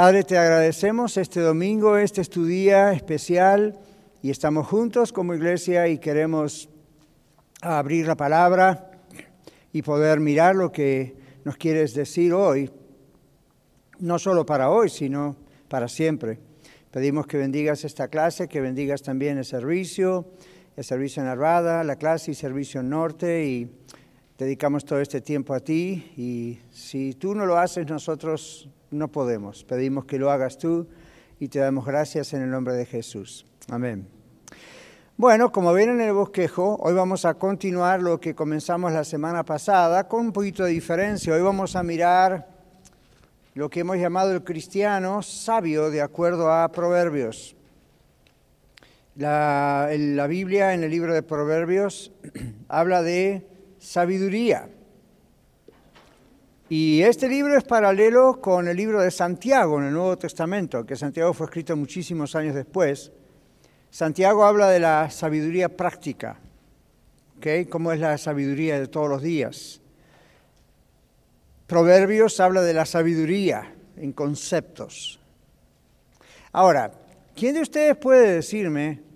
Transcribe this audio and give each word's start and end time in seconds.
Padre, 0.00 0.22
te 0.22 0.38
agradecemos 0.38 1.16
este 1.16 1.40
domingo, 1.40 1.96
este 1.96 2.20
es 2.20 2.30
tu 2.30 2.44
día 2.46 2.92
especial 2.92 3.80
y 4.22 4.30
estamos 4.30 4.68
juntos 4.68 5.12
como 5.12 5.34
iglesia 5.34 5.88
y 5.88 5.98
queremos 5.98 6.68
abrir 7.62 8.06
la 8.06 8.14
palabra 8.14 8.92
y 9.72 9.82
poder 9.82 10.20
mirar 10.20 10.54
lo 10.54 10.70
que 10.70 11.16
nos 11.44 11.56
quieres 11.56 11.94
decir 11.94 12.32
hoy, 12.32 12.70
no 13.98 14.20
solo 14.20 14.46
para 14.46 14.70
hoy, 14.70 14.88
sino 14.88 15.34
para 15.66 15.88
siempre. 15.88 16.38
Pedimos 16.92 17.26
que 17.26 17.36
bendigas 17.36 17.82
esta 17.82 18.06
clase, 18.06 18.46
que 18.46 18.60
bendigas 18.60 19.02
también 19.02 19.36
el 19.36 19.44
servicio, 19.44 20.28
el 20.76 20.84
servicio 20.84 21.24
en 21.24 21.28
Arvada, 21.28 21.82
la 21.82 21.96
clase 21.96 22.30
y 22.30 22.34
servicio 22.34 22.82
en 22.82 22.90
Norte 22.90 23.46
y 23.46 23.68
dedicamos 24.38 24.84
todo 24.84 25.00
este 25.00 25.20
tiempo 25.20 25.52
a 25.52 25.58
ti 25.58 26.12
y 26.16 26.60
si 26.70 27.12
tú 27.14 27.34
no 27.34 27.44
lo 27.44 27.58
haces 27.58 27.88
nosotros 27.88 28.68
no 28.90 29.08
podemos. 29.08 29.64
Pedimos 29.64 30.04
que 30.04 30.18
lo 30.18 30.30
hagas 30.30 30.56
tú 30.58 30.86
y 31.40 31.48
te 31.48 31.58
damos 31.58 31.84
gracias 31.84 32.32
en 32.32 32.42
el 32.42 32.50
nombre 32.50 32.74
de 32.74 32.86
Jesús. 32.86 33.44
Amén. 33.68 34.06
Bueno, 35.16 35.50
como 35.50 35.72
ven 35.72 35.90
en 35.90 36.00
el 36.00 36.12
bosquejo, 36.12 36.76
hoy 36.80 36.94
vamos 36.94 37.24
a 37.24 37.34
continuar 37.34 38.00
lo 38.00 38.20
que 38.20 38.36
comenzamos 38.36 38.92
la 38.92 39.02
semana 39.02 39.44
pasada 39.44 40.06
con 40.06 40.20
un 40.26 40.32
poquito 40.32 40.62
de 40.62 40.70
diferencia. 40.70 41.34
Hoy 41.34 41.42
vamos 41.42 41.74
a 41.74 41.82
mirar 41.82 42.46
lo 43.54 43.68
que 43.68 43.80
hemos 43.80 43.96
llamado 43.96 44.30
el 44.32 44.44
cristiano 44.44 45.20
sabio 45.20 45.90
de 45.90 46.00
acuerdo 46.00 46.52
a 46.52 46.70
Proverbios. 46.70 47.56
La, 49.16 49.90
la 49.92 50.28
Biblia 50.28 50.74
en 50.74 50.84
el 50.84 50.92
libro 50.92 51.12
de 51.12 51.24
Proverbios 51.24 52.12
habla 52.68 53.02
de 53.02 53.57
sabiduría. 53.78 54.68
Y 56.68 57.00
este 57.02 57.28
libro 57.28 57.56
es 57.56 57.64
paralelo 57.64 58.40
con 58.40 58.68
el 58.68 58.76
libro 58.76 59.00
de 59.00 59.10
Santiago 59.10 59.78
en 59.78 59.86
el 59.86 59.92
Nuevo 59.94 60.18
Testamento, 60.18 60.84
que 60.84 60.96
Santiago 60.96 61.32
fue 61.32 61.46
escrito 61.46 61.74
muchísimos 61.76 62.34
años 62.34 62.54
después. 62.54 63.10
Santiago 63.90 64.44
habla 64.44 64.68
de 64.68 64.80
la 64.80 65.10
sabiduría 65.10 65.74
práctica, 65.74 66.38
¿okay? 67.38 67.64
¿Cómo 67.64 67.90
es 67.90 68.00
la 68.00 68.18
sabiduría 68.18 68.78
de 68.78 68.86
todos 68.86 69.08
los 69.08 69.22
días? 69.22 69.80
Proverbios 71.66 72.38
habla 72.38 72.60
de 72.60 72.74
la 72.74 72.84
sabiduría 72.84 73.74
en 73.96 74.12
conceptos. 74.12 75.18
Ahora, 76.52 76.92
¿quién 77.34 77.54
de 77.54 77.62
ustedes 77.62 77.96
puede 77.96 78.34
decirme 78.34 79.07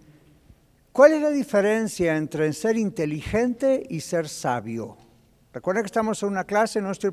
cuál 0.92 1.14
es 1.14 1.22
la 1.22 1.30
diferencia 1.30 2.16
entre 2.16 2.52
ser 2.52 2.76
inteligente 2.76 3.82
y 3.88 4.00
ser 4.00 4.28
sabio? 4.28 4.96
Recuerden 5.52 5.82
que 5.82 5.86
estamos 5.86 6.22
en 6.22 6.28
una 6.28 6.44
clase, 6.44 6.80
no 6.80 6.90
estoy 6.90 7.12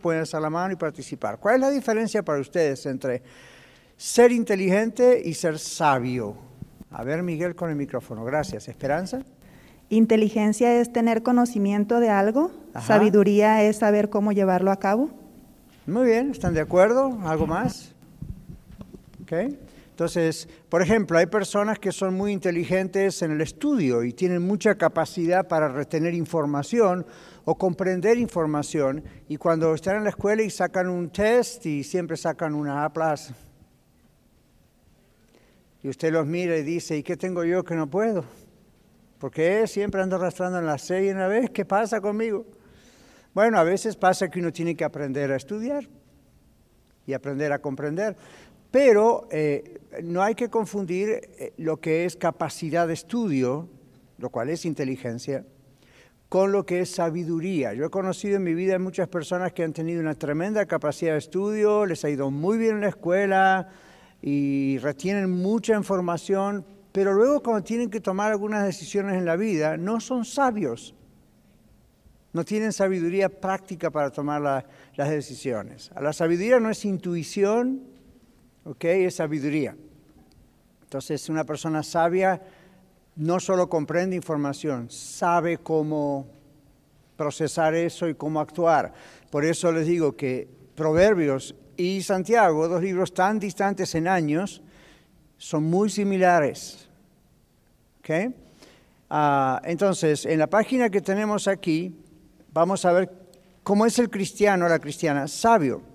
pueden 0.00 0.20
alzar 0.20 0.42
la 0.42 0.50
mano 0.50 0.72
y 0.72 0.76
participar. 0.76 1.38
¿Cuál 1.38 1.56
es 1.56 1.60
la 1.60 1.70
diferencia 1.70 2.24
para 2.24 2.40
ustedes 2.40 2.86
entre 2.86 3.22
ser 3.96 4.32
inteligente 4.32 5.22
y 5.24 5.34
ser 5.34 5.58
sabio? 5.58 6.34
A 6.90 7.04
ver, 7.04 7.22
Miguel, 7.22 7.54
con 7.54 7.70
el 7.70 7.76
micrófono. 7.76 8.24
Gracias. 8.24 8.68
¿Esperanza? 8.68 9.22
Inteligencia 9.90 10.80
es 10.80 10.92
tener 10.92 11.22
conocimiento 11.22 12.00
de 12.00 12.08
algo, 12.10 12.50
sabiduría 12.80 13.62
es 13.62 13.76
saber 13.76 14.10
cómo 14.10 14.32
llevarlo 14.32 14.72
a 14.72 14.78
cabo. 14.78 15.10
Muy 15.86 16.06
bien, 16.06 16.30
¿están 16.30 16.54
de 16.54 16.60
acuerdo? 16.60 17.18
¿Algo 17.24 17.46
más? 17.46 17.94
Okay. 19.22 19.58
Entonces, 19.94 20.48
por 20.68 20.82
ejemplo, 20.82 21.16
hay 21.16 21.26
personas 21.26 21.78
que 21.78 21.92
son 21.92 22.14
muy 22.14 22.32
inteligentes 22.32 23.22
en 23.22 23.30
el 23.30 23.40
estudio 23.40 24.02
y 24.02 24.12
tienen 24.12 24.42
mucha 24.42 24.74
capacidad 24.74 25.46
para 25.46 25.68
retener 25.68 26.14
información 26.14 27.06
o 27.44 27.56
comprender 27.56 28.18
información 28.18 29.04
y 29.28 29.36
cuando 29.36 29.72
están 29.72 29.98
en 29.98 30.02
la 30.02 30.10
escuela 30.10 30.42
y 30.42 30.50
sacan 30.50 30.88
un 30.88 31.10
test 31.10 31.64
y 31.66 31.84
siempre 31.84 32.16
sacan 32.16 32.56
una 32.56 32.84
A+, 32.84 32.92
y 35.80 35.88
usted 35.88 36.12
los 36.12 36.26
mira 36.26 36.56
y 36.56 36.64
dice, 36.64 36.96
¿y 36.96 37.04
qué 37.04 37.16
tengo 37.16 37.44
yo 37.44 37.62
que 37.62 37.76
no 37.76 37.88
puedo? 37.88 38.24
Porque 39.20 39.68
siempre 39.68 40.02
ando 40.02 40.16
arrastrando 40.16 40.58
en 40.58 40.66
la 40.66 40.76
C 40.76 41.04
y 41.04 41.08
en 41.10 41.20
la 41.20 41.28
B, 41.28 41.50
¿qué 41.54 41.64
pasa 41.64 42.00
conmigo? 42.00 42.46
Bueno, 43.32 43.60
a 43.60 43.62
veces 43.62 43.94
pasa 43.94 44.28
que 44.28 44.40
uno 44.40 44.52
tiene 44.52 44.74
que 44.74 44.82
aprender 44.82 45.30
a 45.30 45.36
estudiar 45.36 45.88
y 47.06 47.12
aprender 47.12 47.52
a 47.52 47.60
comprender. 47.60 48.16
Pero 48.74 49.28
eh, 49.30 49.82
no 50.02 50.20
hay 50.20 50.34
que 50.34 50.48
confundir 50.48 51.08
eh, 51.38 51.52
lo 51.58 51.76
que 51.76 52.06
es 52.06 52.16
capacidad 52.16 52.88
de 52.88 52.94
estudio, 52.94 53.68
lo 54.18 54.30
cual 54.30 54.48
es 54.48 54.64
inteligencia, 54.64 55.44
con 56.28 56.50
lo 56.50 56.66
que 56.66 56.80
es 56.80 56.90
sabiduría. 56.90 57.72
Yo 57.72 57.84
he 57.84 57.90
conocido 57.90 58.38
en 58.38 58.42
mi 58.42 58.52
vida 58.52 58.76
muchas 58.80 59.06
personas 59.06 59.52
que 59.52 59.62
han 59.62 59.72
tenido 59.72 60.00
una 60.00 60.16
tremenda 60.16 60.66
capacidad 60.66 61.12
de 61.12 61.18
estudio, 61.18 61.86
les 61.86 62.04
ha 62.04 62.10
ido 62.10 62.32
muy 62.32 62.58
bien 62.58 62.74
en 62.74 62.80
la 62.80 62.88
escuela 62.88 63.68
y 64.20 64.78
retienen 64.78 65.30
mucha 65.30 65.76
información, 65.76 66.66
pero 66.90 67.12
luego 67.12 67.44
cuando 67.44 67.62
tienen 67.62 67.90
que 67.90 68.00
tomar 68.00 68.32
algunas 68.32 68.64
decisiones 68.64 69.14
en 69.14 69.24
la 69.24 69.36
vida, 69.36 69.76
no 69.76 70.00
son 70.00 70.24
sabios. 70.24 70.96
No 72.32 72.44
tienen 72.44 72.72
sabiduría 72.72 73.28
práctica 73.28 73.92
para 73.92 74.10
tomar 74.10 74.64
las 74.96 75.10
decisiones. 75.10 75.92
La 75.96 76.12
sabiduría 76.12 76.58
no 76.58 76.70
es 76.70 76.84
intuición, 76.84 77.93
¿ok? 78.64 78.84
Es 78.84 79.16
sabiduría. 79.16 79.76
Entonces, 80.82 81.28
una 81.28 81.44
persona 81.44 81.82
sabia 81.82 82.40
no 83.16 83.38
solo 83.40 83.68
comprende 83.68 84.16
información, 84.16 84.90
sabe 84.90 85.58
cómo 85.58 86.26
procesar 87.16 87.74
eso 87.74 88.08
y 88.08 88.14
cómo 88.14 88.40
actuar. 88.40 88.92
Por 89.30 89.44
eso 89.44 89.70
les 89.72 89.86
digo 89.86 90.16
que 90.16 90.48
Proverbios 90.74 91.54
y 91.76 92.02
Santiago, 92.02 92.68
dos 92.68 92.82
libros 92.82 93.14
tan 93.14 93.38
distantes 93.38 93.94
en 93.94 94.08
años, 94.08 94.62
son 95.36 95.64
muy 95.64 95.90
similares. 95.90 96.88
¿ok? 98.00 98.34
Ah, 99.10 99.60
entonces, 99.64 100.26
en 100.26 100.38
la 100.38 100.48
página 100.48 100.90
que 100.90 101.00
tenemos 101.00 101.46
aquí, 101.46 101.94
vamos 102.52 102.84
a 102.84 102.92
ver 102.92 103.10
cómo 103.62 103.86
es 103.86 103.98
el 103.98 104.10
cristiano 104.10 104.66
o 104.66 104.68
la 104.68 104.78
cristiana 104.78 105.28
sabio. 105.28 105.93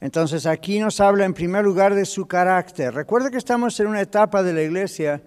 Entonces 0.00 0.46
aquí 0.46 0.78
nos 0.78 1.00
habla 1.00 1.24
en 1.24 1.34
primer 1.34 1.64
lugar 1.64 1.94
de 1.94 2.04
su 2.04 2.26
carácter. 2.26 2.94
Recuerda 2.94 3.30
que 3.30 3.38
estamos 3.38 3.78
en 3.80 3.88
una 3.88 4.00
etapa 4.00 4.44
de 4.44 4.52
la 4.52 4.62
iglesia, 4.62 5.20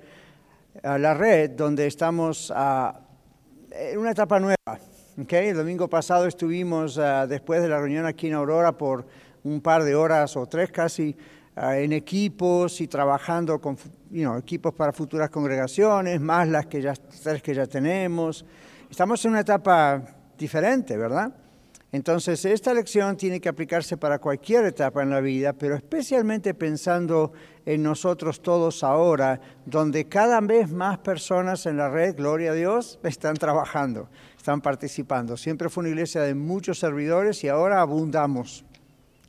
la 0.82 1.14
red, 1.14 1.52
donde 1.52 1.88
estamos 1.88 2.54
en 3.72 3.98
una 4.00 4.12
etapa 4.12 4.40
nueva. 4.40 4.80
¿okay? 5.22 5.50
El 5.50 5.58
domingo 5.58 5.90
pasado 5.90 6.26
estuvimos 6.26 6.98
ah, 6.98 7.28
después 7.28 7.62
de 7.62 7.68
la 7.68 7.80
reunión 7.80 8.06
aquí 8.06 8.28
en 8.28 8.34
Aurora 8.34 8.72
por 8.72 9.06
un 9.44 9.60
par 9.60 9.84
de 9.84 9.94
horas 9.94 10.38
o 10.38 10.46
tres 10.46 10.72
casi 10.72 11.18
ah, 11.56 11.78
en 11.78 11.92
equipos 11.92 12.80
y 12.80 12.88
trabajando 12.88 13.60
con 13.60 13.78
equipos 14.38 14.74
para 14.74 14.94
futuras 14.94 15.30
congregaciones, 15.30 16.22
más 16.22 16.48
las 16.48 16.68
que 16.68 16.94
tres 17.24 17.42
que 17.42 17.54
ya 17.54 17.66
tenemos. 17.66 18.46
Estamos 18.90 19.24
en 19.26 19.32
una 19.32 19.42
etapa 19.42 20.02
diferente, 20.38 20.96
¿verdad? 20.96 21.34
Entonces, 21.94 22.46
esta 22.46 22.74
lección 22.74 23.18
tiene 23.18 23.42
que 23.42 23.50
aplicarse 23.50 23.98
para 23.98 24.20
cualquier 24.20 24.66
etapa 24.66 25.04
en 25.04 25.10
la 25.10 25.20
vida, 25.20 25.52
pero 25.52 25.76
especialmente 25.76 26.54
pensando 26.54 27.34
en 27.66 27.84
nosotros 27.84 28.42
todos 28.42 28.84
ahora, 28.84 29.42
donde 29.66 30.08
cada 30.08 30.40
vez 30.40 30.72
más 30.72 31.00
personas 31.00 31.66
en 31.66 31.76
la 31.76 31.90
red, 31.90 32.16
gloria 32.16 32.52
a 32.52 32.54
Dios, 32.54 32.98
están 33.04 33.36
trabajando, 33.36 34.10
están 34.38 34.62
participando. 34.62 35.36
Siempre 35.36 35.68
fue 35.68 35.82
una 35.82 35.90
iglesia 35.90 36.22
de 36.22 36.34
muchos 36.34 36.80
servidores 36.80 37.44
y 37.44 37.50
ahora 37.50 37.82
abundamos. 37.82 38.64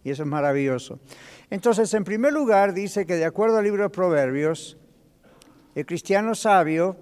Y 0.05 0.11
eso 0.11 0.23
es 0.23 0.29
maravilloso. 0.29 1.00
Entonces, 1.50 1.93
en 1.94 2.05
primer 2.05 2.33
lugar, 2.33 2.75
dice 2.75 3.06
que 3.06 3.17
de 3.17 3.25
acuerdo 3.25 3.59
al 3.59 3.65
libro 3.65 3.83
de 3.83 3.91
Proverbios, 3.91 4.79
el 5.75 5.84
cristiano 5.84 6.37
sabio 6.37 6.97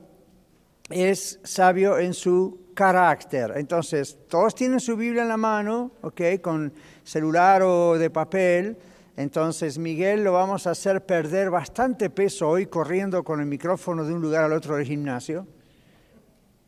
es 0.88 1.38
sabio 1.44 1.98
en 1.98 2.14
su 2.14 2.60
carácter. 2.80 3.52
Entonces, 3.56 4.16
todos 4.26 4.54
tienen 4.54 4.80
su 4.80 4.96
Biblia 4.96 5.20
en 5.20 5.28
la 5.28 5.36
mano, 5.36 5.90
¿ok? 6.00 6.40
Con 6.40 6.72
celular 7.04 7.60
o 7.62 7.98
de 7.98 8.08
papel. 8.08 8.78
Entonces, 9.18 9.76
Miguel 9.76 10.24
lo 10.24 10.32
vamos 10.32 10.66
a 10.66 10.70
hacer 10.70 11.04
perder 11.04 11.50
bastante 11.50 12.08
peso 12.08 12.48
hoy 12.48 12.68
corriendo 12.68 13.22
con 13.22 13.38
el 13.38 13.44
micrófono 13.44 14.02
de 14.02 14.14
un 14.14 14.22
lugar 14.22 14.44
al 14.44 14.54
otro 14.54 14.76
del 14.76 14.86
gimnasio. 14.86 15.46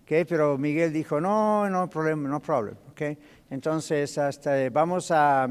¿ok? 0.03 0.26
Pero 0.29 0.59
Miguel 0.59 0.93
dijo, 0.93 1.19
no, 1.19 1.70
no 1.70 1.88
problema, 1.88 2.29
no 2.29 2.41
problema. 2.41 2.76
¿ok? 2.91 3.17
Entonces, 3.49 4.19
hasta, 4.19 4.69
vamos 4.69 5.11
a 5.11 5.49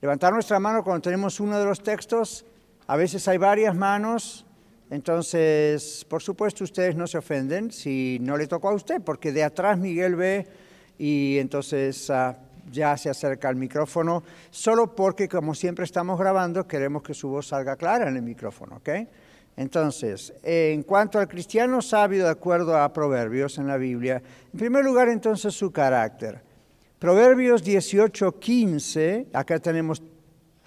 levantar 0.00 0.32
nuestra 0.32 0.58
mano 0.58 0.82
cuando 0.82 1.02
tenemos 1.02 1.38
uno 1.38 1.58
de 1.58 1.66
los 1.66 1.82
textos. 1.82 2.46
A 2.86 2.96
veces 2.96 3.28
hay 3.28 3.36
varias 3.36 3.76
manos, 3.76 4.46
entonces, 4.90 6.04
por 6.08 6.20
supuesto, 6.20 6.64
ustedes 6.64 6.96
no 6.96 7.06
se 7.06 7.18
ofenden 7.18 7.70
si 7.70 8.18
no 8.20 8.36
le 8.36 8.48
tocó 8.48 8.70
a 8.70 8.74
usted, 8.74 9.00
porque 9.00 9.30
de 9.30 9.44
atrás 9.44 9.78
Miguel 9.78 10.16
ve 10.16 10.46
y 10.98 11.38
entonces 11.38 12.10
ah, 12.10 12.36
ya 12.70 12.96
se 12.96 13.08
acerca 13.08 13.48
al 13.48 13.56
micrófono, 13.56 14.24
solo 14.50 14.94
porque 14.94 15.28
como 15.28 15.54
siempre 15.54 15.84
estamos 15.84 16.18
grabando, 16.18 16.66
queremos 16.66 17.02
que 17.02 17.14
su 17.14 17.28
voz 17.28 17.46
salga 17.46 17.76
clara 17.76 18.08
en 18.08 18.16
el 18.16 18.22
micrófono, 18.22 18.76
¿ok? 18.76 18.88
Entonces, 19.56 20.32
en 20.42 20.82
cuanto 20.82 21.18
al 21.18 21.28
cristiano 21.28 21.82
sabio, 21.82 22.24
de 22.24 22.30
acuerdo 22.30 22.76
a 22.76 22.92
Proverbios 22.92 23.58
en 23.58 23.66
la 23.66 23.76
Biblia, 23.76 24.22
en 24.52 24.58
primer 24.58 24.84
lugar, 24.84 25.08
entonces, 25.08 25.54
su 25.54 25.70
carácter. 25.70 26.40
Proverbios 26.98 27.62
18, 27.62 28.38
15, 28.38 29.28
acá 29.32 29.58
tenemos 29.58 30.02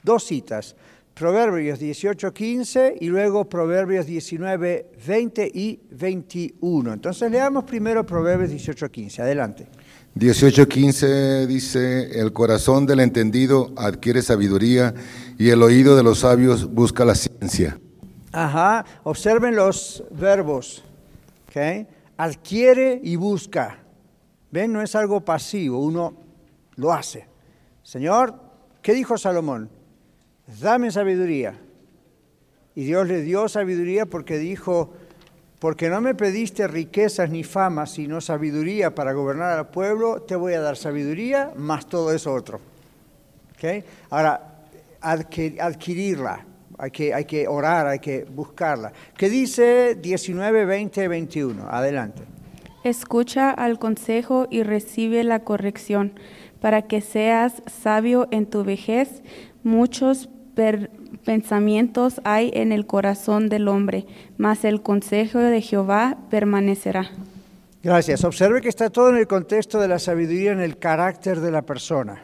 dos 0.01 0.23
citas. 0.23 0.75
Proverbios 1.13 1.77
18, 1.77 2.33
15 2.33 2.97
y 2.99 3.07
luego 3.07 3.47
Proverbios 3.47 4.07
19, 4.07 4.91
20 5.05 5.51
y 5.53 5.79
21. 5.91 6.93
Entonces 6.93 7.31
leamos 7.31 7.65
primero 7.65 8.03
Proverbios 8.03 8.49
18, 8.49 8.89
15. 8.89 9.21
Adelante. 9.21 9.67
18:15 10.15 11.47
dice, 11.47 12.19
el 12.19 12.33
corazón 12.33 12.85
del 12.85 12.99
entendido 12.99 13.71
adquiere 13.75 14.21
sabiduría 14.21 14.93
y 15.39 15.49
el 15.49 15.63
oído 15.63 15.95
de 15.95 16.03
los 16.03 16.19
sabios 16.19 16.71
busca 16.71 17.03
la 17.03 17.15
ciencia. 17.15 17.79
Ajá, 18.31 18.85
observen 19.03 19.55
los 19.55 20.03
verbos. 20.11 20.83
¿okay? 21.47 21.87
Adquiere 22.17 22.99
y 23.03 23.15
busca. 23.15 23.79
¿Ven? 24.51 24.71
No 24.71 24.81
es 24.83 24.95
algo 24.95 25.21
pasivo, 25.21 25.79
uno 25.79 26.15
lo 26.75 26.93
hace. 26.93 27.27
Señor, 27.81 28.35
¿qué 28.83 28.93
dijo 28.93 29.17
Salomón? 29.17 29.69
Dame 30.59 30.91
sabiduría. 30.91 31.55
Y 32.75 32.85
Dios 32.85 33.07
le 33.07 33.21
dio 33.21 33.47
sabiduría 33.47 34.05
porque 34.05 34.37
dijo, 34.37 34.93
porque 35.59 35.89
no 35.89 36.01
me 36.01 36.15
pediste 36.15 36.67
riquezas 36.67 37.29
ni 37.29 37.43
fama, 37.43 37.85
sino 37.85 38.19
sabiduría 38.19 38.95
para 38.95 39.13
gobernar 39.13 39.57
al 39.57 39.69
pueblo, 39.69 40.21
te 40.21 40.35
voy 40.35 40.53
a 40.53 40.61
dar 40.61 40.75
sabiduría 40.75 41.53
más 41.55 41.87
todo 41.87 42.11
eso 42.11 42.33
otro. 42.33 42.59
¿Okay? 43.55 43.83
Ahora, 44.09 44.59
adquirirla, 45.01 46.45
hay 46.77 46.91
que, 46.91 47.13
hay 47.13 47.25
que 47.25 47.47
orar, 47.47 47.87
hay 47.87 47.99
que 47.99 48.25
buscarla. 48.25 48.91
¿Qué 49.15 49.29
dice 49.29 49.95
19, 49.95 50.65
20, 50.65 51.07
21? 51.07 51.67
Adelante. 51.69 52.23
Escucha 52.83 53.51
al 53.51 53.79
consejo 53.79 54.47
y 54.49 54.63
recibe 54.63 55.23
la 55.23 55.45
corrección, 55.45 56.19
para 56.59 56.81
que 56.81 56.99
seas 56.99 57.61
sabio 57.67 58.27
en 58.31 58.45
tu 58.45 58.63
vejez. 58.63 59.21
Muchos 59.63 60.29
pensamientos 61.25 62.21
hay 62.23 62.51
en 62.53 62.71
el 62.71 62.85
corazón 62.85 63.49
del 63.49 63.67
hombre, 63.67 64.05
mas 64.37 64.65
el 64.65 64.81
consejo 64.81 65.39
de 65.39 65.61
Jehová 65.61 66.17
permanecerá. 66.29 67.11
Gracias. 67.83 68.23
Observe 68.23 68.61
que 68.61 68.69
está 68.69 68.89
todo 68.89 69.09
en 69.09 69.17
el 69.17 69.27
contexto 69.27 69.79
de 69.79 69.89
la 69.89 69.99
sabiduría, 69.99 70.53
en 70.53 70.61
el 70.61 70.77
carácter 70.77 71.41
de 71.41 71.51
la 71.51 71.63
persona. 71.63 72.23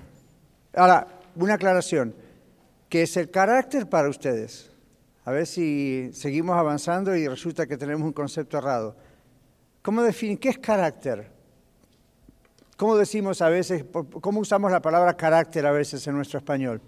Ahora, 0.74 1.08
una 1.36 1.56
aclaración. 1.56 2.16
¿Qué 2.88 3.04
es 3.04 3.18
el 3.18 3.30
carácter 3.30 3.88
para 3.88 4.10
ustedes? 4.10 4.72
A 5.26 5.32
ver 5.32 5.46
si 5.46 6.10
seguimos 6.14 6.58
avanzando 6.58 7.16
y 7.16 7.28
resulta 7.28 7.68
que 7.68 7.78
tenemos 7.78 8.06
un 8.06 8.14
concepto 8.14 8.58
errado. 8.58 8.96
¿Cómo 9.82 10.02
definen 10.02 10.38
qué 10.38 10.50
es 10.50 10.58
carácter? 10.58 11.30
¿Cómo 12.78 12.96
decimos 12.96 13.42
a 13.42 13.50
veces, 13.50 13.84
cómo 14.22 14.40
usamos 14.40 14.72
la 14.72 14.82
palabra 14.82 15.16
carácter 15.16 15.66
a 15.66 15.72
veces 15.72 16.08
en 16.08 16.16
nuestro 16.16 16.40
español? 16.40 16.82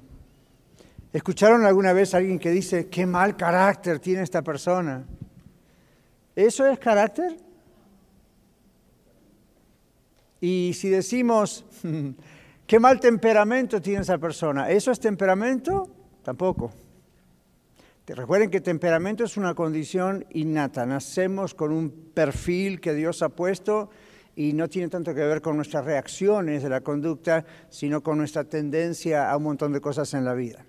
¿Escucharon 1.14 1.66
alguna 1.66 1.92
vez 1.92 2.14
a 2.14 2.18
alguien 2.18 2.40
que 2.40 2.52
dice, 2.52 2.88
qué 2.88 3.06
mal 3.06 3.36
carácter 3.36 4.00
tiene 4.00 4.24
esta 4.24 4.42
persona? 4.42 5.04
¿Eso 6.36 6.66
es 6.66 6.80
carácter? 6.80 7.38
Y 10.40 10.72
si 10.74 10.90
decimos, 10.90 11.66
qué 12.68 12.80
mal 12.80 13.00
temperamento 13.00 13.82
tiene 13.82 14.02
esa 14.02 14.18
persona, 14.18 14.70
¿eso 14.70 14.92
es 14.92 15.00
temperamento? 15.00 15.90
Tampoco. 16.24 16.72
Recuerden 18.08 18.50
que 18.50 18.60
temperamento 18.60 19.24
es 19.24 19.38
una 19.38 19.54
condición 19.54 20.26
innata, 20.32 20.86
nacemos 20.86 21.54
con 21.54 21.72
un 21.72 21.90
perfil 22.14 22.82
que 22.82 22.94
Dios 22.94 23.22
ha 23.22 23.30
puesto 23.30 23.90
y 24.36 24.54
no 24.54 24.68
tiene 24.68 24.90
tanto 24.90 25.14
que 25.14 25.22
ver 25.22 25.42
con 25.42 25.56
nuestras 25.56 25.86
reacciones 25.86 26.64
de 26.64 26.70
la 26.70 26.82
conducta, 26.82 27.46
sino 27.70 28.02
con 28.02 28.18
nuestra 28.18 28.44
tendencia 28.44 29.30
a 29.30 29.38
un 29.38 29.44
montón 29.44 29.72
de 29.72 29.80
cosas 29.80 30.14
en 30.14 30.26
la 30.26 30.34
vida. 30.34 30.66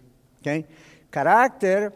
Carácter 1.11 1.93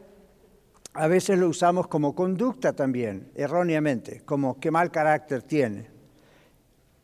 a 0.94 1.08
veces 1.08 1.38
lo 1.38 1.48
usamos 1.48 1.88
como 1.88 2.14
conducta 2.14 2.72
también, 2.72 3.30
erróneamente, 3.34 4.22
como 4.24 4.58
qué 4.58 4.70
mal 4.70 4.90
carácter 4.90 5.42
tiene. 5.42 5.88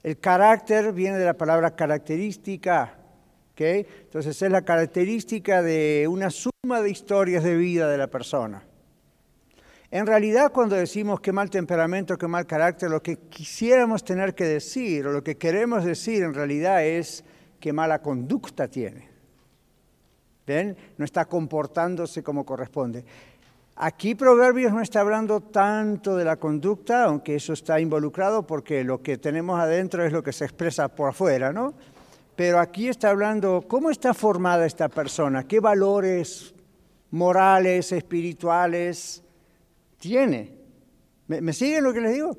El 0.03 0.19
carácter 0.19 0.93
viene 0.93 1.19
de 1.19 1.27
la 1.27 1.35
palabra 1.35 1.77
característica, 1.77 2.99
entonces 3.71 4.41
es 4.43 4.51
la 4.51 4.63
característica 4.63 5.63
de 5.63 6.07
una 6.09 6.31
suma 6.31 6.81
de 6.81 6.91
historias 6.91 7.45
de 7.45 7.57
vida 7.57 7.89
de 7.89 7.99
la 7.99 8.09
persona. 8.09 8.65
En 9.91 10.07
realidad 10.07 10.53
cuando 10.53 10.75
decimos 10.75 11.21
qué 11.21 11.33
mal 11.33 11.51
temperamento, 11.51 12.17
qué 12.17 12.27
mal 12.27 12.47
carácter, 12.47 12.91
lo 12.91 13.03
que 13.03 13.17
quisiéramos 13.17 14.05
tener 14.05 14.35
que 14.35 14.45
decir 14.45 15.07
o 15.07 15.13
lo 15.13 15.23
que 15.23 15.37
queremos 15.37 15.85
decir 15.85 16.23
en 16.23 16.35
realidad 16.35 16.85
es 16.85 17.25
qué 17.61 17.73
mala 17.73 18.01
conducta 18.01 18.69
tiene. 18.69 19.12
¿Ven? 20.47 20.77
No 20.99 21.05
está 21.05 21.25
comportándose 21.25 22.23
como 22.23 22.45
corresponde. 22.45 23.05
Aquí 23.77 24.15
Proverbios 24.15 24.73
no 24.73 24.83
está 24.83 25.01
hablando 25.01 25.41
tanto 25.41 26.17
de 26.17 26.25
la 26.25 26.37
conducta, 26.37 27.05
aunque 27.05 27.37
eso 27.37 27.53
está 27.53 27.81
involucrado 27.81 28.47
porque 28.47 28.85
lo 28.85 29.03
que 29.03 29.17
tenemos 29.17 29.59
adentro 29.59 30.05
es 30.05 30.13
lo 30.13 30.23
que 30.23 30.33
se 30.33 30.45
expresa 30.45 30.89
por 30.89 31.11
afuera, 31.11 31.53
¿no? 31.53 31.75
Pero 32.37 32.59
aquí 32.59 32.89
está 32.89 33.11
hablando 33.11 33.65
cómo 33.67 33.91
está 33.91 34.15
formada 34.15 34.67
esta 34.67 34.89
persona, 34.89 35.45
qué 35.45 35.61
valores 35.61 36.55
morales, 37.11 37.93
espirituales 37.93 39.23
tiene. 39.99 40.53
¿Me, 41.29 41.41
¿Me 41.41 41.53
siguen 41.53 41.85
lo 41.85 41.93
que 41.93 42.01
les 42.01 42.15
digo? 42.15 42.37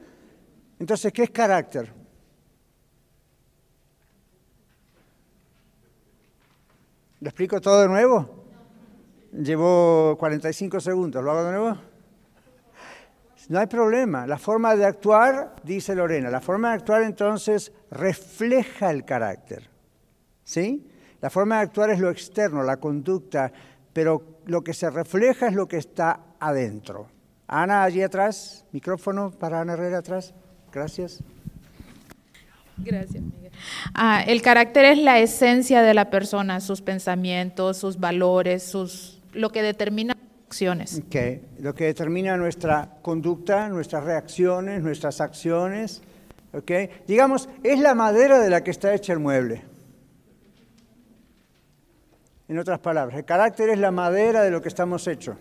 Entonces, 0.79 1.11
¿qué 1.13 1.23
es 1.23 1.31
carácter? 1.31 2.02
¿Lo 7.23 7.29
explico 7.29 7.61
todo 7.61 7.83
de 7.83 7.87
nuevo? 7.87 8.43
Llevo 9.31 10.17
45 10.19 10.81
segundos. 10.81 11.23
¿Lo 11.23 11.31
hago 11.31 11.45
de 11.45 11.51
nuevo? 11.53 11.77
No 13.47 13.59
hay 13.59 13.67
problema. 13.67 14.27
La 14.27 14.37
forma 14.37 14.75
de 14.75 14.83
actuar, 14.83 15.55
dice 15.63 15.95
Lorena, 15.95 16.29
la 16.29 16.41
forma 16.41 16.71
de 16.71 16.75
actuar 16.75 17.01
entonces 17.03 17.71
refleja 17.89 18.91
el 18.91 19.05
carácter. 19.05 19.69
¿Sí? 20.43 20.85
La 21.21 21.29
forma 21.29 21.55
de 21.55 21.61
actuar 21.61 21.91
es 21.91 21.99
lo 22.01 22.09
externo, 22.09 22.61
la 22.61 22.75
conducta, 22.75 23.53
pero 23.93 24.41
lo 24.45 24.61
que 24.61 24.73
se 24.73 24.89
refleja 24.89 25.47
es 25.47 25.53
lo 25.53 25.65
que 25.69 25.77
está 25.77 26.19
adentro. 26.41 27.07
Ana, 27.47 27.83
allí 27.83 28.01
atrás, 28.01 28.65
micrófono 28.73 29.31
para 29.31 29.61
Ana 29.61 29.73
Herrera 29.73 29.99
atrás. 29.99 30.33
Gracias. 30.73 31.23
Gracias. 32.79 33.23
Ah, 33.93 34.23
el 34.25 34.41
carácter 34.41 34.85
es 34.85 34.97
la 34.97 35.19
esencia 35.19 35.81
de 35.81 35.93
la 35.93 36.09
persona, 36.09 36.59
sus 36.59 36.81
pensamientos, 36.81 37.77
sus 37.77 37.99
valores, 37.99 38.63
sus, 38.63 39.21
lo 39.33 39.49
que 39.49 39.61
determina 39.61 40.15
acciones. 40.53 41.01
Lo 41.59 41.73
que 41.73 41.85
determina 41.85 42.37
nuestra 42.37 42.97
conducta, 43.01 43.69
nuestras 43.69 44.03
reacciones, 44.03 44.83
nuestras 44.83 45.19
acciones. 45.19 46.03
Okay. 46.53 46.91
Digamos, 47.07 47.49
es 47.63 47.79
la 47.79 47.95
madera 47.95 48.39
de 48.39 48.51
la 48.51 48.63
que 48.63 48.69
está 48.69 48.93
hecha 48.93 49.13
el 49.13 49.19
mueble. 49.19 49.63
En 52.47 52.59
otras 52.59 52.77
palabras, 52.79 53.17
el 53.17 53.25
carácter 53.25 53.69
es 53.69 53.79
la 53.79 53.89
madera 53.89 54.43
de 54.43 54.51
lo 54.51 54.61
que 54.61 54.67
estamos 54.67 55.07
hechos. 55.07 55.37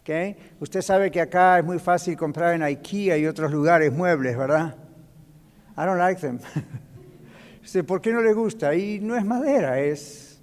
Okay. 0.00 0.36
Usted 0.58 0.82
sabe 0.82 1.12
que 1.12 1.20
acá 1.20 1.58
es 1.60 1.64
muy 1.64 1.78
fácil 1.78 2.16
comprar 2.16 2.54
en 2.54 2.62
IKEA 2.62 3.18
y 3.18 3.26
otros 3.26 3.52
lugares 3.52 3.92
muebles, 3.92 4.36
¿verdad? 4.36 4.74
I 5.76 5.82
don't 5.82 5.98
like 5.98 6.20
them. 6.20 6.40
¿Por 7.86 8.00
qué 8.00 8.12
no 8.12 8.22
le 8.22 8.32
gusta? 8.32 8.74
Y 8.74 8.98
no 9.00 9.14
es 9.14 9.24
madera, 9.24 9.78
es 9.78 10.40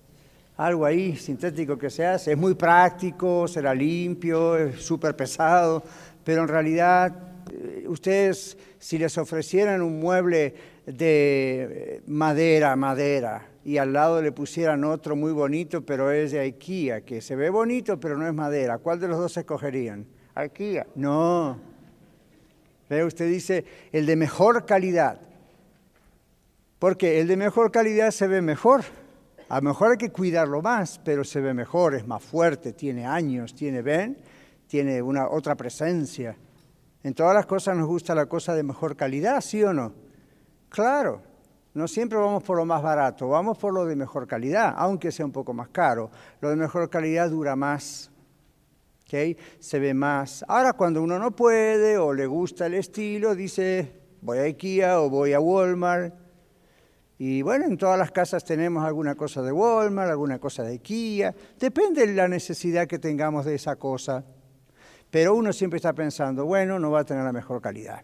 algo 0.58 0.86
ahí 0.86 1.16
sintético 1.16 1.78
que 1.78 1.90
se 1.90 2.06
hace. 2.06 2.34
Es 2.34 2.38
muy 2.38 2.54
práctico, 2.54 3.48
será 3.48 3.74
limpio, 3.74 4.56
es 4.58 4.82
súper 4.82 5.16
pesado, 5.16 5.84
pero 6.24 6.44
en 6.44 6.48
realidad 6.48 7.16
eh, 7.52 7.86
ustedes, 7.88 8.58
si 8.78 9.00
les 9.00 9.18
ofrecieran 9.18 9.82
un 9.82 10.00
mueble 10.00 10.54
de 10.86 12.04
madera, 12.06 12.76
madera, 12.76 13.48
y 13.64 13.78
al 13.78 13.94
lado 13.94 14.22
le 14.22 14.32
pusieran 14.32 14.84
otro 14.84 15.16
muy 15.16 15.32
bonito, 15.32 15.84
pero 15.84 16.12
es 16.12 16.32
de 16.32 16.42
IKEA, 16.42 17.02
que 17.02 17.22
se 17.22 17.36
ve 17.36 17.50
bonito, 17.50 18.00
pero 18.00 18.18
no 18.18 18.28
es 18.28 18.34
madera, 18.34 18.78
¿cuál 18.78 19.00
de 19.00 19.08
los 19.08 19.18
dos 19.18 19.36
escogerían? 19.36 20.06
IKEA. 20.36 20.86
No. 20.94 21.58
Usted 22.88 23.28
dice 23.28 23.66
el 23.92 24.06
de 24.06 24.16
mejor 24.16 24.66
calidad. 24.68 25.25
Porque 26.86 27.20
el 27.20 27.28
de 27.28 27.36
mejor 27.36 27.72
calidad 27.72 28.12
se 28.12 28.28
ve 28.28 28.44
mejor. 28.44 28.84
A 29.50 29.56
lo 29.56 29.64
mejor 29.64 29.94
hay 29.94 29.98
que 29.98 30.12
cuidarlo 30.12 30.62
más, 30.62 31.02
pero 31.04 31.24
se 31.24 31.42
ve 31.42 31.52
mejor, 31.52 31.96
es 31.96 32.06
más 32.06 32.24
fuerte, 32.24 32.74
tiene 32.74 33.08
años, 33.08 33.56
tiene, 33.56 33.82
¿ven? 33.82 34.20
Tiene 34.68 35.02
una 35.02 35.28
otra 35.28 35.56
presencia. 35.56 36.38
En 37.02 37.16
todas 37.16 37.34
las 37.34 37.48
cosas 37.48 37.76
nos 37.76 37.88
gusta 37.88 38.14
la 38.14 38.28
cosa 38.28 38.54
de 38.54 38.62
mejor 38.62 38.96
calidad, 38.96 39.42
¿sí 39.42 39.64
o 39.64 39.74
no? 39.74 39.94
Claro, 40.70 41.24
no 41.74 41.88
siempre 41.88 42.20
vamos 42.20 42.44
por 42.44 42.56
lo 42.56 42.66
más 42.66 42.84
barato, 42.84 43.30
vamos 43.30 43.58
por 43.58 43.74
lo 43.74 43.86
de 43.86 43.96
mejor 43.96 44.28
calidad, 44.28 44.76
aunque 44.78 45.12
sea 45.12 45.26
un 45.26 45.32
poco 45.32 45.56
más 45.56 45.70
caro. 45.70 46.12
Lo 46.40 46.52
de 46.52 46.56
mejor 46.56 46.88
calidad 46.92 47.32
dura 47.32 47.56
más, 47.56 48.12
se 49.08 49.80
ve 49.80 49.96
más. 49.96 50.46
Ahora 50.48 50.74
cuando 50.74 51.02
uno 51.02 51.18
no 51.18 51.32
puede 51.32 51.98
o 51.98 52.14
le 52.14 52.28
gusta 52.28 52.68
el 52.68 52.76
estilo, 52.76 53.34
dice 53.34 53.92
voy 54.22 54.38
a 54.38 54.44
IKEA 54.44 55.02
o 55.02 55.10
voy 55.10 55.34
a 55.34 55.40
Walmart. 55.40 56.25
Y 57.18 57.42
bueno, 57.42 57.66
en 57.66 57.78
todas 57.78 57.98
las 57.98 58.12
casas 58.12 58.44
tenemos 58.44 58.84
alguna 58.84 59.16
cosa 59.16 59.42
de 59.42 59.52
Walmart, 59.52 60.12
alguna 60.12 60.40
cosa 60.40 60.64
de 60.64 60.80
Kia, 60.80 61.34
depende 61.58 62.06
de 62.06 62.14
la 62.14 62.28
necesidad 62.28 62.88
que 62.88 63.00
tengamos 63.00 63.46
de 63.46 63.56
esa 63.56 63.78
cosa, 63.78 64.24
pero 65.10 65.34
uno 65.34 65.54
siempre 65.54 65.78
está 65.78 65.94
pensando, 65.94 66.46
bueno, 66.46 66.78
no 66.78 66.92
va 66.92 67.02
a 67.02 67.06
tener 67.06 67.24
la 67.24 67.32
mejor 67.32 67.62
calidad. 67.62 68.04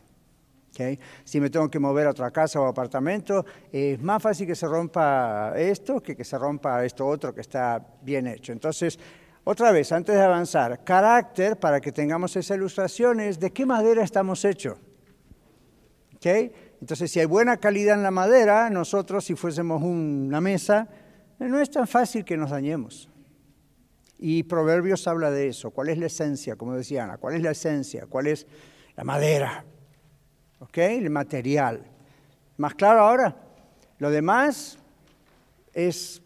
Si 1.25 1.39
me 1.39 1.49
tengo 1.49 1.69
que 1.69 1.79
mover 1.79 2.07
a 2.07 2.11
otra 2.11 2.31
casa 2.31 2.59
o 2.59 2.65
apartamento, 2.65 3.45
es 3.71 4.01
más 4.01 4.23
fácil 4.23 4.47
que 4.47 4.55
se 4.55 4.67
rompa 4.67 5.53
esto 5.55 6.01
que 6.01 6.15
que 6.15 6.23
se 6.23 6.37
rompa 6.37 6.83
esto 6.83 7.05
otro 7.05 7.35
que 7.35 7.41
está 7.41 7.85
bien 8.01 8.25
hecho. 8.27 8.51
Entonces, 8.51 8.97
otra 9.43 9.71
vez, 9.71 9.91
antes 9.91 10.15
de 10.15 10.21
avanzar, 10.21 10.83
carácter, 10.83 11.57
para 11.57 11.81
que 11.81 11.91
tengamos 11.91 12.35
esa 12.35 12.55
ilustración, 12.55 13.19
es 13.19 13.39
de 13.39 13.51
qué 13.51 13.65
madera 13.65 14.03
estamos 14.03 14.45
hechos. 14.45 14.77
Entonces, 16.81 17.11
si 17.11 17.19
hay 17.19 17.27
buena 17.27 17.57
calidad 17.57 17.95
en 17.95 18.03
la 18.03 18.11
madera, 18.11 18.69
nosotros, 18.71 19.23
si 19.23 19.35
fuésemos 19.35 19.83
una 19.83 20.41
mesa, 20.41 20.87
no 21.37 21.59
es 21.59 21.69
tan 21.69 21.87
fácil 21.87 22.25
que 22.25 22.35
nos 22.35 22.49
dañemos. 22.49 23.07
Y 24.17 24.43
Proverbios 24.43 25.07
habla 25.07 25.29
de 25.31 25.47
eso. 25.47 25.69
¿Cuál 25.71 25.89
es 25.89 25.99
la 25.99 26.07
esencia? 26.07 26.55
Como 26.55 26.75
decía 26.75 27.03
Ana, 27.03 27.17
¿cuál 27.17 27.35
es 27.35 27.43
la 27.43 27.51
esencia? 27.51 28.07
¿Cuál 28.07 28.27
es 28.27 28.47
la 28.95 29.03
madera? 29.03 29.63
¿Ok? 30.59 30.77
El 30.79 31.09
material. 31.11 31.85
¿Más 32.57 32.73
claro 32.75 33.01
ahora? 33.01 33.35
Lo 33.99 34.09
demás 34.09 34.77
es 35.73 36.21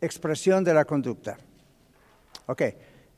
expresión 0.00 0.64
de 0.64 0.74
la 0.74 0.84
conducta. 0.84 1.38
Ok, 2.46 2.62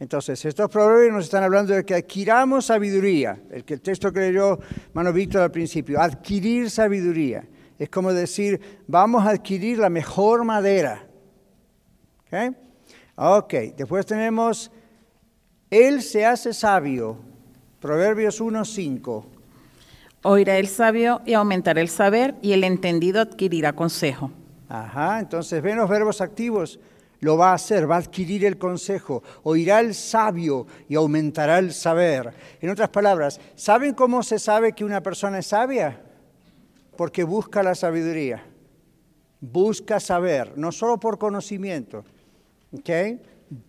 entonces 0.00 0.44
estos 0.44 0.68
proverbios 0.70 1.12
nos 1.12 1.24
están 1.24 1.44
hablando 1.44 1.74
de 1.74 1.84
que 1.84 1.94
adquiramos 1.94 2.66
sabiduría. 2.66 3.40
El, 3.50 3.64
que 3.64 3.74
el 3.74 3.80
texto 3.80 4.12
que 4.12 4.20
leyó 4.20 4.58
Mano 4.92 5.12
Víctor 5.12 5.42
al 5.42 5.50
principio, 5.50 6.00
adquirir 6.00 6.70
sabiduría. 6.70 7.46
Es 7.78 7.88
como 7.88 8.12
decir, 8.12 8.60
vamos 8.86 9.24
a 9.26 9.30
adquirir 9.30 9.78
la 9.78 9.90
mejor 9.90 10.44
madera. 10.44 11.06
¿Ok? 12.26 12.56
Ok, 13.16 13.54
después 13.76 14.04
tenemos, 14.06 14.70
Él 15.70 16.02
se 16.02 16.26
hace 16.26 16.52
sabio. 16.52 17.18
Proverbios 17.80 18.40
1.5. 18.40 19.24
Oirá 20.22 20.56
el 20.56 20.68
sabio 20.68 21.20
y 21.26 21.34
aumentará 21.34 21.80
el 21.80 21.88
saber, 21.88 22.34
y 22.40 22.52
el 22.52 22.64
entendido 22.64 23.20
adquirirá 23.20 23.74
consejo. 23.74 24.30
Ajá, 24.68 25.20
entonces 25.20 25.62
ven 25.62 25.76
los 25.76 25.88
verbos 25.88 26.20
activos 26.20 26.80
lo 27.24 27.38
va 27.38 27.52
a 27.52 27.54
hacer, 27.54 27.90
va 27.90 27.96
a 27.96 28.00
adquirir 28.00 28.44
el 28.44 28.58
consejo, 28.58 29.22
oirá 29.44 29.80
el 29.80 29.94
sabio 29.94 30.66
y 30.90 30.94
aumentará 30.94 31.58
el 31.58 31.72
saber. 31.72 32.34
En 32.60 32.68
otras 32.68 32.90
palabras, 32.90 33.40
¿saben 33.54 33.94
cómo 33.94 34.22
se 34.22 34.38
sabe 34.38 34.74
que 34.74 34.84
una 34.84 35.02
persona 35.02 35.38
es 35.38 35.46
sabia? 35.46 36.02
Porque 36.98 37.24
busca 37.24 37.62
la 37.62 37.74
sabiduría, 37.74 38.44
busca 39.40 40.00
saber, 40.00 40.52
no 40.58 40.70
solo 40.70 41.00
por 41.00 41.16
conocimiento, 41.16 42.04
¿ok? 42.72 42.90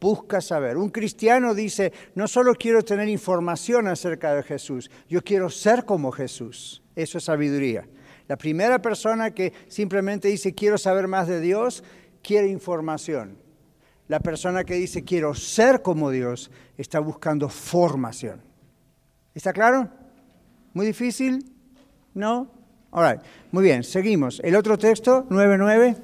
Busca 0.01 0.41
saber. 0.41 0.75
Un 0.75 0.89
cristiano 0.89 1.55
dice, 1.55 1.93
no 2.13 2.27
solo 2.27 2.55
quiero 2.55 2.83
tener 2.83 3.07
información 3.07 3.87
acerca 3.87 4.35
de 4.35 4.43
Jesús, 4.43 4.91
yo 5.07 5.21
quiero 5.21 5.49
ser 5.49 5.85
como 5.85 6.11
Jesús. 6.11 6.83
Eso 6.93 7.19
es 7.19 7.23
sabiduría. 7.23 7.87
La 8.27 8.35
primera 8.35 8.81
persona 8.81 9.31
que 9.31 9.53
simplemente 9.69 10.27
dice, 10.27 10.53
quiero 10.53 10.77
saber 10.77 11.07
más 11.07 11.29
de 11.29 11.39
Dios, 11.39 11.85
quiere 12.21 12.49
información. 12.49 13.44
La 14.07 14.19
persona 14.19 14.63
que 14.63 14.75
dice 14.75 15.03
quiero 15.03 15.33
ser 15.33 15.81
como 15.81 16.11
Dios 16.11 16.51
está 16.77 16.99
buscando 16.99 17.49
formación. 17.49 18.41
¿Está 19.33 19.51
claro? 19.51 19.89
¿Muy 20.73 20.85
difícil? 20.85 21.51
¿No? 22.13 22.51
All 22.91 23.19
Muy 23.51 23.63
bien, 23.63 23.83
seguimos. 23.83 24.39
El 24.43 24.55
otro 24.55 24.77
texto, 24.77 25.25
9.9. 25.29 25.97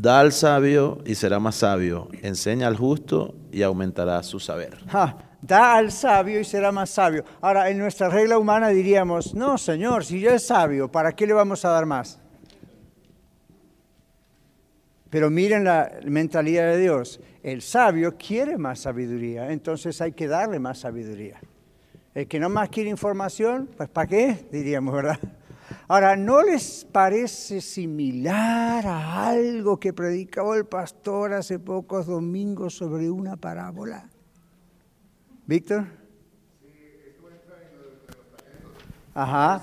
Da 0.00 0.20
al 0.20 0.32
sabio 0.32 0.98
y 1.04 1.14
será 1.14 1.38
más 1.38 1.56
sabio. 1.56 2.08
Enseña 2.22 2.66
al 2.66 2.76
justo 2.76 3.34
y 3.52 3.62
aumentará 3.62 4.22
su 4.22 4.40
saber. 4.40 4.78
da 5.40 5.76
al 5.76 5.92
sabio 5.92 6.40
y 6.40 6.44
será 6.44 6.72
más 6.72 6.90
sabio. 6.90 7.24
Ahora, 7.40 7.70
en 7.70 7.78
nuestra 7.78 8.08
regla 8.08 8.38
humana 8.38 8.68
diríamos, 8.68 9.34
no, 9.34 9.58
Señor, 9.58 10.04
si 10.04 10.20
ya 10.20 10.34
es 10.34 10.46
sabio, 10.46 10.90
¿para 10.90 11.12
qué 11.12 11.26
le 11.26 11.34
vamos 11.34 11.64
a 11.64 11.70
dar 11.70 11.86
más? 11.86 12.20
Pero 15.10 15.30
miren 15.30 15.64
la 15.64 15.90
mentalidad 16.04 16.72
de 16.72 16.78
Dios. 16.78 17.20
El 17.42 17.62
sabio 17.62 18.16
quiere 18.18 18.58
más 18.58 18.80
sabiduría, 18.80 19.50
entonces 19.50 20.00
hay 20.00 20.12
que 20.12 20.28
darle 20.28 20.58
más 20.58 20.80
sabiduría. 20.80 21.40
El 22.14 22.26
que 22.26 22.38
no 22.40 22.48
más 22.48 22.68
quiere 22.68 22.90
información, 22.90 23.68
pues 23.76 23.88
¿para 23.88 24.06
qué? 24.06 24.48
Diríamos, 24.50 24.94
¿verdad? 24.94 25.18
Ahora, 25.86 26.16
¿no 26.16 26.42
les 26.42 26.86
parece 26.90 27.60
similar 27.60 28.86
a 28.86 29.28
algo 29.28 29.78
que 29.78 29.92
predicaba 29.92 30.56
el 30.56 30.66
pastor 30.66 31.32
hace 31.32 31.58
pocos 31.58 32.06
domingos 32.06 32.74
sobre 32.74 33.10
una 33.10 33.36
parábola? 33.36 34.08
¿Víctor? 35.46 35.86
Ajá. 39.14 39.62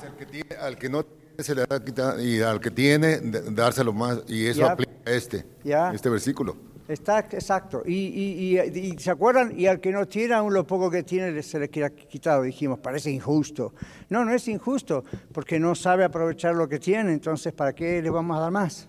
al 0.60 0.78
que 0.78 0.90
no 0.90 1.06
se 1.38 1.56
le 1.56 1.66
da 1.66 2.22
y 2.22 2.42
al 2.42 2.60
que 2.60 2.72
tiene 2.72 3.20
dárselo 3.20 3.94
más 3.94 4.20
y 4.28 4.48
eso 4.48 4.66
aplica 4.66 4.85
este, 5.06 5.46
este 5.64 6.10
versículo. 6.10 6.56
Está 6.88 7.20
exacto. 7.20 7.82
Y, 7.86 8.58
y, 8.58 8.98
se 9.00 9.10
acuerdan, 9.10 9.58
y 9.58 9.66
al 9.66 9.80
que 9.80 9.92
no 9.92 10.08
tiene, 10.08 10.36
aún 10.36 10.54
lo 10.54 10.68
poco 10.68 10.92
que 10.92 11.02
tiene 11.02 11.42
se 11.42 11.58
le 11.58 11.70
queda 11.70 11.90
quitado. 11.90 12.44
Dijimos, 12.44 12.80
parece 12.80 13.10
injusto. 13.10 13.74
No, 14.10 14.24
no 14.24 14.34
es 14.34 14.48
injusto, 14.48 15.04
porque 15.32 15.60
no 15.60 15.74
sabe 15.74 16.04
aprovechar 16.04 16.56
lo 16.56 16.70
que 16.70 16.78
tiene, 16.78 17.12
entonces 17.12 17.54
¿para 17.54 17.74
qué 17.74 18.02
le 18.02 18.10
vamos 18.10 18.38
a 18.38 18.42
dar 18.42 18.52
más? 18.52 18.88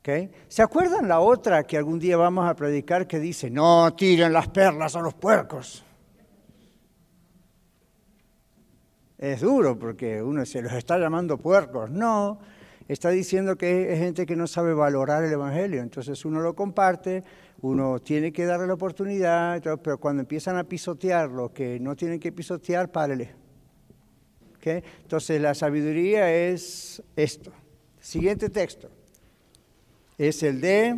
¿Okay? 0.00 0.30
¿Se 0.46 0.62
acuerdan 0.62 1.08
la 1.08 1.18
otra 1.18 1.64
que 1.64 1.76
algún 1.76 1.98
día 1.98 2.16
vamos 2.16 2.48
a 2.48 2.54
predicar 2.54 3.08
que 3.08 3.18
dice, 3.18 3.50
no 3.50 3.92
tiren 3.94 4.32
las 4.32 4.46
perlas 4.46 4.94
a 4.94 5.00
los 5.00 5.14
puercos? 5.14 5.84
Es 9.18 9.40
duro 9.40 9.76
porque 9.76 10.22
uno 10.22 10.44
se 10.46 10.62
los 10.62 10.72
está 10.74 10.96
llamando 10.98 11.38
puercos. 11.38 11.90
No, 11.90 12.38
está 12.88 13.10
diciendo 13.10 13.56
que 13.56 13.92
es 13.92 13.98
gente 13.98 14.26
que 14.26 14.36
no 14.36 14.46
sabe 14.46 14.74
valorar 14.74 15.24
el 15.24 15.32
Evangelio. 15.32 15.82
Entonces 15.82 16.24
uno 16.24 16.40
lo 16.40 16.54
comparte, 16.54 17.24
uno 17.60 17.98
tiene 18.00 18.32
que 18.32 18.44
darle 18.44 18.66
la 18.66 18.74
oportunidad, 18.74 19.62
pero 19.82 19.98
cuando 19.98 20.22
empiezan 20.22 20.56
a 20.56 20.64
pisotear 20.64 21.30
lo 21.30 21.52
que 21.52 21.80
no 21.80 21.96
tienen 21.96 22.20
que 22.20 22.32
pisotear, 22.32 22.90
párele. 22.90 23.34
¿Okay? 24.56 24.82
Entonces 25.02 25.40
la 25.40 25.54
sabiduría 25.54 26.32
es 26.32 27.02
esto. 27.16 27.52
Siguiente 28.00 28.50
texto. 28.50 28.88
Es 30.18 30.42
el 30.42 30.60
de 30.60 30.96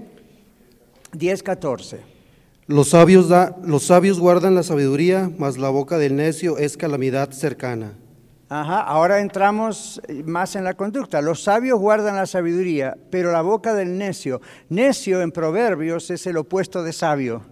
10.14. 1.13 1.99
Los 2.67 2.93
los 2.93 3.83
sabios 3.83 4.21
guardan 4.21 4.55
la 4.55 4.63
sabiduría, 4.63 5.31
mas 5.39 5.57
la 5.57 5.71
boca 5.71 5.97
del 5.97 6.17
necio 6.17 6.59
es 6.59 6.77
calamidad 6.77 7.31
cercana. 7.31 7.95
Ahora 8.51 9.21
entramos 9.21 10.01
más 10.25 10.57
en 10.57 10.65
la 10.65 10.75
conducta. 10.75 11.21
Los 11.21 11.43
sabios 11.43 11.79
guardan 11.79 12.17
la 12.17 12.25
sabiduría, 12.25 12.97
pero 13.11 13.31
la 13.31 13.43
boca 13.43 13.75
del 13.75 13.99
necio, 13.99 14.41
necio 14.71 15.21
en 15.21 15.33
proverbios 15.33 16.11
es 16.11 16.27
el 16.27 16.39
opuesto 16.39 16.83
de 16.83 16.95
sabio. 16.95 17.43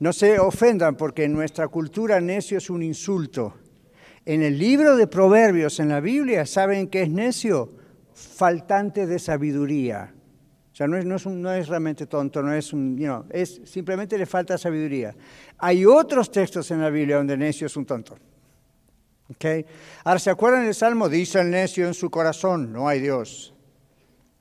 No 0.00 0.12
se 0.12 0.38
ofendan 0.38 0.96
porque 0.96 1.24
en 1.24 1.32
nuestra 1.32 1.68
cultura 1.68 2.20
necio 2.20 2.58
es 2.58 2.68
un 2.68 2.82
insulto. 2.82 3.54
En 4.26 4.42
el 4.42 4.58
libro 4.58 4.96
de 4.96 5.06
proverbios 5.06 5.80
en 5.80 5.88
la 5.88 6.00
Biblia, 6.00 6.44
¿saben 6.44 6.88
qué 6.88 7.02
es 7.02 7.10
necio? 7.10 7.70
Faltante 8.12 9.06
de 9.06 9.18
sabiduría. 9.18 10.14
O 10.72 10.76
sea, 10.78 10.86
no 10.86 10.96
es, 11.54 11.68
realmente 11.68 12.06
tonto, 12.06 12.42
no 12.42 12.52
es 12.52 12.72
es 13.30 13.60
simplemente 13.64 14.18
le 14.18 14.26
falta 14.26 14.58
sabiduría. 14.58 15.16
Hay 15.56 15.86
otros 15.86 16.30
textos 16.30 16.70
en 16.70 16.82
la 16.82 16.90
Biblia 16.90 17.16
donde 17.16 17.36
necio 17.36 17.66
es 17.66 17.76
un 17.76 17.86
tonto. 17.86 18.16
Okay. 19.30 19.66
Ahora, 20.04 20.18
¿se 20.18 20.30
acuerdan 20.30 20.64
del 20.64 20.74
Salmo? 20.74 21.08
Dice 21.08 21.40
el 21.40 21.50
necio 21.50 21.86
en 21.86 21.92
su 21.92 22.08
corazón, 22.08 22.72
no 22.72 22.88
hay 22.88 23.00
Dios. 23.00 23.54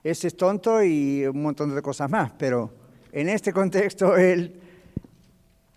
Ese 0.02 0.28
es 0.28 0.38
tonto 0.38 0.82
y 0.82 1.26
un 1.26 1.42
montón 1.42 1.76
de 1.76 1.82
cosas 1.82 2.10
más, 2.10 2.32
pero 2.38 2.74
en 3.12 3.28
este 3.28 3.52
contexto 3.52 4.16
el 4.16 4.62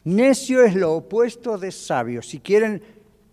necio 0.04 0.62
es 0.62 0.76
lo 0.76 0.92
opuesto 0.92 1.58
de 1.58 1.72
sabio. 1.72 2.22
Si 2.22 2.38
quieren, 2.38 2.80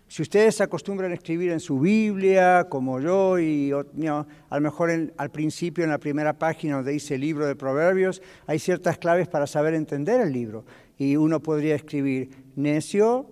si 0.08 0.22
ustedes 0.22 0.60
acostumbran 0.60 1.12
escribir 1.12 1.52
en 1.52 1.60
su 1.60 1.78
Biblia, 1.78 2.66
como 2.68 2.98
yo, 2.98 3.38
y 3.38 3.70
a 3.70 4.26
lo 4.50 4.60
mejor 4.60 4.90
al 5.16 5.30
principio, 5.30 5.84
en 5.84 5.90
la 5.90 5.98
primera 5.98 6.32
página 6.32 6.76
donde 6.76 6.90
dice 6.90 7.14
el 7.14 7.20
libro 7.20 7.46
de 7.46 7.54
Proverbios, 7.54 8.20
hay 8.48 8.58
ciertas 8.58 8.98
claves 8.98 9.28
para 9.28 9.46
saber 9.46 9.74
entender 9.74 10.20
el 10.20 10.32
libro. 10.32 10.64
Y 10.96 11.14
uno 11.14 11.40
podría 11.40 11.76
escribir 11.76 12.30
necio, 12.56 13.26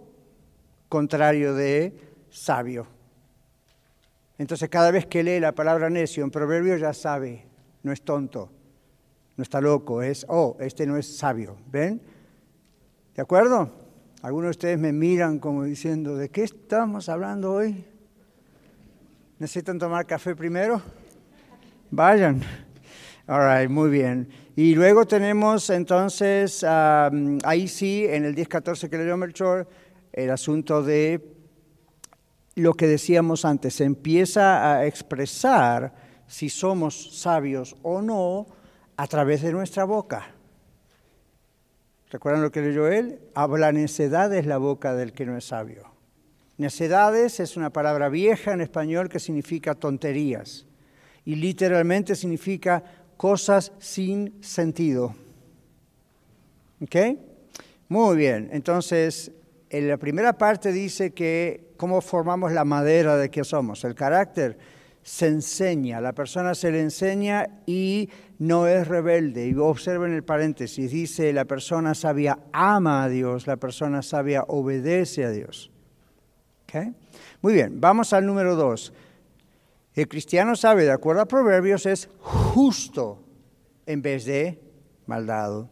contrario 0.88 1.52
de 1.52 2.05
sabio. 2.37 2.87
Entonces 4.38 4.69
cada 4.69 4.90
vez 4.90 5.07
que 5.07 5.23
lee 5.23 5.40
la 5.40 5.52
palabra 5.52 5.88
necio 5.88 6.23
en 6.23 6.31
proverbio 6.31 6.76
ya 6.76 6.93
sabe, 6.93 7.47
no 7.83 7.93
es 7.93 8.02
tonto, 8.02 8.50
no 9.37 9.43
está 9.43 9.61
loco, 9.61 10.02
es, 10.02 10.26
oh, 10.28 10.57
este 10.61 10.87
no 10.87 10.97
es 10.97 11.16
sabio. 11.16 11.57
¿Ven? 11.71 12.02
¿De 13.14 13.23
acuerdo? 13.23 13.71
Algunos 14.23 14.49
de 14.49 14.50
ustedes 14.50 14.78
me 14.78 14.93
miran 14.93 15.38
como 15.38 15.64
diciendo, 15.64 16.16
¿de 16.16 16.28
qué 16.28 16.45
estamos 16.45 17.09
hablando 17.09 17.52
hoy? 17.52 17.85
¿Necesitan 19.38 19.78
tomar 19.78 20.07
café 20.07 20.37
primero? 20.37 20.83
Vayan. 21.90 22.43
All 23.26 23.40
right, 23.40 23.71
muy 23.71 23.90
bien. 23.90 24.28
Y 24.55 24.75
luego 24.75 25.07
tenemos 25.07 25.71
entonces, 25.71 26.64
ahí 26.64 27.69
sí, 27.69 28.07
en 28.07 28.25
el 28.25 28.35
10.14 28.35 28.88
que 28.88 28.99
leyó 28.99 29.16
Melchor, 29.16 29.69
el 30.12 30.31
asunto 30.31 30.83
de 30.83 31.36
lo 32.56 32.72
que 32.75 32.86
decíamos 32.86 33.44
antes, 33.44 33.75
se 33.75 33.84
empieza 33.84 34.72
a 34.72 34.86
expresar 34.86 35.92
si 36.26 36.48
somos 36.48 37.20
sabios 37.20 37.76
o 37.82 38.02
no 38.02 38.46
a 38.96 39.06
través 39.06 39.42
de 39.42 39.52
nuestra 39.52 39.84
boca. 39.84 40.26
¿Recuerdan 42.10 42.42
lo 42.42 42.50
que 42.50 42.62
leyó 42.62 42.88
él? 42.88 43.20
Habla 43.34 43.72
necedades 43.72 44.46
la 44.46 44.56
boca 44.56 44.94
del 44.94 45.12
que 45.12 45.26
no 45.26 45.36
es 45.36 45.44
sabio. 45.44 45.92
Necedades 46.56 47.40
es 47.40 47.58
una 47.58 47.70
palabra 47.70 48.08
vieja 48.08 48.54
en 48.54 48.62
español 48.62 49.10
que 49.10 49.20
significa 49.20 49.75
tonterías 49.75 50.64
y 51.26 51.34
literalmente 51.34 52.16
significa 52.16 52.82
cosas 53.18 53.72
sin 53.78 54.42
sentido. 54.42 55.14
¿Ok? 56.80 56.96
Muy 57.88 58.16
bien, 58.16 58.48
entonces 58.50 59.30
en 59.68 59.88
la 59.88 59.98
primera 59.98 60.38
parte 60.38 60.72
dice 60.72 61.12
que 61.12 61.65
cómo 61.76 62.00
formamos 62.00 62.52
la 62.52 62.64
madera 62.64 63.16
de 63.16 63.30
que 63.30 63.45
somos, 63.45 63.85
el 63.85 63.95
carácter 63.95 64.59
se 65.02 65.28
enseña, 65.28 66.00
la 66.00 66.12
persona 66.12 66.54
se 66.54 66.73
le 66.73 66.80
enseña 66.80 67.47
y 67.64 68.11
no 68.40 68.66
es 68.66 68.88
rebelde. 68.88 69.47
Y 69.47 69.54
observen 69.54 70.12
el 70.12 70.25
paréntesis, 70.25 70.90
dice 70.90 71.33
la 71.33 71.45
persona 71.45 71.95
sabia 71.95 72.40
ama 72.52 73.04
a 73.04 73.09
Dios, 73.09 73.47
la 73.47 73.56
persona 73.56 74.02
sabia 74.02 74.42
obedece 74.49 75.25
a 75.25 75.30
Dios. 75.30 75.71
¿Okay? 76.64 76.92
Muy 77.40 77.52
bien, 77.52 77.80
vamos 77.80 78.12
al 78.12 78.26
número 78.26 78.56
dos. 78.56 78.92
El 79.95 80.09
cristiano 80.09 80.56
sabe, 80.56 80.85
de 80.85 80.90
acuerdo 80.90 81.23
a 81.23 81.26
Proverbios, 81.26 81.87
es 81.87 82.09
justo 82.18 83.23
en 83.87 84.02
vez 84.02 84.25
de 84.25 84.61
maldado. 85.06 85.71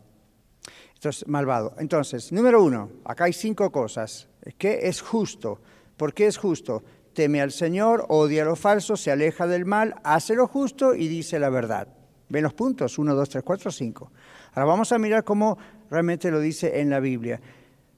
Entonces, 0.94 1.28
malvado. 1.28 1.74
Entonces, 1.78 2.32
número 2.32 2.62
uno, 2.62 2.88
acá 3.04 3.24
hay 3.24 3.32
cinco 3.32 3.70
cosas. 3.70 4.28
¿Qué 4.56 4.78
es 4.84 5.02
justo? 5.02 5.60
¿Por 5.96 6.12
qué 6.14 6.26
es 6.26 6.36
justo? 6.36 6.82
teme 7.14 7.40
al 7.40 7.52
Señor, 7.52 8.04
odia 8.08 8.44
lo 8.44 8.56
falso, 8.56 8.96
se 8.96 9.10
aleja 9.10 9.46
del 9.46 9.64
mal, 9.64 9.94
hace 10.02 10.34
lo 10.34 10.46
justo 10.46 10.94
y 10.94 11.08
dice 11.08 11.38
la 11.38 11.48
verdad. 11.48 11.88
¿Ven 12.28 12.42
los 12.42 12.52
puntos? 12.52 12.98
1, 12.98 13.14
2, 13.14 13.28
3, 13.28 13.44
4, 13.44 13.70
5. 13.70 14.10
Ahora 14.54 14.66
vamos 14.66 14.92
a 14.92 14.98
mirar 14.98 15.24
cómo 15.24 15.56
realmente 15.90 16.30
lo 16.30 16.40
dice 16.40 16.80
en 16.80 16.90
la 16.90 17.00
Biblia. 17.00 17.40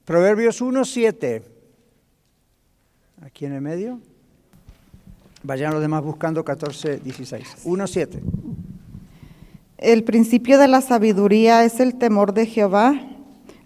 Proverbios 0.04 0.60
1, 0.60 0.84
7. 0.84 1.42
Aquí 3.22 3.46
en 3.46 3.52
el 3.54 3.60
medio. 3.60 4.00
Vayan 5.42 5.72
los 5.72 5.80
demás 5.80 6.02
buscando 6.02 6.44
14, 6.44 6.98
16. 6.98 7.62
1, 7.64 7.86
7. 7.86 8.22
El 9.78 10.04
principio 10.04 10.58
de 10.58 10.68
la 10.68 10.80
sabiduría 10.80 11.64
es 11.64 11.80
el 11.80 11.96
temor 11.96 12.34
de 12.34 12.46
Jehová 12.46 13.15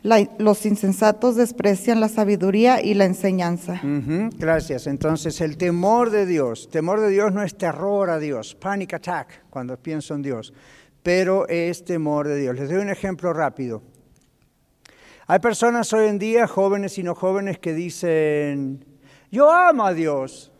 los 0.02 0.66
insensatos 0.66 1.36
desprecian 1.36 2.00
la 2.00 2.08
sabiduría 2.08 2.82
y 2.82 2.94
la 2.94 3.04
enseñanza. 3.04 3.80
gracias. 4.38 4.86
Entonces, 4.86 5.40
el 5.40 5.56
temor 5.56 6.10
de 6.10 6.26
Dios, 6.26 6.68
temor 6.70 7.00
de 7.00 7.10
Dios 7.10 7.32
no 7.32 7.42
es 7.42 7.56
terror 7.56 8.10
a 8.10 8.18
Dios, 8.18 8.54
panic 8.54 8.94
attack 8.94 9.44
cuando 9.50 9.76
pienso 9.76 10.14
en 10.14 10.22
Dios, 10.22 10.52
pero 11.02 11.46
es 11.48 11.84
temor 11.84 12.28
de 12.28 12.36
Dios. 12.36 12.56
Les 12.56 12.68
doy 12.68 12.78
un 12.78 12.90
ejemplo 12.90 13.32
rápido. 13.32 13.82
Hay 15.26 15.38
personas 15.38 15.92
hoy 15.92 16.08
en 16.08 16.18
día, 16.18 16.46
jóvenes 16.46 16.98
y 16.98 17.02
no 17.02 17.14
jóvenes, 17.14 17.58
que 17.58 17.72
dicen, 17.72 18.84
yo 19.30 19.50
amo 19.50 19.86
a 19.86 19.94
Dios. 19.94 20.50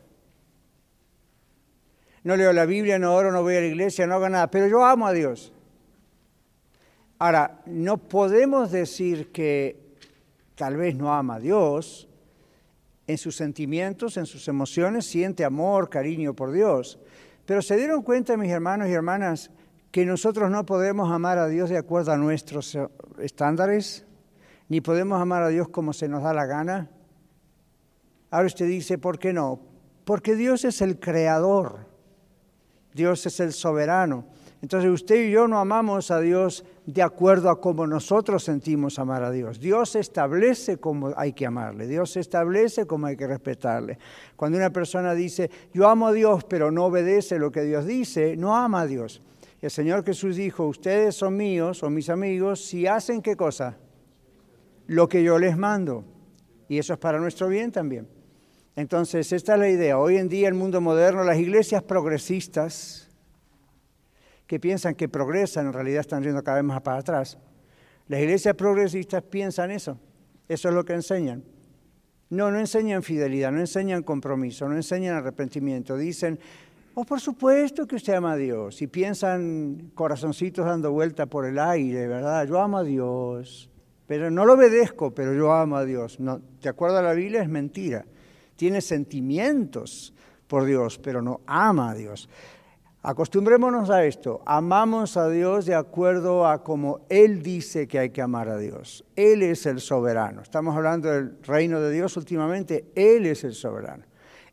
No 2.23 2.37
leo 2.37 2.53
la 2.53 2.67
Biblia, 2.67 2.99
no 2.99 3.15
oro, 3.15 3.33
no 3.33 3.43
voy 3.43 3.57
a 3.57 3.61
la 3.61 3.67
iglesia, 3.67 4.07
no 4.07 4.15
hago 4.15 4.29
nada, 4.29 4.51
pero 4.51 4.69
yo 4.69 4.85
amo 4.85 5.07
a 5.07 5.13
Dios. 5.13 5.53
Ahora, 7.21 7.61
no 7.67 7.99
podemos 7.99 8.71
decir 8.71 9.31
que 9.31 9.95
tal 10.55 10.79
vez 10.79 10.97
no 10.97 11.13
ama 11.13 11.35
a 11.35 11.39
Dios, 11.39 12.09
en 13.07 13.19
sus 13.19 13.37
sentimientos, 13.37 14.17
en 14.17 14.25
sus 14.25 14.49
emociones, 14.49 15.05
siente 15.05 15.45
amor, 15.45 15.91
cariño 15.91 16.35
por 16.35 16.51
Dios. 16.51 16.99
Pero 17.45 17.61
se 17.61 17.77
dieron 17.77 18.03
cuenta, 18.03 18.39
mis 18.39 18.51
hermanos 18.51 18.89
y 18.89 18.93
hermanas, 18.93 19.51
que 19.91 20.07
nosotros 20.07 20.51
no 20.51 20.65
podemos 20.65 21.13
amar 21.13 21.37
a 21.37 21.49
Dios 21.49 21.69
de 21.69 21.77
acuerdo 21.77 22.13
a 22.13 22.17
nuestros 22.17 22.79
estándares, 23.19 24.07
ni 24.71 24.81
podemos 24.81 25.21
amar 25.21 25.43
a 25.43 25.49
Dios 25.49 25.69
como 25.69 25.93
se 25.93 26.09
nos 26.09 26.23
da 26.23 26.33
la 26.33 26.47
gana. 26.47 26.89
Ahora 28.31 28.47
usted 28.47 28.67
dice, 28.67 28.97
¿por 28.97 29.19
qué 29.19 29.35
no? 29.35 29.61
Porque 30.07 30.37
Dios 30.37 30.65
es 30.65 30.81
el 30.81 30.99
creador, 30.99 31.87
Dios 32.95 33.27
es 33.27 33.41
el 33.41 33.53
soberano. 33.53 34.25
Entonces 34.63 34.91
usted 34.91 35.27
y 35.27 35.31
yo 35.31 35.49
no 35.49 35.59
amamos 35.59 36.11
a 36.11 36.21
Dios 36.21 36.65
de 36.91 37.03
acuerdo 37.03 37.51
a 37.51 37.61
cómo 37.61 37.87
nosotros 37.87 38.45
sentimos 38.45 38.99
amar 38.99 39.23
a 39.23 39.31
Dios. 39.31 39.61
Dios 39.61 39.97
establece 39.97 40.79
cómo 40.79 41.13
hay 41.17 41.33
que 41.33 41.47
amarle, 41.47 41.87
Dios 41.87 42.17
establece 42.17 42.87
cómo 42.87 43.07
hay 43.07 43.17
que 43.17 43.27
respetarle. 43.27 43.99
Cuando 44.37 44.59
una 44.59 44.71
persona 44.71 45.15
dice, 45.15 45.51
yo 45.73 45.89
amo 45.89 46.09
a 46.09 46.13
Dios, 46.13 46.45
pero 46.45 46.71
no 46.71 46.87
obedece 46.87 47.39
lo 47.39 47.51
que 47.51 47.63
Dios 47.63 47.87
dice, 47.87 48.37
no 48.37 48.57
ama 48.57 48.83
a 48.83 48.87
Dios. 48.87 49.23
El 49.61 49.71
Señor 49.71 50.05
Jesús 50.05 50.37
dijo, 50.37 50.67
ustedes 50.67 51.15
son 51.15 51.37
míos, 51.37 51.79
son 51.79 51.93
mis 51.93 52.09
amigos, 52.09 52.65
si 52.65 52.87
hacen 52.87 53.21
qué 53.21 53.37
cosa? 53.37 53.77
Lo 54.87 55.09
que 55.09 55.23
yo 55.23 55.39
les 55.39 55.57
mando. 55.57 56.05
Y 56.69 56.79
eso 56.79 56.95
es 56.95 56.99
para 56.99 57.19
nuestro 57.19 57.49
bien 57.49 57.71
también. 57.71 58.09
Entonces, 58.77 59.33
esta 59.33 59.55
es 59.55 59.61
la 59.61 59.69
idea. 59.69 59.99
Hoy 59.99 60.17
en 60.17 60.29
día, 60.29 60.49
el 60.49 60.55
mundo 60.55 60.81
moderno, 60.81 61.25
las 61.25 61.39
iglesias 61.39 61.83
progresistas, 61.83 63.10
que 64.51 64.59
piensan 64.59 64.97
que 64.97 65.09
progresan, 65.09 65.69
en 65.69 65.73
realidad 65.73 66.01
están 66.01 66.25
yendo 66.25 66.43
cada 66.43 66.57
vez 66.57 66.65
más 66.65 66.83
para 66.83 66.99
atrás. 66.99 67.39
Las 68.09 68.19
iglesias 68.19 68.57
progresistas 68.57 69.23
piensan 69.23 69.71
eso, 69.71 69.97
eso 70.49 70.69
es 70.69 70.75
lo 70.75 70.85
que 70.85 70.93
enseñan. 70.93 71.45
No, 72.31 72.51
no 72.51 72.59
enseñan 72.59 73.05
fidelidad, 73.05 73.53
no 73.53 73.61
enseñan 73.61 74.03
compromiso, 74.03 74.69
no 74.69 74.75
enseñan 74.75 75.15
arrepentimiento. 75.15 75.97
Dicen, 75.97 76.41
oh, 76.95 77.05
por 77.05 77.21
supuesto 77.21 77.87
que 77.87 77.95
usted 77.95 78.15
ama 78.15 78.33
a 78.33 78.37
Dios. 78.37 78.83
Y 78.83 78.89
piensan 78.89 79.93
corazoncitos 79.95 80.67
dando 80.67 80.91
vuelta 80.91 81.27
por 81.27 81.47
el 81.47 81.57
aire, 81.57 82.09
¿verdad? 82.09 82.45
Yo 82.49 82.61
amo 82.61 82.79
a 82.79 82.83
Dios, 82.83 83.71
pero 84.09 84.33
no 84.33 84.45
lo 84.45 84.55
obedezco, 84.55 85.15
pero 85.15 85.33
yo 85.33 85.53
amo 85.53 85.77
a 85.77 85.85
Dios. 85.85 86.19
No, 86.19 86.41
de 86.61 86.69
acuerdo 86.69 86.99
a 86.99 87.03
la 87.03 87.13
Biblia 87.13 87.41
es 87.41 87.49
mentira. 87.49 88.05
Tiene 88.57 88.81
sentimientos 88.81 90.13
por 90.49 90.65
Dios, 90.65 90.99
pero 90.99 91.23
no 91.23 91.41
ama 91.47 91.91
a 91.91 91.95
Dios. 91.95 92.29
Acostumbrémonos 93.03 93.89
a 93.89 94.05
esto, 94.05 94.43
amamos 94.45 95.17
a 95.17 95.29
Dios 95.29 95.65
de 95.65 95.75
acuerdo 95.75 96.47
a 96.47 96.63
como 96.63 97.01
Él 97.09 97.43
dice 97.43 97.89
que 97.89 97.99
hay 97.99 98.11
que 98.11 98.21
amar 98.21 98.49
a 98.49 98.59
Dios. 98.59 99.05
Él 99.17 99.43
es 99.43 99.65
el 99.65 99.81
soberano. 99.81 100.43
Estamos 100.43 100.77
hablando 100.77 101.11
del 101.11 101.39
reino 101.43 101.81
de 101.81 101.91
Dios 101.93 102.17
últimamente, 102.19 102.85
Él 102.95 103.25
es 103.25 103.45
el 103.45 103.55
soberano. 103.55 104.05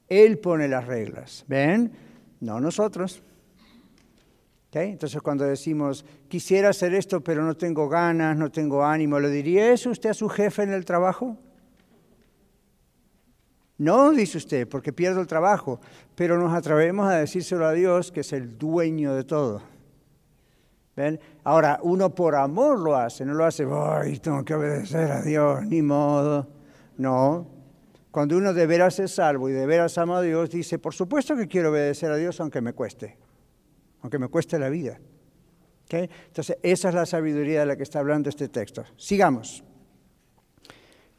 Él 0.08 0.40
pone 0.40 0.70
las 0.70 0.88
reglas, 0.88 1.44
¿ven? 1.48 1.92
No 2.40 2.62
nosotros. 2.62 3.22
Entonces 4.86 5.22
cuando 5.22 5.46
decimos, 5.46 6.06
quisiera 6.28 6.70
hacer 6.70 6.94
esto 6.94 7.22
pero 7.22 7.44
no 7.44 7.56
tengo 7.56 7.90
ganas, 7.90 8.38
no 8.38 8.52
tengo 8.52 8.86
ánimo, 8.86 9.20
¿lo 9.20 9.30
diría 9.30 9.72
eso 9.72 9.90
usted 9.90 10.12
a 10.12 10.14
su 10.14 10.30
jefe 10.30 10.64
en 10.64 10.72
el 10.72 10.86
trabajo? 10.86 11.38
No, 13.78 14.12
dice 14.12 14.38
usted, 14.38 14.68
porque 14.68 14.92
pierdo 14.92 15.22
el 15.22 15.28
trabajo, 15.28 15.80
pero 16.16 16.38
nos 16.40 16.54
atrevemos 16.54 17.08
a 17.08 17.18
decírselo 17.18 17.66
a 17.66 17.74
Dios, 17.74 18.12
que 18.12 18.22
es 18.22 18.34
el 18.34 18.58
dueño 18.58 19.14
de 19.14 19.24
todo. 19.24 19.62
¿Ven? 20.96 21.20
Ahora, 21.44 21.80
uno 21.84 22.14
por 22.16 22.36
amor 22.36 22.80
lo 22.80 22.96
hace, 22.96 23.24
no 23.24 23.36
lo 23.36 23.46
hace, 23.46 23.68
ay, 23.72 24.18
tengo 24.18 24.44
que 24.44 24.56
obedecer 24.56 25.12
a 25.12 25.22
Dios, 25.22 25.64
ni 25.66 25.84
modo. 25.84 26.48
No, 26.98 27.48
cuando 28.18 28.36
uno 28.36 28.52
de 28.52 28.66
veras 28.66 28.98
es 28.98 29.12
salvo 29.12 29.48
y 29.48 29.52
de 29.52 29.68
veras 29.68 29.96
ama 30.00 30.18
a 30.18 30.22
Dios, 30.24 30.50
dice, 30.50 30.80
por 30.80 30.96
supuesto 30.96 31.36
que 31.36 31.48
quiero 31.48 31.70
obedecer 31.70 32.12
a 32.12 32.16
Dios 32.16 32.40
aunque 32.40 32.62
me 32.62 32.74
cueste, 32.74 33.16
aunque 34.02 34.18
me 34.18 34.28
cueste 34.28 34.58
la 34.58 34.70
vida. 34.70 35.00
Entonces, 35.88 36.58
esa 36.64 36.90
es 36.90 36.96
la 36.96 37.06
sabiduría 37.06 37.60
de 37.60 37.68
la 37.68 37.78
que 37.78 37.84
está 37.84 38.00
hablando 38.00 38.30
este 38.30 38.50
texto. 38.50 38.84
Sigamos. 38.98 39.64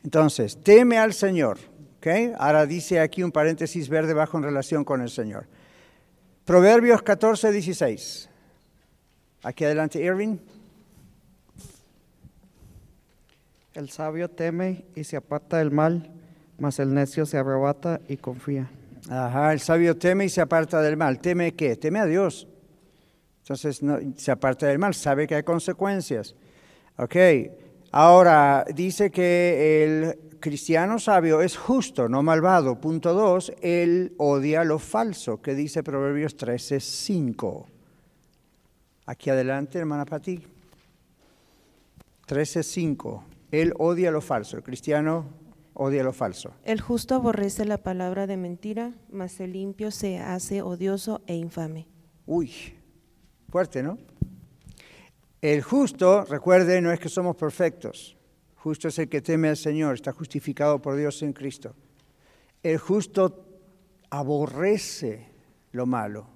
Entonces, 0.03 0.61
teme 0.61 0.99
al 0.99 1.13
Señor. 1.13 1.59
Ahora 2.39 2.67
dice 2.67 3.01
aquí 3.01 3.23
un 3.23 3.33
paréntesis 3.33 3.89
verde 3.89 4.15
bajo 4.15 4.39
en 4.39 4.45
relación 4.45 4.85
con 4.85 5.01
el 5.01 5.11
Señor. 5.11 5.47
Proverbios 6.45 7.03
14, 7.03 7.53
16. 7.53 8.31
Aquí 9.43 9.65
adelante, 9.65 10.03
Irving. 10.03 10.39
El 13.75 13.91
sabio 13.91 14.31
teme 14.31 14.85
y 14.95 15.05
se 15.05 15.17
aparta 15.17 15.59
del 15.59 15.71
mal, 15.71 16.11
mas 16.59 16.79
el 16.79 16.93
necio 16.95 17.27
se 17.27 17.37
arrebata 17.37 18.01
y 18.09 18.17
confía. 18.17 18.71
Ajá, 19.09 19.53
el 19.53 19.61
sabio 19.61 19.97
teme 19.97 20.25
y 20.25 20.29
se 20.29 20.41
aparta 20.41 20.81
del 20.83 20.97
mal. 20.97 21.21
¿Teme 21.21 21.55
qué? 21.55 21.77
Teme 21.77 22.01
a 22.01 22.07
Dios. 22.07 22.49
Entonces 23.43 23.83
no, 23.83 23.99
se 24.17 24.31
aparta 24.31 24.67
del 24.67 24.79
mal, 24.79 24.95
sabe 24.95 25.27
que 25.27 25.35
hay 25.35 25.43
consecuencias. 25.43 26.35
Ok, 26.97 27.15
Ahora, 27.91 28.65
dice 28.75 29.11
que 29.11 29.85
el 29.85 30.39
cristiano 30.41 30.99
sabio 30.99 31.41
es 31.41 31.57
justo, 31.57 32.09
no 32.09 32.23
malvado. 32.23 32.81
Punto 32.81 33.15
dos, 33.15 33.53
él 33.63 34.15
odia 34.19 34.65
lo 34.65 34.79
falso, 34.79 35.41
que 35.41 35.55
dice 35.55 35.83
Proverbios 35.83 36.37
13, 36.37 36.81
5. 36.81 37.67
Aquí 39.07 39.31
adelante, 39.31 39.79
hermana 39.79 40.05
Pati. 40.05 40.41
13, 42.27 42.63
5. 42.63 43.25
Él 43.51 43.73
odia 43.79 44.11
lo 44.11 44.21
falso, 44.21 44.59
el 44.59 44.63
cristiano 44.63 45.25
odia 45.73 46.03
lo 46.03 46.13
falso. 46.13 46.53
El 46.65 46.83
justo 46.83 47.15
aborrece 47.15 47.65
la 47.65 47.79
palabra 47.79 48.27
de 48.27 48.37
mentira, 48.37 48.93
mas 49.11 49.41
el 49.41 49.55
limpio 49.55 49.91
se 49.91 50.19
hace 50.19 50.61
odioso 50.61 51.23
e 51.27 51.35
infame. 51.37 51.87
Uy, 52.27 52.53
fuerte, 53.49 53.83
¿no? 53.83 53.97
El 55.41 55.63
justo, 55.63 56.25
recuerde, 56.25 56.81
no 56.81 56.91
es 56.91 56.99
que 56.99 57.09
somos 57.09 57.37
perfectos. 57.37 58.17
Justo 58.57 58.89
es 58.89 58.99
el 58.99 59.09
que 59.09 59.23
teme 59.23 59.49
al 59.49 59.57
Señor, 59.57 59.95
está 59.95 60.13
justificado 60.13 60.83
por 60.83 60.97
Dios 60.97 61.23
en 61.23 61.33
Cristo. 61.33 61.77
El 62.63 62.79
justo 62.79 63.47
aborrece 64.11 65.29
lo 65.71 65.87
malo. 65.87 66.27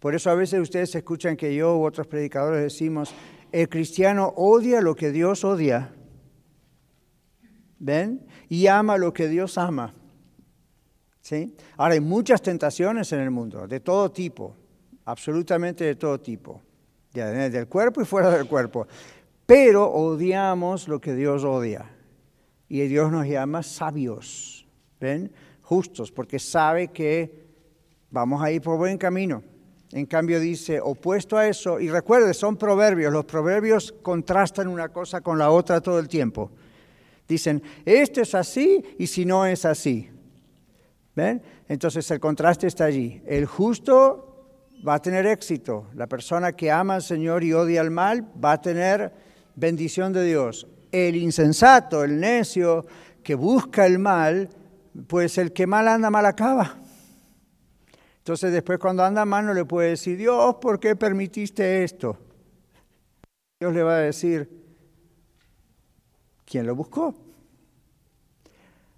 Por 0.00 0.16
eso 0.16 0.28
a 0.28 0.34
veces 0.34 0.60
ustedes 0.60 0.92
escuchan 0.96 1.36
que 1.36 1.54
yo 1.54 1.76
u 1.76 1.84
otros 1.84 2.08
predicadores 2.08 2.62
decimos, 2.62 3.14
el 3.52 3.68
cristiano 3.68 4.32
odia 4.36 4.80
lo 4.80 4.96
que 4.96 5.12
Dios 5.12 5.44
odia. 5.44 5.94
¿Ven? 7.78 8.26
Y 8.48 8.66
ama 8.66 8.98
lo 8.98 9.12
que 9.12 9.28
Dios 9.28 9.56
ama. 9.56 9.94
¿Sí? 11.20 11.54
Ahora 11.76 11.94
hay 11.94 12.00
muchas 12.00 12.42
tentaciones 12.42 13.12
en 13.12 13.20
el 13.20 13.30
mundo, 13.30 13.68
de 13.68 13.78
todo 13.78 14.10
tipo, 14.10 14.56
absolutamente 15.04 15.84
de 15.84 15.94
todo 15.94 16.18
tipo 16.18 16.60
del 17.12 17.68
cuerpo 17.68 18.00
y 18.00 18.04
fuera 18.04 18.30
del 18.30 18.46
cuerpo. 18.46 18.86
Pero 19.46 19.90
odiamos 19.90 20.88
lo 20.88 21.00
que 21.00 21.14
Dios 21.14 21.44
odia. 21.44 21.90
Y 22.68 22.80
Dios 22.86 23.12
nos 23.12 23.26
llama 23.26 23.62
sabios, 23.62 24.66
¿ven? 24.98 25.30
Justos, 25.60 26.10
porque 26.10 26.38
sabe 26.38 26.88
que 26.88 27.42
vamos 28.10 28.42
a 28.42 28.50
ir 28.50 28.62
por 28.62 28.78
buen 28.78 28.96
camino. 28.96 29.42
En 29.92 30.06
cambio 30.06 30.40
dice, 30.40 30.80
opuesto 30.80 31.36
a 31.36 31.46
eso, 31.46 31.78
y 31.78 31.90
recuerde, 31.90 32.32
son 32.32 32.56
proverbios, 32.56 33.12
los 33.12 33.26
proverbios 33.26 33.92
contrastan 34.00 34.68
una 34.68 34.88
cosa 34.88 35.20
con 35.20 35.38
la 35.38 35.50
otra 35.50 35.82
todo 35.82 35.98
el 35.98 36.08
tiempo. 36.08 36.50
Dicen, 37.28 37.62
esto 37.84 38.22
es 38.22 38.34
así 38.34 38.82
y 38.98 39.06
si 39.06 39.26
no 39.26 39.44
es 39.44 39.66
así. 39.66 40.08
¿Ven? 41.14 41.42
Entonces 41.68 42.10
el 42.10 42.20
contraste 42.20 42.66
está 42.66 42.86
allí. 42.86 43.22
El 43.26 43.44
justo 43.44 44.31
va 44.86 44.94
a 44.94 45.02
tener 45.02 45.26
éxito. 45.26 45.86
La 45.94 46.06
persona 46.06 46.52
que 46.52 46.70
ama 46.70 46.96
al 46.96 47.02
Señor 47.02 47.44
y 47.44 47.52
odia 47.52 47.80
al 47.80 47.90
mal 47.90 48.28
va 48.42 48.52
a 48.52 48.60
tener 48.60 49.12
bendición 49.54 50.12
de 50.12 50.24
Dios. 50.24 50.66
El 50.90 51.16
insensato, 51.16 52.04
el 52.04 52.18
necio 52.20 52.86
que 53.22 53.34
busca 53.34 53.86
el 53.86 53.98
mal, 53.98 54.48
pues 55.06 55.38
el 55.38 55.52
que 55.52 55.66
mal 55.66 55.88
anda, 55.88 56.10
mal 56.10 56.26
acaba. 56.26 56.76
Entonces 58.18 58.52
después 58.52 58.78
cuando 58.78 59.04
anda 59.04 59.24
mal 59.24 59.46
no 59.46 59.54
le 59.54 59.64
puede 59.64 59.90
decir, 59.90 60.16
Dios, 60.16 60.56
¿por 60.60 60.78
qué 60.78 60.94
permitiste 60.94 61.82
esto? 61.82 62.16
Dios 63.58 63.74
le 63.74 63.82
va 63.82 63.94
a 63.94 63.98
decir, 63.98 64.48
¿quién 66.44 66.66
lo 66.66 66.74
buscó? 66.74 67.14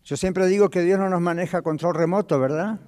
Yo 0.05 0.17
siempre 0.17 0.47
digo 0.47 0.69
que 0.69 0.83
Dios 0.83 0.99
no 0.99 1.09
nos 1.09 1.21
maneja 1.23 1.63
control 1.63 1.95
remoto, 1.95 2.39
¿verdad? 2.39 2.79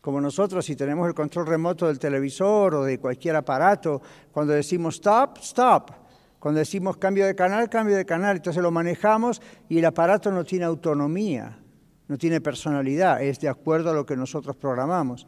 Como 0.00 0.20
nosotros, 0.20 0.64
si 0.64 0.76
tenemos 0.76 1.06
el 1.08 1.14
control 1.14 1.46
remoto 1.46 1.86
del 1.86 1.98
televisor 1.98 2.74
o 2.76 2.84
de 2.84 2.98
cualquier 2.98 3.36
aparato, 3.36 4.00
cuando 4.32 4.52
decimos 4.52 4.96
stop, 4.96 5.38
stop. 5.38 5.90
Cuando 6.38 6.60
decimos 6.60 6.96
cambio 6.96 7.26
de 7.26 7.34
canal, 7.34 7.68
cambio 7.68 7.96
de 7.96 8.06
canal. 8.06 8.36
Entonces 8.36 8.62
lo 8.62 8.70
manejamos 8.70 9.42
y 9.68 9.78
el 9.78 9.84
aparato 9.84 10.30
no 10.30 10.44
tiene 10.44 10.64
autonomía, 10.66 11.58
no 12.06 12.16
tiene 12.16 12.40
personalidad, 12.40 13.20
es 13.22 13.40
de 13.40 13.48
acuerdo 13.48 13.90
a 13.90 13.94
lo 13.94 14.06
que 14.06 14.16
nosotros 14.16 14.54
programamos. 14.56 15.26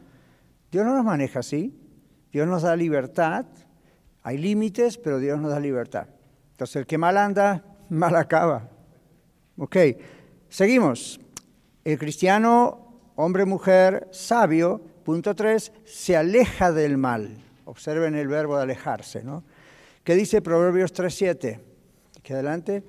Dios 0.71 0.85
no 0.85 0.95
nos 0.95 1.03
maneja 1.03 1.39
así. 1.39 1.77
Dios 2.31 2.47
nos 2.47 2.61
da 2.61 2.75
libertad. 2.77 3.45
Hay 4.23 4.37
límites, 4.37 4.97
pero 4.97 5.19
Dios 5.19 5.39
nos 5.39 5.51
da 5.51 5.59
libertad. 5.59 6.07
Entonces 6.51 6.77
el 6.77 6.85
que 6.85 6.97
mal 6.97 7.17
anda, 7.17 7.63
mal 7.89 8.15
acaba. 8.15 8.69
Ok, 9.57 9.75
seguimos. 10.47 11.19
El 11.83 11.97
cristiano 11.97 12.80
hombre, 13.23 13.45
mujer, 13.45 14.07
sabio, 14.11 14.81
punto 15.03 15.35
tres, 15.35 15.71
se 15.85 16.17
aleja 16.17 16.71
del 16.71 16.97
mal. 16.97 17.37
Observen 17.65 18.15
el 18.15 18.27
verbo 18.27 18.57
de 18.57 18.63
alejarse, 18.63 19.23
¿no? 19.23 19.43
¿Qué 20.03 20.15
dice 20.15 20.41
Proverbios 20.41 20.93
3.7? 20.93 21.59
Aquí 22.17 22.33
adelante. 22.33 22.83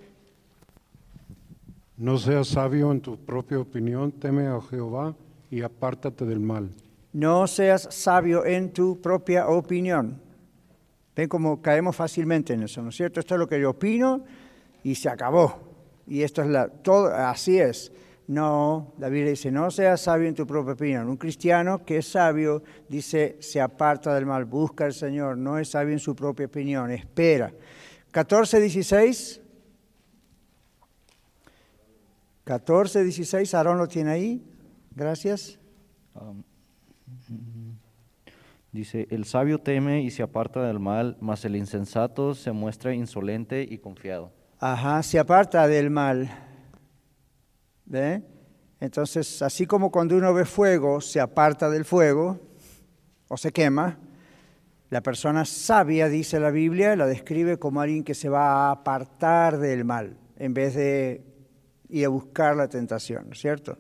No 1.98 2.18
seas 2.18 2.48
sabio 2.48 2.90
en 2.90 3.00
tu 3.02 3.18
propia 3.18 3.58
opinión, 3.58 4.10
teme 4.12 4.46
a 4.46 4.58
Jehová 4.62 5.14
y 5.50 5.60
apártate 5.60 6.24
del 6.24 6.40
mal. 6.40 6.70
No 7.12 7.46
seas 7.46 7.86
sabio 7.90 8.46
en 8.46 8.72
tu 8.72 9.00
propia 9.00 9.48
opinión. 9.48 10.18
Ven 11.14 11.28
cómo 11.28 11.60
caemos 11.60 11.94
fácilmente 11.94 12.54
en 12.54 12.62
eso, 12.62 12.80
¿no 12.80 12.88
es 12.88 12.96
cierto? 12.96 13.20
Esto 13.20 13.34
es 13.34 13.38
lo 13.38 13.46
que 13.46 13.60
yo 13.60 13.70
opino 13.70 14.24
y 14.82 14.94
se 14.94 15.10
acabó. 15.10 15.60
Y 16.06 16.22
esto 16.22 16.40
es 16.40 16.48
la, 16.48 16.68
todo, 16.68 17.14
así 17.14 17.58
es. 17.58 17.92
No, 18.28 18.94
la 18.98 19.08
Biblia 19.08 19.30
dice, 19.30 19.50
no 19.50 19.70
seas 19.70 20.00
sabio 20.00 20.28
en 20.28 20.34
tu 20.34 20.46
propia 20.46 20.74
opinión. 20.74 21.08
Un 21.08 21.16
cristiano 21.16 21.84
que 21.84 21.98
es 21.98 22.06
sabio 22.06 22.62
dice, 22.88 23.36
se 23.40 23.60
aparta 23.60 24.14
del 24.14 24.26
mal, 24.26 24.44
busca 24.44 24.84
al 24.84 24.94
Señor, 24.94 25.36
no 25.36 25.58
es 25.58 25.70
sabio 25.70 25.92
en 25.92 25.98
su 25.98 26.14
propia 26.14 26.46
opinión, 26.46 26.90
espera. 26.90 27.52
14, 28.12 28.60
16. 28.60 29.40
14, 32.44 33.02
16, 33.04 33.54
Aarón 33.54 33.78
lo 33.78 33.88
tiene 33.88 34.10
ahí. 34.10 34.44
Gracias. 34.94 35.58
Um, 36.14 36.42
dice, 38.72 39.06
el 39.10 39.24
sabio 39.24 39.58
teme 39.58 40.02
y 40.02 40.10
se 40.10 40.22
aparta 40.22 40.62
del 40.66 40.78
mal, 40.78 41.16
mas 41.20 41.44
el 41.44 41.56
insensato 41.56 42.34
se 42.34 42.52
muestra 42.52 42.94
insolente 42.94 43.66
y 43.68 43.78
confiado. 43.78 44.32
Ajá, 44.58 45.02
se 45.02 45.18
aparta 45.18 45.66
del 45.66 45.90
mal. 45.90 46.30
Entonces, 48.80 49.42
así 49.42 49.66
como 49.66 49.90
cuando 49.90 50.16
uno 50.16 50.32
ve 50.32 50.44
fuego, 50.44 51.00
se 51.00 51.20
aparta 51.20 51.68
del 51.68 51.84
fuego 51.84 52.40
o 53.28 53.36
se 53.36 53.52
quema, 53.52 53.98
la 54.90 55.00
persona 55.02 55.44
sabia, 55.44 56.08
dice 56.08 56.38
la 56.40 56.50
Biblia, 56.50 56.96
la 56.96 57.06
describe 57.06 57.58
como 57.58 57.80
alguien 57.80 58.04
que 58.04 58.14
se 58.14 58.28
va 58.28 58.68
a 58.68 58.70
apartar 58.72 59.58
del 59.58 59.84
mal 59.84 60.16
en 60.36 60.52
vez 60.52 60.74
de 60.74 61.22
ir 61.88 62.04
a 62.04 62.08
buscar 62.08 62.56
la 62.56 62.68
tentación, 62.68 63.30
¿cierto? 63.34 63.78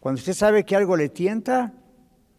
Cuando 0.00 0.18
usted 0.18 0.34
sabe 0.34 0.64
que 0.64 0.76
algo 0.76 0.96
le 0.96 1.08
tienta, 1.08 1.72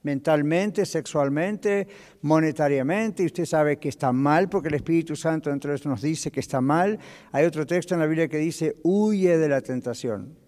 mentalmente, 0.03 0.85
sexualmente, 0.85 1.87
monetariamente, 2.21 3.23
y 3.23 3.27
usted 3.27 3.45
sabe 3.45 3.77
que 3.77 3.89
está 3.89 4.11
mal 4.11 4.49
porque 4.49 4.67
el 4.67 4.75
Espíritu 4.75 5.15
Santo 5.15 5.49
entonces 5.49 5.85
nos 5.85 6.01
dice 6.01 6.29
que 6.29 6.41
está 6.41 6.59
mal, 6.59 6.99
hay 7.31 7.45
otro 7.45 7.65
texto 7.65 7.93
en 7.93 8.01
la 8.01 8.07
Biblia 8.07 8.27
que 8.27 8.37
dice, 8.37 8.75
huye 8.83 9.37
de 9.37 9.47
la 9.47 9.61
tentación 9.61 10.42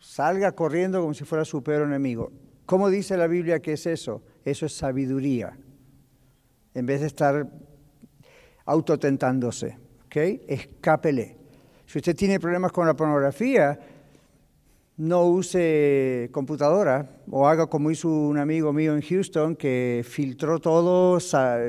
salga 0.00 0.52
corriendo 0.52 1.00
como 1.00 1.14
si 1.14 1.24
fuera 1.24 1.44
su 1.44 1.62
peor 1.62 1.82
enemigo. 1.82 2.32
¿Cómo 2.66 2.88
dice 2.88 3.16
la 3.16 3.26
Biblia 3.26 3.60
que 3.60 3.74
es 3.74 3.86
eso? 3.86 4.22
Eso 4.44 4.66
es 4.66 4.72
sabiduría, 4.72 5.56
en 6.74 6.86
vez 6.86 7.02
de 7.02 7.06
estar 7.06 7.48
autotentándose. 8.64 9.76
¿ok? 10.06 10.16
Escápele. 10.48 11.36
Si 11.86 11.98
usted 11.98 12.16
tiene 12.16 12.40
problemas 12.40 12.72
con 12.72 12.86
la 12.86 12.94
pornografía, 12.94 13.78
no 14.96 15.26
use 15.26 16.28
computadora 16.30 17.22
o 17.30 17.48
haga 17.48 17.66
como 17.66 17.90
hizo 17.90 18.08
un 18.08 18.38
amigo 18.38 18.72
mío 18.72 18.94
en 18.94 19.00
Houston 19.00 19.56
que 19.56 20.04
filtró 20.06 20.58
todo, 20.60 21.18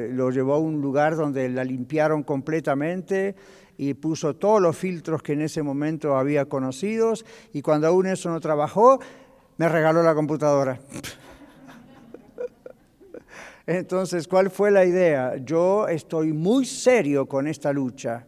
lo 0.09 0.31
llevó 0.31 0.53
a 0.55 0.59
un 0.59 0.81
lugar 0.81 1.15
donde 1.15 1.49
la 1.49 1.63
limpiaron 1.63 2.23
completamente 2.23 3.35
y 3.81 3.95
puso 3.95 4.35
todos 4.35 4.61
los 4.61 4.77
filtros 4.77 5.23
que 5.23 5.33
en 5.33 5.41
ese 5.41 5.63
momento 5.63 6.15
había 6.15 6.45
conocidos 6.45 7.25
y 7.51 7.63
cuando 7.63 7.87
aún 7.87 8.05
eso 8.05 8.29
no 8.29 8.39
trabajó, 8.39 8.99
me 9.57 9.67
regaló 9.67 10.03
la 10.03 10.13
computadora. 10.13 10.79
Entonces, 13.65 14.27
¿cuál 14.27 14.51
fue 14.51 14.69
la 14.69 14.85
idea? 14.85 15.35
Yo 15.37 15.87
estoy 15.87 16.31
muy 16.31 16.63
serio 16.63 17.25
con 17.25 17.47
esta 17.47 17.73
lucha. 17.73 18.27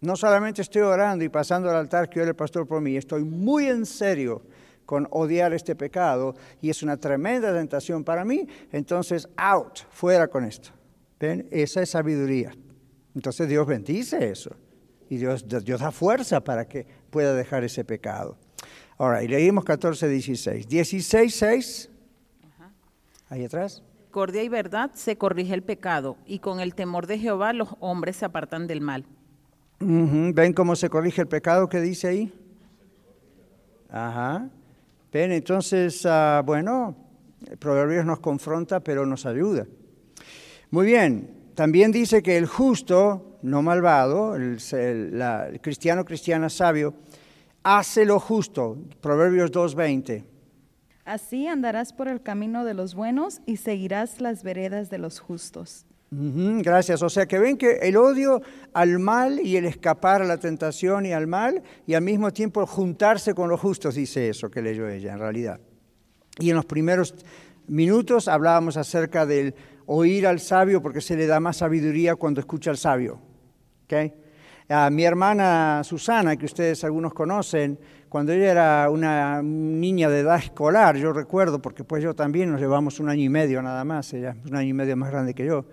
No 0.00 0.16
solamente 0.16 0.62
estoy 0.62 0.80
orando 0.80 1.26
y 1.26 1.28
pasando 1.28 1.68
al 1.68 1.76
altar 1.76 2.08
que 2.08 2.22
ora 2.22 2.30
el 2.30 2.36
pastor 2.36 2.66
por 2.66 2.80
mí, 2.80 2.96
estoy 2.96 3.22
muy 3.22 3.66
en 3.66 3.84
serio 3.84 4.46
con 4.86 5.06
odiar 5.10 5.52
este 5.52 5.76
pecado 5.76 6.36
y 6.62 6.70
es 6.70 6.82
una 6.82 6.96
tremenda 6.96 7.52
tentación 7.52 8.02
para 8.02 8.24
mí. 8.24 8.48
Entonces, 8.72 9.28
out, 9.36 9.80
fuera 9.90 10.26
con 10.26 10.46
esto. 10.46 10.70
¿Ven? 11.20 11.46
Esa 11.50 11.82
es 11.82 11.90
sabiduría. 11.90 12.54
Entonces 13.14 13.48
Dios 13.48 13.66
bendice 13.66 14.30
eso 14.30 14.56
y 15.08 15.16
Dios, 15.16 15.46
Dios 15.46 15.80
da 15.80 15.90
fuerza 15.90 16.42
para 16.42 16.66
que 16.66 16.86
pueda 17.10 17.34
dejar 17.34 17.64
ese 17.64 17.84
pecado. 17.84 18.36
Ahora, 18.98 19.22
y 19.22 19.28
leímos 19.28 19.64
14, 19.64 20.08
16. 20.08 20.68
16, 20.68 21.34
6. 21.34 21.90
Ahí 23.28 23.44
atrás. 23.44 23.82
misericordia 23.82 24.42
y 24.42 24.48
verdad 24.48 24.90
se 24.94 25.16
corrige 25.16 25.54
el 25.54 25.62
pecado, 25.62 26.16
y 26.24 26.38
con 26.38 26.60
el 26.60 26.74
temor 26.74 27.06
de 27.06 27.18
Jehová 27.18 27.52
los 27.52 27.70
hombres 27.80 28.16
se 28.16 28.24
apartan 28.24 28.66
del 28.66 28.80
mal. 28.80 29.04
Ujú, 29.80 30.32
¿Ven 30.32 30.52
cómo 30.52 30.76
se 30.76 30.88
corrige 30.88 31.22
el 31.22 31.28
pecado 31.28 31.68
que 31.68 31.80
dice 31.80 32.08
ahí? 32.08 32.32
Ajá. 33.90 34.48
Ven, 35.12 35.32
entonces, 35.32 36.06
ah, 36.06 36.42
bueno, 36.44 36.96
Proverbios 37.58 38.04
nos 38.04 38.20
confronta, 38.20 38.80
pero 38.80 39.04
nos 39.04 39.26
ayuda. 39.26 39.66
Muy 40.70 40.86
bien, 40.86 41.33
también 41.54 41.92
dice 41.92 42.22
que 42.22 42.36
el 42.36 42.46
justo, 42.46 43.38
no 43.42 43.62
malvado, 43.62 44.36
el, 44.36 44.58
el- 44.72 45.18
la- 45.18 45.48
el 45.48 45.60
cristiano, 45.60 46.04
cristiana 46.04 46.48
sabio, 46.48 46.94
hace 47.62 48.04
lo 48.04 48.18
justo. 48.20 48.76
Proverbios 49.00 49.50
2.20. 49.52 50.24
Así 51.04 51.46
andarás 51.46 51.92
por 51.92 52.08
el 52.08 52.22
camino 52.22 52.64
de 52.64 52.74
los 52.74 52.94
buenos 52.94 53.40
y 53.46 53.58
seguirás 53.58 54.20
las 54.20 54.42
veredas 54.42 54.88
de 54.90 54.98
los 54.98 55.20
justos. 55.20 55.84
Gracias. 56.10 57.02
O 57.02 57.10
sea 57.10 57.26
que 57.26 57.38
ven 57.40 57.56
que 57.56 57.72
el 57.82 57.96
odio 57.96 58.40
al 58.72 59.00
mal 59.00 59.40
y 59.40 59.56
el 59.56 59.64
escapar 59.64 60.22
a 60.22 60.24
la 60.24 60.38
tentación 60.38 61.06
y 61.06 61.12
al 61.12 61.26
mal 61.26 61.62
y 61.88 61.94
al 61.94 62.02
mismo 62.02 62.32
tiempo 62.32 62.64
juntarse 62.66 63.34
con 63.34 63.48
los 63.50 63.60
justos, 63.60 63.96
dice 63.96 64.28
eso 64.28 64.48
que 64.48 64.62
leyó 64.62 64.88
ella 64.88 65.12
en 65.12 65.18
realidad. 65.18 65.58
Y 66.38 66.50
en 66.50 66.56
los 66.56 66.66
primeros 66.66 67.14
minutos 67.66 68.28
hablábamos 68.28 68.76
acerca 68.76 69.26
del 69.26 69.54
oír 69.86 70.26
al 70.26 70.40
sabio 70.40 70.80
porque 70.82 71.00
se 71.00 71.16
le 71.16 71.26
da 71.26 71.40
más 71.40 71.58
sabiduría 71.58 72.16
cuando 72.16 72.40
escucha 72.40 72.70
al 72.70 72.76
sabio. 72.76 73.20
¿ok? 73.84 74.12
A 74.68 74.88
mi 74.88 75.04
hermana 75.04 75.82
Susana, 75.84 76.36
que 76.36 76.46
ustedes 76.46 76.84
algunos 76.84 77.12
conocen, 77.12 77.78
cuando 78.08 78.32
ella 78.32 78.50
era 78.50 78.90
una 78.90 79.42
niña 79.42 80.08
de 80.08 80.20
edad 80.20 80.38
escolar, 80.38 80.96
yo 80.96 81.12
recuerdo, 81.12 81.60
porque 81.60 81.84
pues 81.84 82.02
yo 82.02 82.14
también 82.14 82.50
nos 82.50 82.60
llevamos 82.60 82.98
un 82.98 83.10
año 83.10 83.24
y 83.24 83.28
medio 83.28 83.60
nada 83.60 83.84
más, 83.84 84.12
ella 84.14 84.36
es 84.38 84.50
un 84.50 84.56
año 84.56 84.68
y 84.68 84.72
medio 84.72 84.96
más 84.96 85.10
grande 85.10 85.34
que 85.34 85.44
yo, 85.44 85.66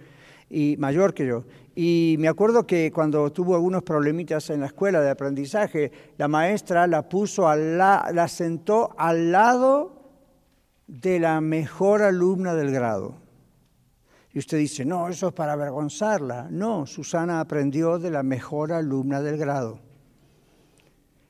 y 0.49 0.75
mayor 0.77 1.13
que 1.13 1.25
yo. 1.25 1.45
Y 1.73 2.17
me 2.19 2.27
acuerdo 2.27 2.67
que 2.67 2.91
cuando 2.91 3.31
tuvo 3.31 3.55
algunos 3.55 3.83
problemitas 3.83 4.49
en 4.49 4.59
la 4.59 4.65
escuela 4.65 4.99
de 4.99 5.09
aprendizaje, 5.09 5.91
la 6.17 6.27
maestra 6.27 6.85
la 6.87 7.07
puso 7.07 7.47
al 7.47 7.77
la, 7.77 8.09
la 8.11 8.27
sentó 8.27 8.93
al 8.97 9.31
lado 9.31 10.01
de 10.87 11.19
la 11.19 11.39
mejor 11.39 12.01
alumna 12.01 12.55
del 12.55 12.71
grado. 12.71 13.20
Y 14.33 14.39
usted 14.39 14.57
dice, 14.57 14.85
no, 14.85 15.09
eso 15.09 15.27
es 15.27 15.33
para 15.33 15.53
avergonzarla. 15.53 16.47
No, 16.49 16.85
Susana 16.85 17.41
aprendió 17.41 17.99
de 17.99 18.11
la 18.11 18.23
mejor 18.23 18.71
alumna 18.71 19.21
del 19.21 19.37
grado. 19.37 19.79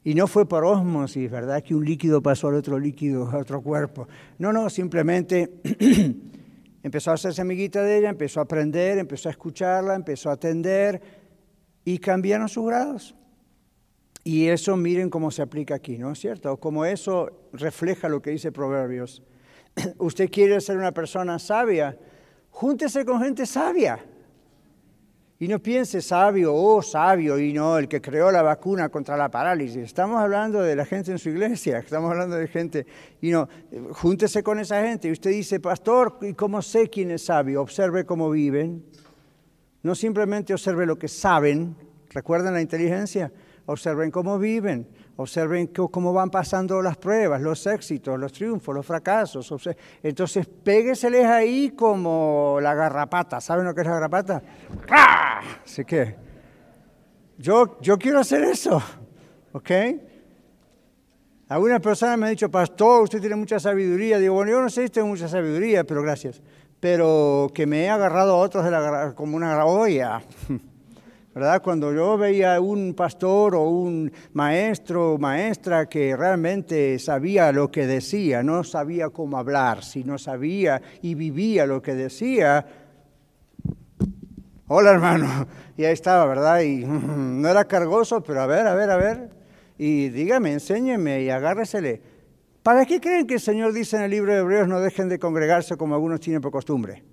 Y 0.04 0.16
no 0.16 0.28
fue 0.28 0.48
por 0.48 0.64
ósmosis, 0.64 1.30
¿verdad? 1.30 1.64
Que 1.64 1.76
un 1.76 1.86
líquido 1.86 2.22
pasó 2.22 2.48
al 2.48 2.56
otro 2.56 2.80
líquido, 2.80 3.30
a 3.30 3.38
otro 3.38 3.62
cuerpo. 3.62 4.08
No, 4.40 4.52
no, 4.52 4.70
simplemente 4.70 5.62
empezó 6.84 7.12
a 7.12 7.16
hacerse 7.16 7.42
amiguita 7.42 7.84
de 7.84 8.00
ella, 8.00 8.10
empezó 8.10 8.40
a 8.40 8.44
aprender, 8.44 8.98
empezó 8.98 9.30
a 9.30 9.32
escucharla, 9.32 9.96
empezó 9.96 10.30
a 10.30 10.34
atender 10.34 11.02
y 11.86 12.00
cambiaron 12.00 12.50
sus 12.50 12.66
grados. 12.66 13.16
Y 14.24 14.48
eso 14.48 14.76
miren 14.78 15.10
cómo 15.10 15.32
se 15.32 15.42
aplica 15.42 15.76
aquí, 15.76 15.98
¿no 15.98 16.12
es 16.12 16.20
cierto? 16.20 16.58
Como 16.58 16.86
eso 16.86 17.50
refleja 17.54 18.10
lo 18.10 18.22
que 18.22 18.32
dice 18.32 18.52
Proverbios. 18.52 19.24
Usted 19.98 20.30
quiere 20.30 20.62
ser 20.62 20.78
una 20.78 20.92
persona 20.92 21.40
sabia, 21.40 21.98
júntese 22.52 23.04
con 23.04 23.22
gente 23.22 23.46
sabia. 23.46 24.00
Y 25.40 25.48
no 25.48 25.58
piense 25.58 26.02
sabio, 26.02 26.54
oh 26.54 26.84
sabio, 26.84 27.40
y 27.40 27.52
no 27.52 27.80
el 27.80 27.88
que 27.88 28.00
creó 28.00 28.32
la 28.32 28.44
vacuna 28.44 28.90
contra 28.90 29.18
la 29.18 29.32
parálisis. 29.32 29.78
Estamos 29.78 30.22
hablando 30.22 30.62
de 30.62 30.76
la 30.76 30.86
gente 30.86 31.10
en 31.12 31.18
su 31.18 31.30
iglesia, 31.30 31.80
estamos 31.80 32.12
hablando 32.12 32.36
de 32.36 32.48
gente, 32.48 32.86
y 33.22 33.32
no, 33.32 33.50
júntese 33.94 34.44
con 34.44 34.60
esa 34.60 34.84
gente. 34.84 35.08
Y 35.08 35.12
usted 35.14 35.32
dice, 35.32 35.60
pastor, 35.60 36.20
¿y 36.22 36.36
cómo 36.36 36.62
sé 36.62 36.92
quién 36.92 37.10
es 37.10 37.26
sabio? 37.26 37.64
Observe 37.64 38.06
cómo 38.06 38.30
viven. 38.30 38.86
No 39.82 39.96
simplemente 39.96 40.54
observe 40.54 40.86
lo 40.86 41.00
que 41.00 41.08
saben, 41.08 41.76
recuerden 42.12 42.54
la 42.54 42.62
inteligencia, 42.62 43.32
observen 43.66 44.12
cómo 44.12 44.38
viven, 44.38 44.88
observen 45.18 45.68
cómo 45.68 46.14
van 46.14 46.30
pasando 46.30 46.82
las 46.82 46.98
pruebas, 46.98 47.42
los 47.42 47.66
éxitos, 47.68 48.20
los 48.20 48.32
triunfos, 48.32 48.74
los 48.74 48.86
fracasos. 48.86 49.54
Entonces, 50.02 50.48
pégueseles 50.48 51.26
ahí 51.26 51.72
como 51.72 52.60
la 52.62 52.74
garrapata. 52.74 53.42
¿Saben 53.42 53.66
lo 53.66 53.74
que 53.74 53.82
es 53.82 53.88
la 53.88 53.94
garrapata? 53.94 54.42
Así 55.64 55.86
que 55.86 56.16
yo, 57.38 57.80
yo 57.82 57.98
quiero 57.98 58.20
hacer 58.20 58.44
eso, 58.44 58.82
¿ok? 59.52 59.72
Algunas 61.50 61.82
personas 61.82 62.18
me 62.18 62.28
han 62.28 62.32
dicho, 62.32 62.50
pastor, 62.50 63.04
usted 63.04 63.20
tiene 63.20 63.36
mucha 63.36 63.60
sabiduría. 63.60 64.20
Digo, 64.20 64.36
bueno, 64.36 64.52
yo 64.52 64.62
no 64.62 64.70
sé 64.70 64.84
si 64.84 64.90
tengo 64.90 65.08
mucha 65.08 65.28
sabiduría, 65.28 65.84
pero 65.84 66.02
gracias. 66.02 66.42
Pero 66.80 67.52
que 67.54 67.68
me 67.68 67.84
he 67.84 67.90
agarrado 67.90 68.34
a 68.34 68.38
otros 68.38 68.66
como 69.16 69.36
una 69.36 69.66
olla. 69.66 70.22
¿verdad? 71.34 71.62
Cuando 71.62 71.94
yo 71.94 72.18
veía 72.18 72.60
un 72.60 72.94
pastor 72.94 73.56
o 73.56 73.64
un 73.64 74.12
maestro 74.34 75.14
o 75.14 75.18
maestra 75.18 75.88
que 75.88 76.16
realmente 76.16 77.00
sabía 77.00 77.52
lo 77.54 77.72
que 77.72 77.88
decía, 77.88 78.44
no 78.44 78.64
sabía 78.64 79.10
cómo 79.10 79.38
hablar, 79.38 79.84
sino 79.84 80.18
sabía 80.18 80.82
y 81.02 81.16
vivía 81.16 81.66
lo 81.66 81.82
que 81.82 81.96
decía, 81.96 82.66
hola 84.68 84.92
hermano, 84.92 85.48
y 85.78 85.86
ahí 85.86 85.94
estaba, 85.94 86.26
¿verdad? 86.26 86.62
Y 86.62 86.84
no 86.86 87.48
era 87.48 87.66
cargoso, 87.66 88.22
pero 88.22 88.42
a 88.42 88.48
ver, 88.48 88.68
a 88.68 88.76
ver, 88.76 88.90
a 88.90 88.98
ver, 88.98 89.30
y 89.78 90.10
dígame, 90.10 90.52
enséñeme 90.52 91.22
y 91.22 91.30
agárresele. 91.30 92.02
¿Para 92.62 92.86
qué 92.86 93.00
creen 93.00 93.26
que 93.26 93.36
el 93.36 93.40
Señor 93.40 93.74
dice 93.74 93.96
en 93.96 94.04
el 94.04 94.12
libro 94.12 94.34
de 94.34 94.40
Hebreos 94.40 94.68
no 94.68 94.82
dejen 94.82 95.10
de 95.10 95.18
congregarse 95.18 95.78
como 95.78 95.96
algunos 95.96 96.20
tienen 96.20 96.42
por 96.42 96.52
costumbre? 96.52 97.04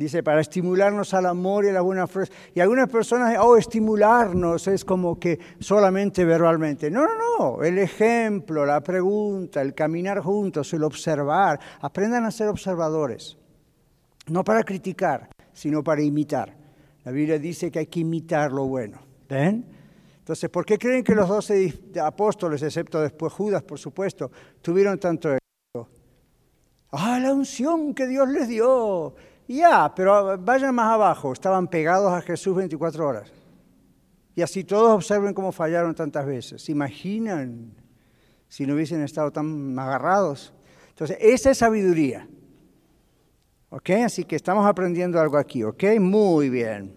Dice, 0.00 0.22
para 0.22 0.40
estimularnos 0.40 1.12
al 1.12 1.26
amor 1.26 1.66
y 1.66 1.68
a 1.68 1.72
la 1.72 1.82
buena 1.82 2.06
fuerza. 2.06 2.32
Y 2.54 2.60
algunas 2.60 2.88
personas, 2.88 3.36
oh, 3.38 3.58
estimularnos 3.58 4.66
es 4.66 4.82
como 4.82 5.20
que 5.20 5.38
solamente 5.58 6.24
verbalmente. 6.24 6.90
No, 6.90 7.02
no, 7.02 7.10
no. 7.38 7.62
El 7.62 7.78
ejemplo, 7.78 8.64
la 8.64 8.80
pregunta, 8.80 9.60
el 9.60 9.74
caminar 9.74 10.20
juntos, 10.20 10.72
el 10.72 10.84
observar. 10.84 11.60
Aprendan 11.82 12.24
a 12.24 12.30
ser 12.30 12.48
observadores. 12.48 13.36
No 14.28 14.42
para 14.42 14.62
criticar, 14.62 15.28
sino 15.52 15.84
para 15.84 16.00
imitar. 16.00 16.56
La 17.04 17.12
Biblia 17.12 17.38
dice 17.38 17.70
que 17.70 17.80
hay 17.80 17.86
que 17.86 18.00
imitar 18.00 18.52
lo 18.52 18.68
bueno. 18.68 19.02
¿Ven? 19.28 19.66
Entonces, 20.20 20.48
¿por 20.48 20.64
qué 20.64 20.78
creen 20.78 21.04
que 21.04 21.14
los 21.14 21.28
doce 21.28 21.78
apóstoles, 22.02 22.62
excepto 22.62 23.02
después 23.02 23.34
Judas, 23.34 23.62
por 23.62 23.78
supuesto, 23.78 24.30
tuvieron 24.62 24.98
tanto 24.98 25.28
éxito? 25.28 25.90
Ah, 26.90 27.20
la 27.20 27.34
unción 27.34 27.92
que 27.92 28.06
Dios 28.06 28.26
les 28.30 28.48
dio. 28.48 29.14
Ya, 29.50 29.92
pero 29.96 30.38
vayan 30.38 30.72
más 30.72 30.92
abajo, 30.92 31.32
estaban 31.32 31.66
pegados 31.66 32.12
a 32.12 32.20
Jesús 32.22 32.54
24 32.54 33.04
horas. 33.04 33.32
Y 34.36 34.42
así 34.42 34.62
todos 34.62 34.92
observen 34.92 35.34
cómo 35.34 35.50
fallaron 35.50 35.92
tantas 35.92 36.24
veces. 36.24 36.62
¿Se 36.62 36.70
imaginan 36.70 37.72
si 38.46 38.64
no 38.64 38.74
hubiesen 38.74 39.02
estado 39.02 39.32
tan 39.32 39.76
agarrados? 39.76 40.54
Entonces, 40.90 41.18
esa 41.20 41.50
es 41.50 41.58
sabiduría. 41.58 42.28
¿Ok? 43.70 43.90
Así 44.04 44.22
que 44.22 44.36
estamos 44.36 44.64
aprendiendo 44.64 45.18
algo 45.18 45.36
aquí, 45.36 45.64
¿ok? 45.64 45.82
Muy 45.98 46.48
bien. 46.48 46.94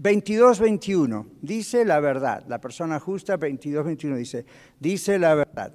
22-21, 0.00 1.26
dice 1.42 1.84
la 1.84 1.98
verdad. 1.98 2.44
La 2.46 2.60
persona 2.60 3.00
justa, 3.00 3.36
22-21, 3.36 4.14
dice, 4.14 4.46
dice 4.78 5.18
la 5.18 5.34
verdad. 5.34 5.72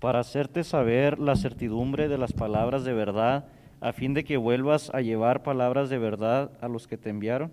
Para 0.00 0.18
hacerte 0.18 0.64
saber 0.64 1.20
la 1.20 1.36
certidumbre 1.36 2.08
de 2.08 2.18
las 2.18 2.32
palabras 2.32 2.82
de 2.82 2.94
verdad, 2.94 3.46
a 3.82 3.92
fin 3.92 4.14
de 4.14 4.22
que 4.22 4.36
vuelvas 4.36 4.90
a 4.94 5.00
llevar 5.00 5.42
palabras 5.42 5.90
de 5.90 5.98
verdad 5.98 6.52
a 6.60 6.68
los 6.68 6.86
que 6.86 6.96
te 6.96 7.10
enviaron? 7.10 7.50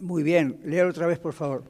Muy 0.00 0.22
bien, 0.22 0.60
léalo 0.64 0.90
otra 0.90 1.08
vez, 1.08 1.18
por 1.18 1.32
favor. 1.32 1.64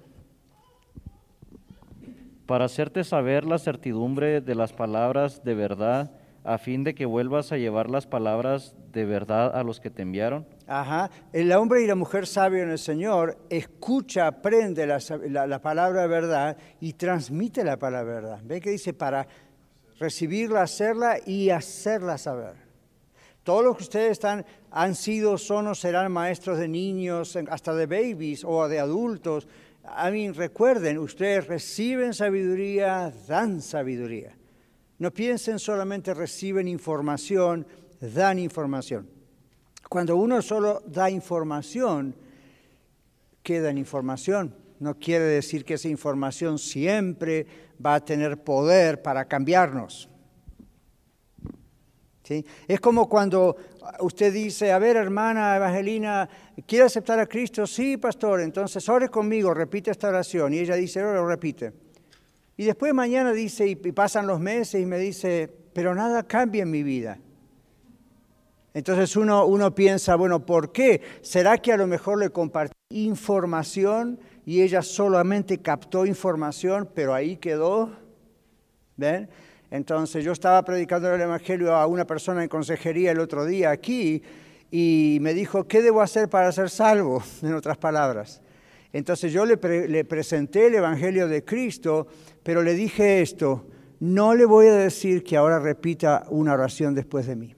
Para 2.45 2.67
hacerte 2.67 3.05
saber 3.05 3.47
la 3.47 3.59
certidumbre 3.59 4.43
de 4.43 4.55
las 4.55 4.75
palabras 4.75 5.43
de 5.45 5.55
verdad, 5.55 6.13
a 6.45 6.59
fin 6.59 6.85
de 6.85 6.95
que 6.95 7.07
vuelvas 7.07 7.53
a 7.53 7.57
llevar 7.57 7.89
las 7.89 8.07
palabras 8.07 8.77
de 8.93 9.07
verdad 9.07 9.57
a 9.57 9.63
los 9.63 9.81
que 9.81 9.91
te 9.91 10.03
enviaron. 10.03 10.47
Ajá. 10.67 11.11
El 11.33 11.51
hombre 11.53 11.83
y 11.83 11.87
la 11.87 11.95
mujer 11.95 12.27
sabio 12.27 12.63
en 12.63 12.71
el 12.71 12.79
Señor 12.79 13.39
escucha, 13.49 14.27
aprende 14.27 14.87
la, 14.87 14.99
la, 15.27 15.47
la 15.47 15.63
palabra 15.63 16.03
de 16.03 16.09
verdad 16.09 16.57
y 16.81 16.93
transmite 16.93 17.65
la 17.65 17.79
palabra 17.79 18.15
de 18.15 18.21
verdad. 18.21 18.41
¿Ve 18.45 18.61
que 18.61 18.71
dice 18.71 18.93
para 18.93 19.27
recibirla, 19.99 20.63
hacerla 20.63 21.19
y 21.25 21.51
hacerla 21.51 22.19
saber. 22.19 22.55
Todos 23.43 23.65
los 23.65 23.77
que 23.77 23.83
ustedes 23.85 24.13
están, 24.13 24.45
han 24.71 24.95
sido, 24.95 25.39
son 25.39 25.69
o 25.69 25.75
serán 25.75 26.13
maestros 26.13 26.59
de 26.59 26.69
niños, 26.69 27.37
hasta 27.49 27.75
de 27.75 27.87
babies 27.87 28.45
o 28.45 28.69
de 28.69 28.79
adultos. 28.79 29.49
A 29.85 30.11
mí, 30.11 30.31
recuerden, 30.31 30.99
ustedes 30.99 31.47
reciben 31.47 32.13
sabiduría, 32.13 33.13
dan 33.27 33.63
sabiduría. 33.63 34.37
No 34.99 35.13
piensen 35.13 35.59
solamente 35.59 36.13
reciben 36.13 36.69
información, 36.69 37.67
dan 38.01 38.39
información. 38.39 39.09
Cuando 39.89 40.17
uno 40.17 40.43
solo 40.43 40.83
da 40.85 41.09
información, 41.09 42.15
queda 43.43 43.71
información. 43.71 44.55
No 44.81 44.99
quiere 44.99 45.25
decir 45.25 45.65
que 45.65 45.75
esa 45.75 45.89
información 45.89 46.59
siempre 46.59 47.47
va 47.85 47.95
a 47.97 48.05
tener 48.05 48.43
poder 48.43 49.03
para 49.03 49.27
cambiarnos. 49.27 50.09
¿sí? 52.23 52.45
Es 52.67 52.81
como 52.81 53.09
cuando 53.09 53.57
usted 54.01 54.33
dice, 54.33 54.73
a 54.73 54.79
ver, 54.79 54.97
hermana 54.97 55.57
Evangelina, 55.57 56.29
¿quiere 56.67 56.85
aceptar 56.85 57.19
a 57.19 57.27
Cristo? 57.27 57.67
Sí, 57.67 57.97
pastor, 57.97 58.41
entonces 58.41 58.89
ore 58.89 59.09
conmigo, 59.09 59.55
repite 59.55 59.91
esta 59.91 60.09
oración. 60.09 60.55
Y 60.55 60.59
ella 60.59 60.75
dice, 60.75 61.01
lo 61.01 61.27
repite. 61.27 61.73
Y 62.57 62.65
después 62.65 62.93
mañana 62.93 63.33
dice, 63.33 63.69
y 63.69 63.77
pasan 63.77 64.27
los 64.27 64.41
meses 64.41 64.83
y 64.83 64.87
me 64.87 64.99
dice, 64.99 65.49
pero 65.73 65.95
nada 65.95 66.25
cambia 66.25 66.65
en 66.65 66.71
mi 66.71 66.83
vida. 66.83 67.19
Entonces 68.75 69.17
uno, 69.17 69.47
uno 69.47 69.75
piensa, 69.75 70.17
bueno, 70.17 70.45
¿por 70.45 70.73
qué? 70.73 71.01
¿Será 71.23 71.59
que 71.59 71.73
a 71.73 71.77
lo 71.77 71.87
mejor 71.87 72.19
le 72.19 72.31
compartí 72.31 72.75
información 72.91 74.19
y 74.49 74.63
ella 74.63 74.81
solamente 74.81 75.59
captó 75.59 76.07
información, 76.07 76.89
pero 76.95 77.13
ahí 77.13 77.37
quedó? 77.37 77.91
¿Ven? 78.97 79.29
Entonces 79.71 80.25
yo 80.25 80.33
estaba 80.33 80.65
predicando 80.65 81.15
el 81.15 81.21
Evangelio 81.21 81.77
a 81.77 81.87
una 81.87 82.07
persona 82.07 82.43
en 82.43 82.49
consejería 82.49 83.11
el 83.11 83.21
otro 83.21 83.45
día 83.45 83.71
aquí 83.71 84.23
y 84.71 85.19
me 85.21 85.35
dijo, 85.35 85.69
¿qué 85.69 85.83
debo 85.83 86.01
hacer 86.01 86.31
para 86.31 86.51
ser 86.51 86.71
salvo? 86.71 87.23
En 87.43 87.53
otras 87.53 87.77
palabras. 87.77 88.41
Entonces 88.91 89.35
yo 89.35 89.45
le, 89.45 89.59
le 89.87 90.05
presenté 90.07 90.69
el 90.69 90.77
Evangelio 90.77 91.29
de 91.29 91.45
Cristo, 91.45 92.07
pero 92.43 92.63
le 92.63 92.73
dije 92.73 93.21
esto, 93.21 93.67
no 94.01 94.35
le 94.35 94.47
voy 94.47 94.69
a 94.69 94.77
decir 94.77 95.25
que 95.25 95.37
ahora 95.37 95.59
repita 95.59 96.25
una 96.31 96.55
oración 96.55 96.95
después 96.95 97.27
de 97.27 97.37
mí. 97.37 97.55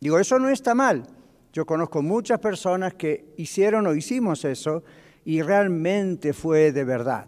Digo, 0.00 0.18
eso 0.18 0.38
no 0.38 0.48
está 0.48 0.74
mal. 0.74 1.19
Yo 1.52 1.66
conozco 1.66 2.02
muchas 2.02 2.38
personas 2.38 2.94
que 2.94 3.32
hicieron 3.36 3.86
o 3.86 3.94
hicimos 3.94 4.44
eso 4.44 4.84
y 5.24 5.42
realmente 5.42 6.32
fue 6.32 6.72
de 6.72 6.84
verdad. 6.84 7.26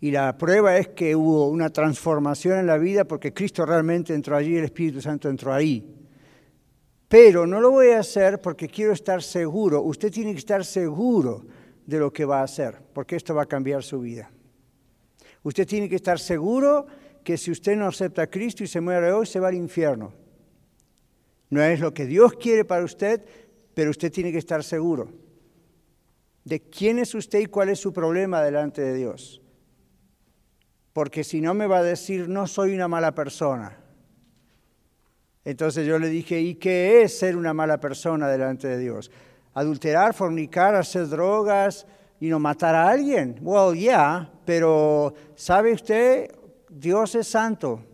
Y 0.00 0.10
la 0.10 0.36
prueba 0.36 0.76
es 0.76 0.88
que 0.88 1.16
hubo 1.16 1.48
una 1.48 1.70
transformación 1.70 2.58
en 2.58 2.66
la 2.66 2.76
vida 2.76 3.04
porque 3.04 3.32
Cristo 3.32 3.64
realmente 3.64 4.12
entró 4.12 4.36
allí, 4.36 4.56
el 4.56 4.64
Espíritu 4.64 5.00
Santo 5.00 5.30
entró 5.30 5.52
ahí. 5.52 5.82
Pero 7.08 7.46
no 7.46 7.60
lo 7.60 7.70
voy 7.70 7.90
a 7.90 8.00
hacer 8.00 8.40
porque 8.40 8.68
quiero 8.68 8.92
estar 8.92 9.22
seguro. 9.22 9.82
Usted 9.82 10.12
tiene 10.12 10.32
que 10.32 10.38
estar 10.38 10.64
seguro 10.64 11.46
de 11.86 11.98
lo 11.98 12.12
que 12.12 12.24
va 12.24 12.40
a 12.40 12.44
hacer, 12.44 12.82
porque 12.92 13.16
esto 13.16 13.34
va 13.34 13.42
a 13.42 13.46
cambiar 13.46 13.82
su 13.82 14.00
vida. 14.00 14.30
Usted 15.42 15.66
tiene 15.66 15.88
que 15.88 15.96
estar 15.96 16.18
seguro 16.18 16.86
que 17.22 17.36
si 17.38 17.50
usted 17.50 17.76
no 17.76 17.86
acepta 17.86 18.22
a 18.22 18.26
Cristo 18.26 18.64
y 18.64 18.66
se 18.66 18.80
muere 18.80 19.12
hoy, 19.12 19.26
se 19.26 19.40
va 19.40 19.48
al 19.48 19.54
infierno. 19.54 20.12
No 21.50 21.62
es 21.62 21.80
lo 21.80 21.94
que 21.94 22.06
Dios 22.06 22.34
quiere 22.34 22.64
para 22.64 22.84
usted, 22.84 23.24
pero 23.74 23.90
usted 23.90 24.12
tiene 24.12 24.32
que 24.32 24.38
estar 24.38 24.62
seguro 24.62 25.24
de 26.44 26.60
quién 26.60 26.98
es 26.98 27.14
usted 27.14 27.40
y 27.40 27.46
cuál 27.46 27.70
es 27.70 27.80
su 27.80 27.92
problema 27.92 28.42
delante 28.42 28.82
de 28.82 28.94
Dios. 28.94 29.40
Porque 30.92 31.24
si 31.24 31.40
no 31.40 31.54
me 31.54 31.66
va 31.66 31.78
a 31.78 31.82
decir, 31.82 32.28
no 32.28 32.46
soy 32.46 32.74
una 32.74 32.86
mala 32.86 33.14
persona. 33.14 33.78
Entonces 35.44 35.86
yo 35.86 35.98
le 35.98 36.08
dije, 36.08 36.40
¿y 36.40 36.54
qué 36.54 37.02
es 37.02 37.18
ser 37.18 37.36
una 37.36 37.52
mala 37.52 37.80
persona 37.80 38.28
delante 38.28 38.68
de 38.68 38.78
Dios? 38.78 39.10
Adulterar, 39.54 40.14
fornicar, 40.14 40.74
hacer 40.74 41.08
drogas 41.08 41.86
y 42.20 42.28
no 42.28 42.38
matar 42.38 42.74
a 42.74 42.88
alguien. 42.88 43.38
Well, 43.42 43.76
yeah, 43.76 44.30
pero 44.44 45.14
¿sabe 45.34 45.72
usted? 45.72 46.30
Dios 46.68 47.14
es 47.14 47.26
santo. 47.26 47.84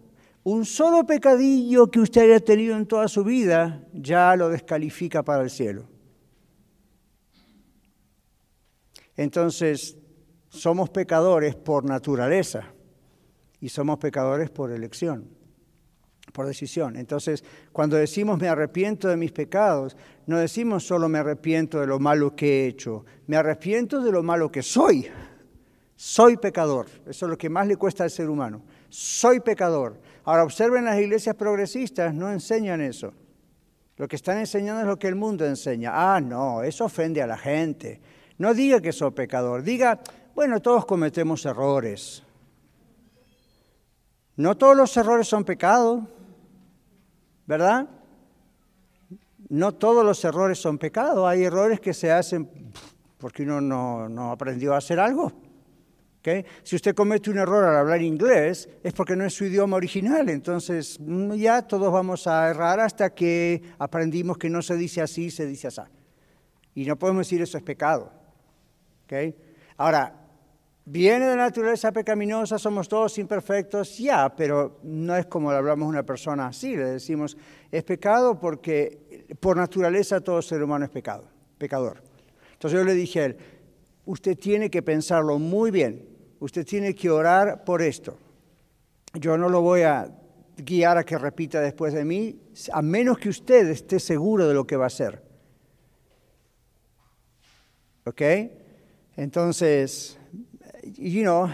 Un 0.43 0.65
solo 0.65 1.05
pecadillo 1.05 1.91
que 1.91 2.01
usted 2.01 2.23
haya 2.23 2.41
tenido 2.41 2.77
en 2.77 2.87
toda 2.87 3.09
su 3.09 3.25
vida 3.25 3.87
ya 3.93 4.35
lo 4.37 4.49
descalifica 4.49 5.23
para 5.23 5.43
el 5.43 5.51
cielo. 5.51 5.89
Entonces, 9.17 9.99
somos 10.49 10.89
pecadores 10.89 11.55
por 11.55 11.85
naturaleza 11.85 12.73
y 13.61 13.69
somos 13.69 13.99
pecadores 13.99 14.49
por 14.49 14.73
elección, 14.73 15.29
por 16.33 16.47
decisión. 16.47 16.97
Entonces, 16.97 17.45
cuando 17.71 17.97
decimos 17.97 18.41
me 18.41 18.49
arrepiento 18.49 19.09
de 19.09 19.19
mis 19.19 19.33
pecados, 19.33 19.95
no 20.27 20.39
decimos 20.39 20.87
solo 20.87 21.09
me 21.09 21.19
arrepiento 21.19 21.81
de 21.81 21.87
lo 21.87 21.99
malo 21.99 22.35
que 22.35 22.65
he 22.65 22.67
hecho, 22.67 23.05
me 23.27 23.37
arrepiento 23.37 24.01
de 24.01 24.11
lo 24.11 24.23
malo 24.23 24.51
que 24.51 24.63
soy. 24.63 25.07
Soy 25.95 26.39
pecador. 26.39 26.87
Eso 27.07 27.27
es 27.27 27.31
lo 27.31 27.37
que 27.37 27.51
más 27.51 27.67
le 27.67 27.77
cuesta 27.77 28.05
al 28.05 28.11
ser 28.11 28.31
humano. 28.31 28.63
Soy 28.89 29.41
pecador. 29.41 30.01
Ahora 30.25 30.45
observen 30.45 30.85
las 30.85 30.99
iglesias 30.99 31.35
progresistas, 31.37 32.15
no 32.15 32.31
enseñan 32.31 32.81
eso. 32.81 33.13
Lo 33.97 34.09
que 34.09 34.17
están 34.17 34.39
enseñando 34.39 34.81
es 34.81 34.87
lo 34.87 34.99
que 34.99 35.09
el 35.09 35.15
mundo 35.15 35.45
enseña. 35.45 35.91
Ah, 35.93 36.21
no, 36.21 36.63
eso 36.63 36.87
ofende 36.87 37.23
a 37.23 37.27
la 37.27 37.37
gente. 37.37 38.01
No 38.39 38.55
diga 38.55 38.81
que 38.81 38.93
soy 38.93 39.11
pecador, 39.11 39.63
diga, 39.63 40.01
bueno, 40.35 40.61
todos 40.61 40.87
cometemos 40.87 41.45
errores. 41.45 42.23
No 44.37 44.57
todos 44.57 44.77
los 44.77 44.97
errores 44.97 45.29
son 45.29 45.45
pecado, 45.45 46.09
¿verdad? 47.47 47.89
No 49.51 49.73
todos 49.73 50.05
los 50.05 50.25
errores 50.25 50.59
son 50.59 50.79
pecado. 50.79 51.27
Hay 51.27 51.45
errores 51.45 51.81
que 51.81 51.93
se 51.93 52.11
hacen 52.11 52.49
porque 53.19 53.43
uno 53.43 53.61
no, 53.61 54.09
no 54.09 54.33
aprendió 54.33 54.73
a 54.73 54.79
hacer 54.79 54.99
algo. 54.99 55.33
Si 56.63 56.77
usted 56.77 56.95
comete 56.95 57.31
un 57.31 57.39
error 57.39 57.65
al 57.65 57.77
hablar 57.77 58.03
inglés, 58.03 58.69
es 58.83 58.93
porque 58.93 59.17
no 59.17 59.25
es 59.25 59.33
su 59.33 59.45
idioma 59.45 59.77
original. 59.77 60.29
Entonces, 60.29 60.99
mm, 61.01 61.33
ya 61.35 61.63
todos 61.63 61.91
vamos 61.93 62.27
a 62.27 62.51
errar 62.51 62.81
hasta 62.81 63.15
que 63.15 63.63
aprendimos 63.79 64.37
que 64.37 64.51
no 64.51 64.61
se 64.61 64.77
dice 64.77 65.01
así, 65.01 65.31
se 65.31 65.47
dice 65.47 65.69
así. 65.69 65.81
Y 66.75 66.85
no 66.85 66.97
podemos 66.97 67.27
decir 67.27 67.41
eso 67.41 67.57
es 67.57 67.65
pecado. 67.65 68.13
Ahora, 69.77 70.15
viene 70.85 71.27
de 71.27 71.37
naturaleza 71.37 71.91
pecaminosa, 71.91 72.59
somos 72.59 72.89
todos 72.89 73.19
imperfectos, 73.19 73.99
ya, 73.99 74.29
pero 74.37 74.79
no 74.83 75.17
es 75.17 75.27
como 75.27 75.51
le 75.51 75.59
hablamos 75.59 75.87
a 75.87 75.89
una 75.89 76.03
persona 76.05 76.49
así. 76.49 76.77
Le 76.77 76.85
decimos, 76.85 77.37
es 77.73 77.83
pecado 77.83 78.39
porque 78.39 79.27
por 79.41 79.57
naturaleza 79.57 80.21
todo 80.21 80.43
ser 80.43 80.63
humano 80.63 80.85
es 80.85 80.91
pecado, 80.91 81.25
pecador. 81.59 82.03
Entonces 82.53 82.79
yo 82.79 82.85
le 82.85 82.95
dije 82.95 83.21
a 83.21 83.25
él, 83.25 83.37
usted 84.05 84.37
tiene 84.37 84.71
que 84.71 84.83
pensarlo 84.83 85.39
muy 85.39 85.71
bien 85.71 86.10
usted 86.41 86.67
tiene 86.67 86.95
que 86.95 87.11
orar 87.11 87.65
por 87.65 87.83
esto. 87.83 88.19
Yo 89.15 89.39
no 89.39 89.49
lo 89.49 89.61
voy 89.61 89.83
a 89.83 90.11
guiar 90.57 90.99
a 90.99 91.05
que 91.05 91.17
repita 91.17 91.61
después 91.61 91.95
de 91.95 92.05
mí, 92.05 92.41
a 92.73 92.83
menos 92.83 93.19
que 93.19 93.29
usted 93.29 93.69
esté 93.69 94.01
seguro 94.01 94.47
de 94.49 94.55
lo 94.55 94.67
que 94.67 94.77
va 94.77 94.85
a 94.85 94.89
hacer. 94.89 95.23
¿Ok? 98.05 98.23
Entonces, 99.17 100.19
you 100.97 101.23
know, 101.23 101.49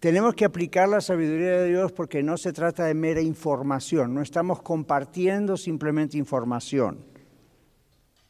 tenemos 0.00 0.34
que 0.34 0.44
aplicar 0.44 0.88
la 0.88 1.00
sabiduría 1.00 1.58
de 1.58 1.68
Dios 1.68 1.92
porque 1.92 2.22
no 2.22 2.36
se 2.36 2.52
trata 2.52 2.84
de 2.84 2.94
mera 2.94 3.20
información, 3.20 4.14
no 4.14 4.22
estamos 4.22 4.62
compartiendo 4.62 5.56
simplemente 5.56 6.16
información. 6.18 7.04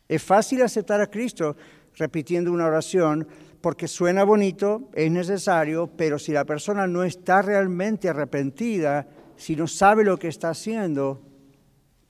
Es 0.09 0.22
fácil 0.22 0.62
aceptar 0.62 1.00
a 1.02 1.11
Cristo 1.11 1.57
repitiendo 1.96 2.52
una 2.52 2.66
oración, 2.66 3.28
porque 3.61 3.88
suena 3.88 4.25
bonito, 4.25 4.88
es 4.94 5.11
necesario, 5.11 5.88
pero 5.97 6.18
si 6.18 6.33
la 6.33 6.44
persona 6.44 6.87
no 6.87 7.03
está 7.03 7.42
realmente 7.42 8.09
arrepentida, 8.09 9.09
si 9.37 9.57
no 9.57 9.66
sabe 9.66 10.05
lo 10.05 10.16
que 10.16 10.29
está 10.29 10.51
haciendo, 10.51 11.23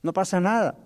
no 0.02 0.12
pasa 0.12 0.40
nada. 0.40 0.76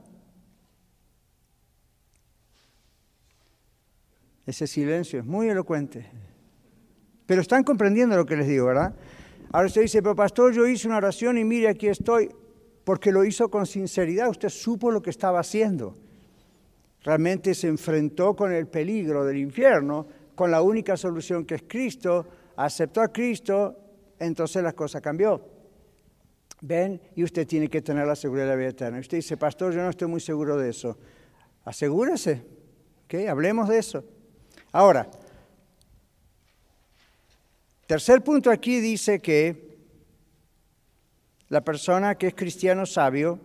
Ese 4.46 4.66
silencio 4.66 5.20
es 5.20 5.25
muy 5.25 5.48
elocuente. 5.48 6.11
Pero 7.27 7.40
están 7.40 7.62
comprendiendo 7.62 8.16
lo 8.16 8.27
que 8.27 8.37
les 8.37 8.48
digo, 8.48 8.66
¿verdad? 8.66 8.94
Ahora 9.53 9.66
usted 9.66 9.83
dice, 9.83 10.03
pero 10.03 10.16
pastor, 10.16 10.53
yo 10.53 10.66
hice 10.66 10.88
una 10.88 10.96
oración 10.96 11.38
y 11.38 11.44
mire, 11.44 11.68
aquí 11.68 11.88
estoy, 11.88 12.31
porque 12.85 13.12
lo 13.12 13.25
hizo 13.25 13.51
con 13.51 13.66
sinceridad, 13.66 14.29
usted 14.29 14.48
supo 14.48 14.90
lo 14.90 15.03
que 15.03 15.11
estaba 15.11 15.40
haciendo. 15.40 15.94
Realmente 17.03 17.55
se 17.55 17.68
enfrentó 17.68 18.35
con 18.35 18.53
el 18.53 18.66
peligro 18.66 19.25
del 19.25 19.38
infierno, 19.38 20.07
con 20.42 20.50
la 20.50 20.61
única 20.61 20.96
solución 20.96 21.44
que 21.44 21.55
es 21.55 21.62
Cristo, 21.68 22.26
aceptó 22.57 23.00
a 23.00 23.12
Cristo, 23.12 23.78
entonces 24.18 24.61
la 24.61 24.72
cosa 24.72 25.00
cambió. 25.00 25.40
¿Ven? 26.62 27.00
Y 27.14 27.22
usted 27.22 27.46
tiene 27.46 27.68
que 27.68 27.81
tener 27.81 28.09
la 28.09 28.16
seguridad 28.16 28.46
de 28.46 28.50
la 28.50 28.57
vida 28.57 28.70
eterna. 28.70 28.98
usted 28.98 29.18
dice, 29.18 29.37
pastor, 29.37 29.72
yo 29.72 29.81
no 29.81 29.90
estoy 29.90 30.09
muy 30.09 30.18
seguro 30.18 30.59
de 30.59 30.70
eso. 30.70 30.98
Asegúrese, 31.64 32.42
¿ok? 33.05 33.28
Hablemos 33.28 33.68
de 33.68 33.78
eso. 33.78 34.05
Ahora, 34.72 35.09
tercer 37.87 38.24
punto 38.24 38.50
aquí 38.50 38.81
dice 38.81 39.20
que 39.20 39.79
la 41.50 41.60
persona 41.60 42.16
que 42.16 42.27
es 42.27 42.35
cristiano 42.35 42.85
sabio, 42.85 43.38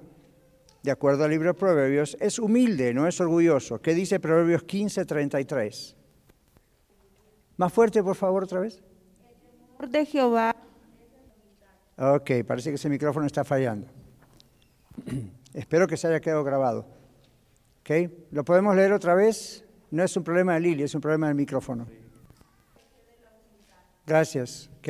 de 0.82 0.89
acuerdo 0.89 1.26
al 1.26 1.30
libro 1.30 1.49
de 1.49 1.59
Proverbios, 1.59 2.17
es 2.19 2.39
humilde, 2.39 2.91
no 2.95 3.07
es 3.07 3.21
orgulloso. 3.21 3.80
¿Qué 3.80 3.93
dice 3.93 4.19
Proverbios 4.19 4.63
15, 4.63 5.05
33? 5.05 5.96
Más 7.58 7.74
fuerte, 7.74 8.03
por 8.03 8.16
favor, 8.16 8.43
otra 8.43 8.60
vez. 8.60 8.76
El 8.76 9.78
temor 9.78 9.91
de 9.91 10.05
Jehová. 10.05 10.55
Ok, 11.97 12.32
parece 12.45 12.70
que 12.70 12.76
ese 12.76 12.89
micrófono 12.89 13.26
está 13.26 13.43
fallando. 13.43 13.88
Espero 15.53 15.88
que 15.88 15.97
se 15.97 16.08
haya 16.08 16.20
quedado 16.20 16.43
grabado. 16.43 16.86
Ok, 17.82 18.12
¿lo 18.32 18.45
podemos 18.45 18.76
leer 18.76 18.93
otra 18.93 19.16
vez? 19.16 19.66
No 19.89 20.03
es 20.03 20.16
un 20.16 20.24
problema 20.24 20.53
de 20.53 20.60
Lili, 20.60 20.84
es 20.84 20.93
un 20.93 21.01
problema 21.01 21.28
del 21.28 21.36
micrófono. 21.36 21.88
Gracias. 24.05 24.70
Ok, 24.78 24.89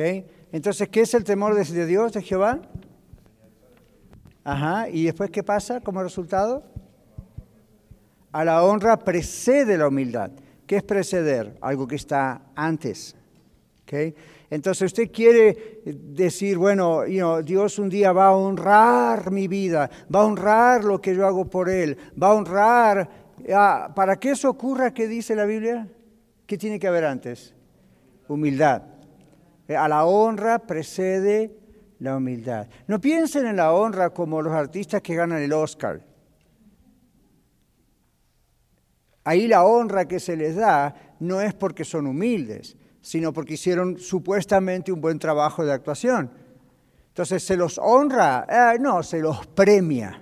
entonces, 0.52 0.88
¿qué 0.88 1.00
es 1.00 1.14
el 1.14 1.24
temor 1.24 1.54
de 1.54 1.86
Dios, 1.86 2.12
de 2.12 2.20
Jehová? 2.20 2.60
Ajá, 4.44 4.88
¿y 4.90 5.04
después 5.04 5.30
qué 5.30 5.42
pasa 5.42 5.80
como 5.80 6.02
resultado? 6.02 6.64
A 8.32 8.44
la 8.44 8.62
honra 8.62 8.98
precede 8.98 9.78
la 9.78 9.88
humildad. 9.88 10.30
¿Qué 10.68 10.76
es 10.76 10.82
preceder? 10.82 11.56
Algo 11.62 11.88
que 11.88 11.96
está 11.96 12.42
antes. 12.54 13.16
Entonces 14.50 14.82
usted 14.82 15.10
quiere 15.10 15.80
decir, 15.86 16.58
bueno, 16.58 17.04
Dios 17.42 17.78
un 17.78 17.88
día 17.88 18.12
va 18.12 18.26
a 18.26 18.36
honrar 18.36 19.30
mi 19.30 19.48
vida, 19.48 19.90
va 20.14 20.20
a 20.20 20.26
honrar 20.26 20.84
lo 20.84 21.00
que 21.00 21.14
yo 21.14 21.26
hago 21.26 21.46
por 21.46 21.68
Él, 21.68 21.96
va 22.20 22.28
a 22.28 22.34
honrar... 22.34 23.28
Ah, 23.54 23.92
para 23.94 24.16
que 24.16 24.32
eso 24.32 24.50
ocurra, 24.50 24.92
¿qué 24.92 25.06
dice 25.06 25.34
la 25.34 25.46
Biblia? 25.46 25.88
¿Qué 26.44 26.58
tiene 26.58 26.78
que 26.78 26.88
haber 26.88 27.04
antes? 27.04 27.54
Humildad. 28.26 28.82
A 29.68 29.88
la 29.88 30.04
honra 30.04 30.58
precede 30.58 31.56
la 32.00 32.16
humildad. 32.16 32.66
No 32.88 33.00
piensen 33.00 33.46
en 33.46 33.56
la 33.56 33.72
honra 33.72 34.10
como 34.10 34.42
los 34.42 34.52
artistas 34.52 35.00
que 35.00 35.14
ganan 35.14 35.40
el 35.40 35.52
Oscar. 35.52 36.02
Ahí 39.28 39.46
la 39.46 39.62
honra 39.62 40.08
que 40.08 40.20
se 40.20 40.38
les 40.38 40.56
da 40.56 40.94
no 41.20 41.42
es 41.42 41.52
porque 41.52 41.84
son 41.84 42.06
humildes, 42.06 42.78
sino 43.02 43.30
porque 43.30 43.54
hicieron 43.54 43.98
supuestamente 43.98 44.90
un 44.90 45.02
buen 45.02 45.18
trabajo 45.18 45.66
de 45.66 45.72
actuación. 45.74 46.30
Entonces, 47.08 47.42
¿se 47.42 47.54
los 47.54 47.76
honra? 47.76 48.46
Eh, 48.48 48.78
no, 48.80 49.02
se 49.02 49.18
los 49.18 49.46
premia, 49.48 50.18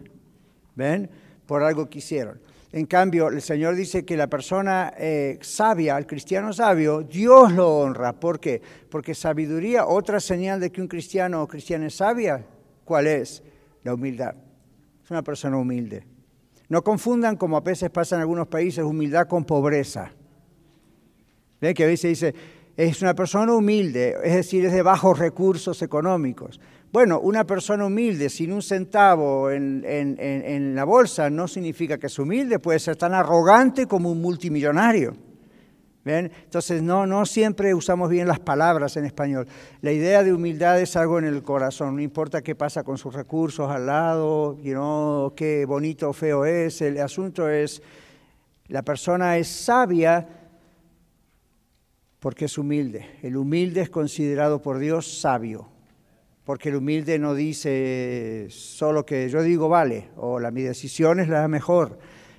¿ven? 0.74 1.08
Por 1.46 1.62
algo 1.62 1.88
que 1.88 1.98
hicieron. 1.98 2.40
En 2.72 2.86
cambio, 2.86 3.28
el 3.28 3.42
Señor 3.42 3.76
dice 3.76 4.04
que 4.04 4.16
la 4.16 4.26
persona 4.26 4.92
eh, 4.98 5.38
sabia, 5.40 5.96
el 5.98 6.06
cristiano 6.08 6.52
sabio, 6.52 7.02
Dios 7.02 7.52
lo 7.52 7.78
honra. 7.78 8.12
¿Por 8.12 8.40
qué? 8.40 8.60
Porque 8.90 9.14
sabiduría, 9.14 9.86
otra 9.86 10.18
señal 10.18 10.58
de 10.58 10.72
que 10.72 10.80
un 10.80 10.88
cristiano 10.88 11.44
o 11.44 11.46
cristiana 11.46 11.86
es 11.86 11.94
sabia, 11.94 12.44
¿cuál 12.84 13.06
es? 13.06 13.44
La 13.84 13.94
humildad. 13.94 14.34
Es 15.04 15.12
una 15.12 15.22
persona 15.22 15.56
humilde. 15.58 16.15
No 16.68 16.82
confundan, 16.82 17.36
como 17.36 17.56
a 17.56 17.60
veces 17.60 17.90
pasa 17.90 18.16
en 18.16 18.22
algunos 18.22 18.48
países, 18.48 18.84
humildad 18.84 19.28
con 19.28 19.44
pobreza. 19.44 20.12
¿Ve? 21.60 21.74
Que 21.74 21.84
a 21.84 21.86
veces 21.86 22.10
dice, 22.10 22.34
es 22.76 23.00
una 23.00 23.14
persona 23.14 23.52
humilde, 23.54 24.16
es 24.22 24.34
decir, 24.34 24.66
es 24.66 24.72
de 24.72 24.82
bajos 24.82 25.18
recursos 25.18 25.80
económicos. 25.82 26.60
Bueno, 26.92 27.20
una 27.20 27.44
persona 27.44 27.86
humilde 27.86 28.28
sin 28.28 28.52
un 28.52 28.62
centavo 28.62 29.50
en, 29.50 30.74
la 30.74 30.84
bolsa 30.84 31.30
no 31.30 31.48
significa 31.48 31.98
que 31.98 32.06
es 32.06 32.18
humilde, 32.18 32.58
puede 32.58 32.78
ser 32.78 32.96
tan 32.96 33.14
arrogante 33.14 33.86
como 33.86 34.10
un 34.10 34.20
multimillonario. 34.20 35.16
Entonces, 36.06 36.82
no, 36.82 37.06
no 37.06 37.26
siempre 37.26 37.74
usamos 37.74 38.08
bien 38.08 38.28
las 38.28 38.38
palabras 38.38 38.96
en 38.96 39.04
español. 39.04 39.48
La 39.80 39.90
idea 39.90 40.22
de 40.22 40.32
humildad 40.32 40.80
es 40.80 40.94
algo 40.96 41.18
en 41.18 41.24
el 41.24 41.42
corazón, 41.42 41.96
no 41.96 42.02
importa 42.02 42.42
qué 42.42 42.54
pasa 42.54 42.84
con 42.84 42.96
sus 42.96 43.12
recursos 43.12 43.70
al 43.70 43.86
lado, 43.86 44.56
you 44.62 45.32
qué 45.34 45.64
bonito 45.66 46.10
o 46.10 46.12
feo 46.12 46.44
es, 46.44 46.80
el 46.80 47.00
asunto 47.00 47.48
es, 47.48 47.82
la 48.68 48.82
persona 48.82 49.36
es 49.36 49.48
sabia 49.48 50.28
porque 52.20 52.44
es 52.44 52.56
humilde. 52.56 53.06
El 53.22 53.36
humilde 53.36 53.80
es 53.80 53.90
considerado 53.90 54.62
por 54.62 54.78
Dios 54.78 55.20
sabio, 55.20 55.68
porque 56.44 56.68
el 56.68 56.76
humilde 56.76 57.18
no 57.18 57.34
dice 57.34 58.46
solo 58.50 59.04
que 59.04 59.28
yo 59.28 59.42
digo 59.42 59.68
vale 59.68 60.08
o 60.16 60.38
la 60.38 60.50
mi 60.50 60.62
decisión 60.62 61.18
es 61.18 61.28
la 61.28 61.48
mejor. 61.48 61.98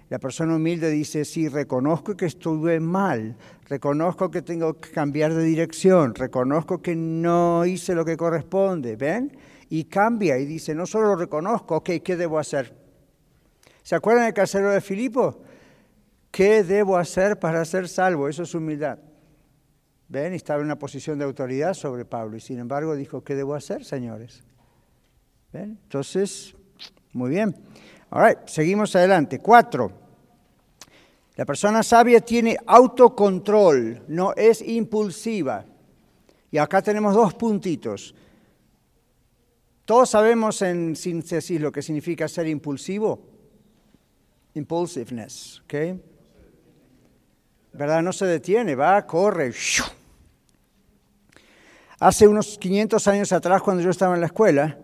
La 0.09 0.20
persona 0.20 0.55
humilde 0.55 0.89
dice, 0.89 1.26
sí, 1.26 1.49
reconozco 1.49 2.15
que 2.15 2.28
estuve 2.28 2.80
mal, 2.80 3.36
reconozco 3.68 4.32
que 4.32 4.41
tengo 4.41 4.76
que 4.76 4.91
cambiar 4.91 5.34
de 5.34 5.43
dirección, 5.43 6.15
reconozco 6.15 6.82
que 6.82 6.95
no 6.95 7.65
hice 7.65 7.93
lo 7.95 8.05
que 8.05 8.18
corresponde, 8.18 8.95
¿ven? 8.95 9.38
Y 9.70 9.86
cambia 9.86 10.38
y 10.38 10.45
dice, 10.45 10.74
no 10.74 10.86
solo 10.86 11.07
lo 11.07 11.15
reconozco, 11.18 11.78
ok, 11.78 11.89
¿qué 12.03 12.15
debo 12.15 12.39
hacer? 12.39 12.74
¿Se 13.84 13.95
acuerdan 13.95 14.26
del 14.26 14.34
casero 14.34 14.72
de 14.72 14.82
Filipo? 14.82 15.43
¿Qué 16.32 16.63
debo 16.63 16.97
hacer 16.97 17.39
para 17.39 17.63
ser 17.65 17.88
salvo? 17.89 18.30
Eso 18.30 18.43
es 18.43 18.53
humildad. 18.55 18.99
¿Ven? 20.09 20.34
Estaba 20.34 20.59
en 20.59 20.65
una 20.65 20.80
posición 20.80 21.20
de 21.20 21.26
autoridad 21.26 21.74
sobre 21.74 22.05
Pablo 22.05 22.38
y 22.38 22.39
sin 22.39 22.59
embargo 22.59 22.95
dijo, 22.95 23.24
¿qué 23.24 23.36
debo 23.36 23.55
hacer, 23.55 23.84
señores? 23.84 24.43
¿Ven? 25.51 25.78
Entonces, 25.84 26.55
muy 27.11 27.32
bien. 27.32 27.55
Ahora, 28.09 28.43
seguimos 28.45 28.95
adelante. 28.95 29.39
Cuatro. 29.39 30.07
La 31.38 31.45
persona 31.45 31.83
sabia 31.83 32.19
tiene 32.19 32.57
autocontrol, 32.65 34.01
no 34.07 34.33
es 34.35 34.59
impulsiva. 34.59 35.65
Y 36.49 36.57
acá 36.57 36.81
tenemos 36.81 37.13
dos 37.13 37.35
puntitos. 37.35 38.15
Todos 39.85 40.09
sabemos 40.09 40.63
en 40.63 40.95
síntesis 40.95 41.61
lo 41.61 41.71
que 41.71 41.83
significa 41.83 42.27
ser 42.27 42.47
impulsivo. 42.47 43.21
Impulsiveness, 44.55 45.61
¿ok? 45.65 45.73
¿Verdad? 47.73 48.01
No 48.01 48.11
se 48.11 48.25
detiene, 48.25 48.73
va, 48.73 49.05
corre. 49.05 49.53
Hace 51.99 52.27
unos 52.27 52.57
500 52.57 53.07
años 53.09 53.31
atrás, 53.31 53.61
cuando 53.61 53.83
yo 53.83 53.91
estaba 53.91 54.15
en 54.15 54.21
la 54.21 54.27
escuela, 54.27 54.79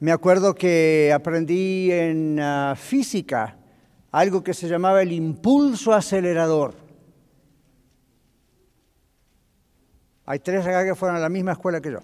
me 0.00 0.12
acuerdo 0.12 0.54
que 0.54 1.10
aprendí 1.14 1.90
en 1.90 2.38
ah, 2.40 2.74
física 2.76 3.56
algo 4.14 4.44
que 4.44 4.54
se 4.54 4.68
llamaba 4.68 5.02
el 5.02 5.10
impulso 5.10 5.92
acelerador. 5.92 6.72
Hay 10.24 10.38
tres 10.38 10.64
acá 10.64 10.84
que 10.84 10.94
fueron 10.94 11.16
a 11.16 11.20
la 11.20 11.28
misma 11.28 11.50
escuela 11.50 11.80
que 11.80 11.90
yo. 11.90 11.98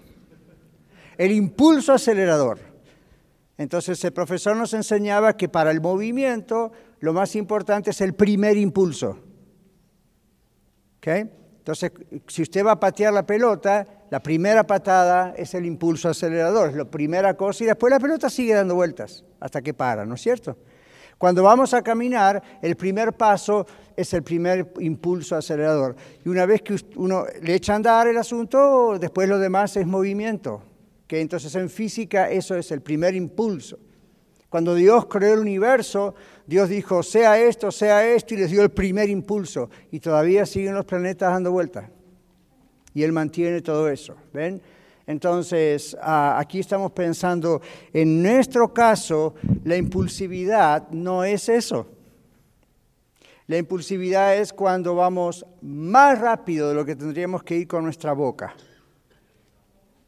El 1.17 1.31
impulso 1.31 1.93
acelerador. 1.93 2.59
Entonces 3.57 4.03
el 4.03 4.11
profesor 4.11 4.57
nos 4.57 4.73
enseñaba 4.73 5.37
que 5.37 5.47
para 5.47 5.71
el 5.71 5.79
movimiento 5.79 6.73
lo 6.99 7.13
más 7.13 7.33
importante 7.37 7.91
es 7.91 8.01
el 8.01 8.13
primer 8.13 8.57
impulso. 8.57 9.17
¿Okay? 10.97 11.31
Entonces, 11.59 11.93
si 12.27 12.41
usted 12.41 12.65
va 12.65 12.73
a 12.73 12.79
patear 12.79 13.13
la 13.13 13.25
pelota, 13.25 13.87
la 14.09 14.19
primera 14.19 14.67
patada 14.67 15.33
es 15.37 15.53
el 15.53 15.65
impulso 15.65 16.09
acelerador, 16.09 16.71
es 16.71 16.75
la 16.75 16.85
primera 16.85 17.37
cosa, 17.37 17.63
y 17.63 17.67
después 17.67 17.89
la 17.89 17.99
pelota 18.01 18.29
sigue 18.29 18.53
dando 18.53 18.75
vueltas 18.75 19.23
hasta 19.39 19.61
que 19.61 19.73
para, 19.73 20.05
¿no 20.05 20.15
es 20.15 20.21
cierto? 20.21 20.57
Cuando 21.21 21.43
vamos 21.43 21.71
a 21.75 21.83
caminar, 21.83 22.41
el 22.63 22.75
primer 22.75 23.13
paso 23.13 23.67
es 23.95 24.11
el 24.15 24.23
primer 24.23 24.73
impulso 24.79 25.35
acelerador. 25.35 25.95
Y 26.25 26.29
una 26.29 26.47
vez 26.47 26.63
que 26.63 26.75
uno 26.95 27.25
le 27.43 27.53
echa 27.53 27.73
a 27.73 27.75
andar 27.75 28.07
el 28.07 28.17
asunto, 28.17 28.97
después 28.99 29.29
lo 29.29 29.37
demás 29.37 29.77
es 29.77 29.85
movimiento. 29.85 30.63
Que 31.05 31.21
entonces 31.21 31.53
en 31.53 31.69
física 31.69 32.31
eso 32.31 32.55
es 32.55 32.71
el 32.71 32.81
primer 32.81 33.13
impulso. 33.13 33.77
Cuando 34.49 34.73
Dios 34.73 35.05
creó 35.05 35.35
el 35.35 35.41
universo, 35.41 36.15
Dios 36.47 36.69
dijo, 36.69 37.03
sea 37.03 37.39
esto, 37.39 37.71
sea 37.71 38.03
esto, 38.03 38.33
y 38.33 38.37
les 38.37 38.49
dio 38.49 38.63
el 38.63 38.71
primer 38.71 39.07
impulso. 39.07 39.69
Y 39.91 39.99
todavía 39.99 40.47
siguen 40.47 40.73
los 40.73 40.85
planetas 40.85 41.31
dando 41.31 41.51
vueltas. 41.51 41.87
Y 42.95 43.03
Él 43.03 43.11
mantiene 43.11 43.61
todo 43.61 43.89
eso. 43.89 44.15
¿Ven? 44.33 44.59
Entonces, 45.07 45.97
ah, 46.01 46.37
aquí 46.39 46.59
estamos 46.59 46.91
pensando, 46.91 47.61
en 47.93 48.21
nuestro 48.21 48.73
caso, 48.73 49.35
la 49.63 49.75
impulsividad 49.75 50.89
no 50.91 51.23
es 51.23 51.49
eso. 51.49 51.87
La 53.47 53.57
impulsividad 53.57 54.37
es 54.37 54.53
cuando 54.53 54.95
vamos 54.95 55.45
más 55.61 56.19
rápido 56.19 56.69
de 56.69 56.75
lo 56.75 56.85
que 56.85 56.95
tendríamos 56.95 57.43
que 57.43 57.57
ir 57.57 57.67
con 57.67 57.83
nuestra 57.83 58.13
boca. 58.13 58.55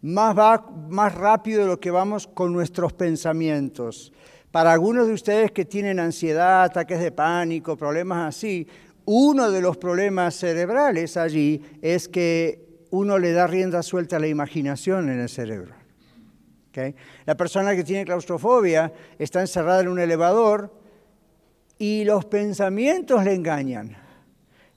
Más, 0.02 1.14
rápido 1.14 1.62
de 1.62 1.68
lo 1.68 1.80
que 1.80 1.92
vamos 1.92 2.26
con 2.26 2.54
nuestros 2.54 2.94
pensamientos. 2.94 4.14
Para 4.50 4.72
algunos 4.72 5.08
de 5.08 5.14
ustedes 5.14 5.52
que 5.52 5.66
tienen 5.66 6.00
ansiedad, 6.00 6.64
ataques 6.64 7.02
de 7.02 7.12
pánico, 7.12 7.76
problemas 7.76 8.36
así, 8.36 8.68
uno 9.06 9.52
de 9.52 9.60
los 9.60 9.76
problemas 9.76 10.36
cerebrales 10.36 11.18
allí 11.18 11.62
es 11.82 12.08
que 12.08 12.73
uno 12.94 13.18
le 13.18 13.32
da 13.32 13.48
rienda 13.48 13.82
suelta 13.82 14.18
a 14.18 14.20
la 14.20 14.28
imaginación 14.28 15.10
en 15.10 15.20
el 15.20 15.30
cerebro. 15.30 15.74
La 17.26 17.36
persona 17.36 17.76
que 17.76 17.84
tiene 17.84 18.06
claustrofobia 18.06 18.92
está 19.20 19.42
encerrada 19.42 19.82
en 19.82 19.88
un 19.88 20.00
elevador 20.00 20.74
y 21.78 22.04
los 22.04 22.26
pensamientos 22.26 23.24
le 23.24 23.34
engañan 23.34 23.96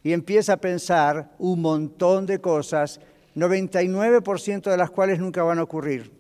y 0.03 0.13
empieza 0.13 0.55
a 0.55 0.57
pensar 0.57 1.35
un 1.39 1.61
montón 1.63 2.27
de 2.27 2.41
cosas, 2.41 3.01
99% 3.35 4.71
de 4.71 4.77
las 4.77 4.91
cuales 4.91 5.19
nunca 5.19 5.43
van 5.43 5.59
a 5.59 5.63
ocurrir 5.63 6.17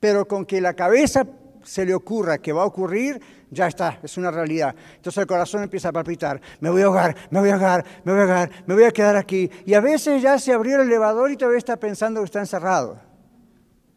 pero 0.00 0.28
con 0.28 0.46
que 0.46 0.60
la 0.60 0.74
cabeza 0.74 1.26
se 1.62 1.84
le 1.84 1.94
ocurra 1.94 2.38
que 2.38 2.52
va 2.52 2.62
a 2.62 2.66
ocurrir, 2.66 3.20
ya 3.50 3.66
está, 3.66 3.98
es 4.02 4.16
una 4.16 4.30
realidad. 4.30 4.74
Entonces 4.96 5.20
el 5.20 5.26
corazón 5.26 5.62
empieza 5.62 5.88
a 5.88 5.92
palpitar, 5.92 6.40
me 6.60 6.70
voy 6.70 6.82
a 6.82 6.86
ahogar, 6.86 7.16
me 7.30 7.40
voy 7.40 7.50
a 7.50 7.54
ahogar, 7.54 7.84
me 8.04 8.12
voy 8.12 8.20
a 8.20 8.24
ahogar, 8.24 8.50
me 8.66 8.74
voy 8.74 8.84
a 8.84 8.90
quedar 8.90 9.16
aquí. 9.16 9.50
Y 9.64 9.74
a 9.74 9.80
veces 9.80 10.22
ya 10.22 10.38
se 10.38 10.52
abrió 10.52 10.76
el 10.76 10.88
elevador 10.88 11.30
y 11.30 11.36
todavía 11.36 11.58
está 11.58 11.76
pensando 11.76 12.20
que 12.20 12.26
está 12.26 12.40
encerrado. 12.40 13.00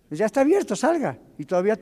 Ya 0.10 0.26
está 0.26 0.42
abierto, 0.42 0.76
salga. 0.76 1.18
Y 1.38 1.46
todavía... 1.46 1.78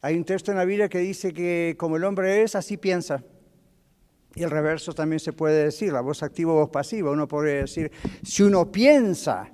Hay 0.00 0.16
un 0.16 0.24
texto 0.24 0.50
en 0.50 0.58
la 0.58 0.64
Biblia 0.64 0.88
que 0.88 0.98
dice 0.98 1.32
que 1.32 1.76
como 1.78 1.96
el 1.96 2.04
hombre 2.04 2.42
es, 2.42 2.56
así 2.56 2.76
piensa. 2.76 3.22
Y 4.34 4.42
el 4.42 4.50
reverso 4.50 4.94
también 4.94 5.20
se 5.20 5.32
puede 5.32 5.64
decir, 5.64 5.92
la 5.92 6.00
voz 6.00 6.22
activa 6.22 6.52
o 6.52 6.56
voz 6.56 6.70
pasiva. 6.70 7.10
Uno 7.10 7.28
podría 7.28 7.56
decir, 7.56 7.92
si 8.22 8.42
uno 8.42 8.72
piensa 8.72 9.50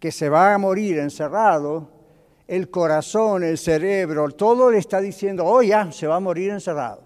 que 0.00 0.10
se 0.10 0.28
va 0.28 0.54
a 0.54 0.58
morir 0.58 0.98
encerrado, 0.98 1.97
el 2.48 2.70
corazón, 2.70 3.44
el 3.44 3.58
cerebro, 3.58 4.28
todo 4.30 4.70
le 4.70 4.78
está 4.78 5.00
diciendo, 5.00 5.44
oh 5.44 5.62
ya, 5.62 5.92
se 5.92 6.06
va 6.06 6.16
a 6.16 6.20
morir 6.20 6.50
encerrado. 6.50 7.02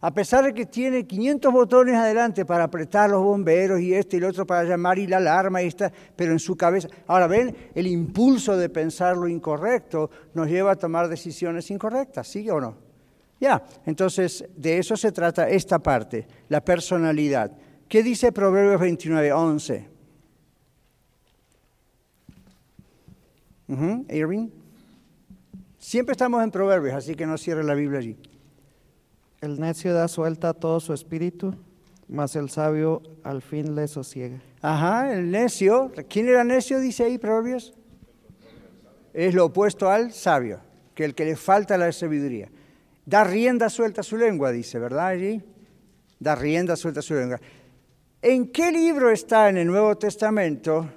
A 0.00 0.12
pesar 0.12 0.44
de 0.44 0.52
que 0.52 0.66
tiene 0.66 1.06
500 1.06 1.52
botones 1.52 1.96
adelante 1.96 2.44
para 2.44 2.64
apretar 2.64 3.08
los 3.08 3.22
bomberos 3.22 3.80
y 3.80 3.94
este 3.94 4.16
y 4.16 4.18
el 4.18 4.24
otro 4.26 4.46
para 4.46 4.64
llamar 4.64 4.98
y 4.98 5.06
la 5.06 5.16
alarma 5.16 5.62
y 5.62 5.68
está, 5.68 5.90
pero 6.14 6.32
en 6.32 6.38
su 6.38 6.56
cabeza. 6.56 6.88
Ahora 7.06 7.26
ven, 7.26 7.56
el 7.74 7.86
impulso 7.86 8.56
de 8.56 8.68
pensar 8.68 9.16
lo 9.16 9.26
incorrecto 9.26 10.10
nos 10.34 10.48
lleva 10.48 10.72
a 10.72 10.76
tomar 10.76 11.08
decisiones 11.08 11.70
incorrectas, 11.70 12.28
¿sí 12.28 12.48
o 12.50 12.60
no? 12.60 12.76
Ya, 13.40 13.64
entonces 13.86 14.44
de 14.56 14.78
eso 14.78 14.96
se 14.96 15.12
trata 15.12 15.48
esta 15.48 15.78
parte, 15.78 16.26
la 16.48 16.60
personalidad. 16.60 17.52
¿Qué 17.88 18.02
dice 18.02 18.32
Proverbios 18.32 18.80
29, 18.80 19.32
11? 19.32 19.95
Irving. 23.68 24.48
Siempre 25.78 26.12
estamos 26.12 26.42
en 26.42 26.50
Proverbios, 26.50 26.94
así 26.94 27.14
que 27.14 27.26
no 27.26 27.38
cierre 27.38 27.64
la 27.64 27.74
Biblia 27.74 28.00
allí. 28.00 28.16
El 29.40 29.60
necio 29.60 29.92
da 29.92 30.08
suelta 30.08 30.50
a 30.50 30.54
todo 30.54 30.80
su 30.80 30.92
espíritu, 30.92 31.54
mas 32.08 32.36
el 32.36 32.50
sabio 32.50 33.02
al 33.22 33.42
fin 33.42 33.74
le 33.74 33.86
sosiega. 33.86 34.40
Ajá, 34.62 35.12
el 35.12 35.30
necio. 35.30 35.92
¿Quién 36.08 36.28
era 36.28 36.44
necio, 36.44 36.80
dice 36.80 37.04
ahí 37.04 37.18
Proverbios? 37.18 37.74
Es 39.12 39.34
lo 39.34 39.46
opuesto 39.46 39.90
al 39.90 40.12
sabio, 40.12 40.60
que 40.94 41.04
el 41.04 41.14
que 41.14 41.24
le 41.24 41.36
falta 41.36 41.78
la 41.78 41.90
sabiduría. 41.92 42.48
Da 43.04 43.24
rienda 43.24 43.70
suelta 43.70 44.00
a 44.00 44.04
su 44.04 44.16
lengua, 44.16 44.50
dice, 44.50 44.78
¿verdad 44.78 45.06
allí? 45.06 45.42
Da 46.18 46.34
rienda 46.34 46.76
suelta 46.76 47.00
a 47.00 47.02
su 47.02 47.14
lengua. 47.14 47.40
¿En 48.22 48.50
qué 48.50 48.72
libro 48.72 49.10
está 49.10 49.48
en 49.48 49.58
el 49.58 49.66
Nuevo 49.68 49.96
Testamento 49.96 50.88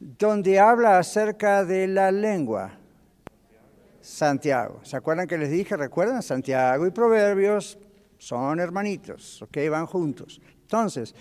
donde 0.00 0.58
habla 0.58 0.98
acerca 0.98 1.64
de 1.64 1.86
la 1.86 2.10
lengua? 2.10 2.72
Santiago. 4.00 4.80
¿Se 4.84 4.96
acuerdan 4.96 5.26
que 5.26 5.36
les 5.36 5.50
dije? 5.50 5.76
¿Recuerdan? 5.76 6.22
Santiago 6.22 6.86
y 6.86 6.90
Proverbios 6.90 7.78
son 8.18 8.60
hermanitos, 8.60 9.42
¿ok? 9.42 9.58
Van 9.70 9.86
juntos. 9.86 10.40
Entonces, 10.62 11.14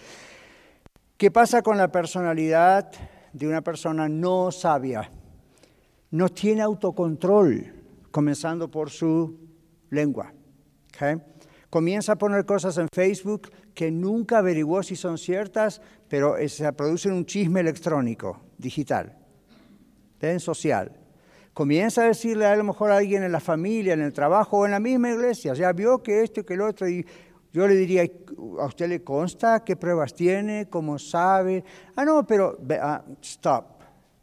¿qué 1.17 1.31
pasa 1.31 1.61
con 1.61 1.77
la 1.77 1.91
personalidad 1.91 2.91
de 3.33 3.47
una 3.47 3.61
persona 3.61 4.07
no 4.07 4.51
sabia? 4.51 5.09
No 6.11 6.29
tiene 6.29 6.61
autocontrol, 6.61 7.73
comenzando 8.11 8.69
por 8.69 8.89
su 8.91 9.37
lengua. 9.89 10.31
¿okay? 10.93 11.15
Comienza 11.69 12.13
a 12.13 12.17
poner 12.17 12.45
cosas 12.45 12.77
en 12.77 12.87
Facebook 12.93 13.49
que 13.73 13.91
nunca 13.91 14.37
averiguó 14.37 14.81
si 14.83 14.95
son 14.95 15.17
ciertas, 15.17 15.81
pero 16.07 16.35
se 16.47 16.71
produce 16.73 17.09
un 17.09 17.25
chisme 17.25 17.59
electrónico, 17.59 18.41
digital, 18.57 19.17
¿ven? 20.19 20.39
social. 20.39 20.91
Comienza 21.53 22.03
a 22.03 22.07
decirle 22.07 22.45
a 22.45 22.55
lo 22.55 22.65
mejor 22.65 22.91
a 22.91 22.97
alguien 22.97 23.23
en 23.23 23.31
la 23.31 23.39
familia, 23.39 23.93
en 23.93 24.01
el 24.01 24.11
trabajo 24.11 24.57
o 24.57 24.65
en 24.65 24.71
la 24.71 24.79
misma 24.79 25.11
iglesia, 25.11 25.53
ya 25.53 25.71
vio 25.71 26.03
que 26.03 26.23
esto 26.23 26.41
y 26.41 26.43
que 26.43 26.53
el 26.55 26.61
otro, 26.61 26.87
y 26.87 27.05
yo 27.55 27.65
le 27.65 27.75
diría, 27.75 28.03
¿a 28.59 28.65
usted 28.65 28.89
le 28.89 29.01
consta 29.01 29.63
qué 29.63 29.77
pruebas 29.77 30.13
tiene? 30.13 30.67
¿Cómo 30.69 30.99
sabe? 30.99 31.63
Ah, 31.95 32.03
no, 32.03 32.27
pero, 32.27 32.57
ah, 32.81 33.01
stop. 33.21 33.75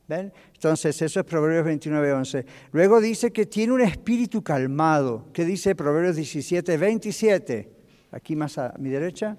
¿Ven? 0.07 0.31
Entonces, 0.53 1.01
eso 1.01 1.21
es 1.21 1.25
Proverbios 1.25 1.65
29, 1.65 2.13
11. 2.13 2.47
Luego 2.73 3.01
dice 3.01 3.33
que 3.33 3.47
tiene 3.47 3.73
un 3.73 3.81
espíritu 3.81 4.43
calmado. 4.43 5.29
¿Qué 5.33 5.47
dice 5.47 5.75
Proverbios 5.75 6.17
17, 6.17 6.77
27? 6.77 7.73
Aquí 8.11 8.37
más 8.37 8.59
a 8.59 8.75
mi 8.79 8.91
derecha. 8.91 9.39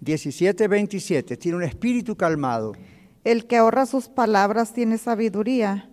17, 0.00 0.68
27. 0.68 1.38
Tiene 1.38 1.56
un 1.56 1.64
espíritu 1.64 2.14
calmado. 2.14 2.72
El 3.22 3.46
que 3.46 3.58
ahorra 3.58 3.84
sus 3.84 4.08
palabras 4.08 4.72
tiene 4.72 4.96
sabiduría. 4.96 5.88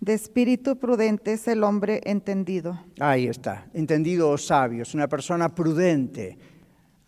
De 0.00 0.12
espíritu 0.12 0.76
prudente 0.76 1.34
es 1.34 1.46
el 1.46 1.62
hombre 1.62 2.00
entendido. 2.04 2.78
Ahí 2.98 3.26
está, 3.26 3.66
entendido 3.72 4.28
o 4.30 4.36
sabio. 4.36 4.82
Es 4.82 4.92
una 4.92 5.08
persona 5.08 5.54
prudente. 5.54 6.36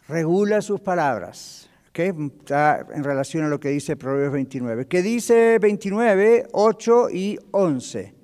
Regula 0.09 0.63
sus 0.63 0.81
palabras. 0.81 1.69
¿okay? 1.91 2.13
Está 2.39 2.87
en 2.95 3.03
relación 3.03 3.45
a 3.45 3.49
lo 3.49 3.59
que 3.59 3.71
dice 3.71 3.97
Proverbios 3.97 4.33
29. 4.33 4.87
¿Qué 4.87 5.03
dice 5.03 5.59
29, 5.59 6.47
8 6.53 7.11
y 7.11 7.39
11? 7.51 8.15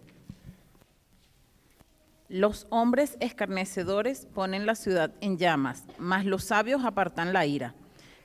Los 2.28 2.66
hombres 2.70 3.18
escarnecedores 3.20 4.26
ponen 4.32 4.64
la 4.64 4.74
ciudad 4.74 5.12
en 5.20 5.36
llamas, 5.36 5.84
mas 5.98 6.24
los 6.24 6.44
sabios 6.44 6.84
apartan 6.84 7.34
la 7.34 7.44
ira. 7.44 7.74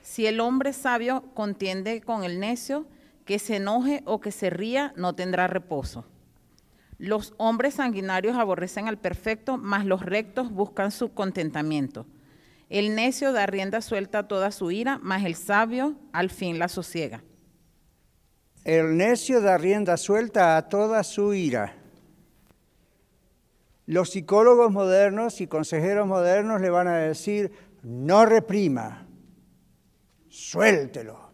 Si 0.02 0.26
el 0.26 0.40
hombre 0.40 0.72
sabio 0.72 1.24
contiende 1.34 2.00
con 2.00 2.24
el 2.24 2.40
necio, 2.40 2.86
que 3.28 3.38
se 3.38 3.56
enoje 3.56 4.00
o 4.06 4.22
que 4.22 4.32
se 4.32 4.48
ría, 4.48 4.94
no 4.96 5.14
tendrá 5.14 5.48
reposo. 5.48 6.06
Los 6.96 7.34
hombres 7.36 7.74
sanguinarios 7.74 8.38
aborrecen 8.38 8.88
al 8.88 8.96
perfecto, 8.96 9.58
mas 9.58 9.84
los 9.84 10.00
rectos 10.00 10.50
buscan 10.50 10.90
su 10.90 11.12
contentamiento. 11.12 12.06
El 12.70 12.94
necio 12.94 13.34
da 13.34 13.44
rienda 13.44 13.82
suelta 13.82 14.20
a 14.20 14.28
toda 14.28 14.50
su 14.50 14.70
ira, 14.70 14.98
mas 15.02 15.26
el 15.26 15.34
sabio 15.34 15.94
al 16.10 16.30
fin 16.30 16.58
la 16.58 16.68
sosiega. 16.68 17.22
El 18.64 18.96
necio 18.96 19.42
da 19.42 19.58
rienda 19.58 19.98
suelta 19.98 20.56
a 20.56 20.70
toda 20.70 21.04
su 21.04 21.34
ira. 21.34 21.76
Los 23.84 24.08
psicólogos 24.08 24.72
modernos 24.72 25.42
y 25.42 25.48
consejeros 25.48 26.06
modernos 26.06 26.62
le 26.62 26.70
van 26.70 26.88
a 26.88 26.96
decir, 26.96 27.52
no 27.82 28.24
reprima, 28.24 29.06
suéltelo. 30.30 31.27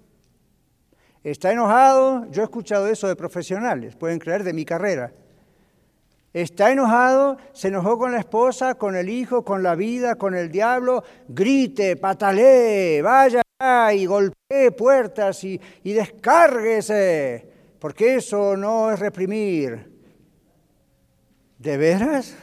¿Está 1.25 1.53
enojado? 1.53 2.31
Yo 2.31 2.43
he 2.43 2.45
escuchado 2.45 2.87
eso 2.87 3.09
de 3.09 3.17
profesionales, 3.17 3.97
pueden 3.97 4.19
creer, 4.19 4.45
de 4.45 4.53
mi 4.53 4.67
carrera. 4.67 5.11
Está 6.35 6.71
enojado, 6.71 7.39
se 7.55 7.69
enojó 7.69 7.97
con 7.97 8.13
la 8.13 8.19
esposa, 8.19 8.75
con 8.75 8.95
el 8.95 9.09
hijo, 9.09 9.43
con 9.43 9.63
la 9.63 9.75
vida, 9.75 10.17
con 10.17 10.35
el 10.35 10.51
diablo, 10.51 11.03
grite, 11.29 11.97
patalee, 11.97 13.01
vaya 13.01 13.43
y 13.95 14.05
golpee 14.05 14.73
puertas 14.77 15.43
y, 15.45 15.59
y 15.83 15.93
descárguese, 15.93 17.49
porque 17.79 18.17
eso 18.17 18.57
no 18.57 18.93
es 18.93 18.99
reprimir. 18.99 19.91
¿De 21.59 21.77
veras? 21.79 22.37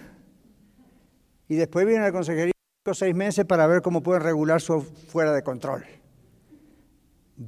Y 1.48 1.56
después 1.56 1.86
viene 1.86 2.02
la 2.02 2.12
consejería 2.12 2.54
seis 2.94 3.14
meses 3.14 3.46
para 3.46 3.68
ver 3.68 3.84
cómo 3.84 4.02
pueden 4.02 4.24
regular 4.24 4.60
su 4.60 4.82
fuera 4.82 5.34
de 5.34 5.44
control. 5.44 5.86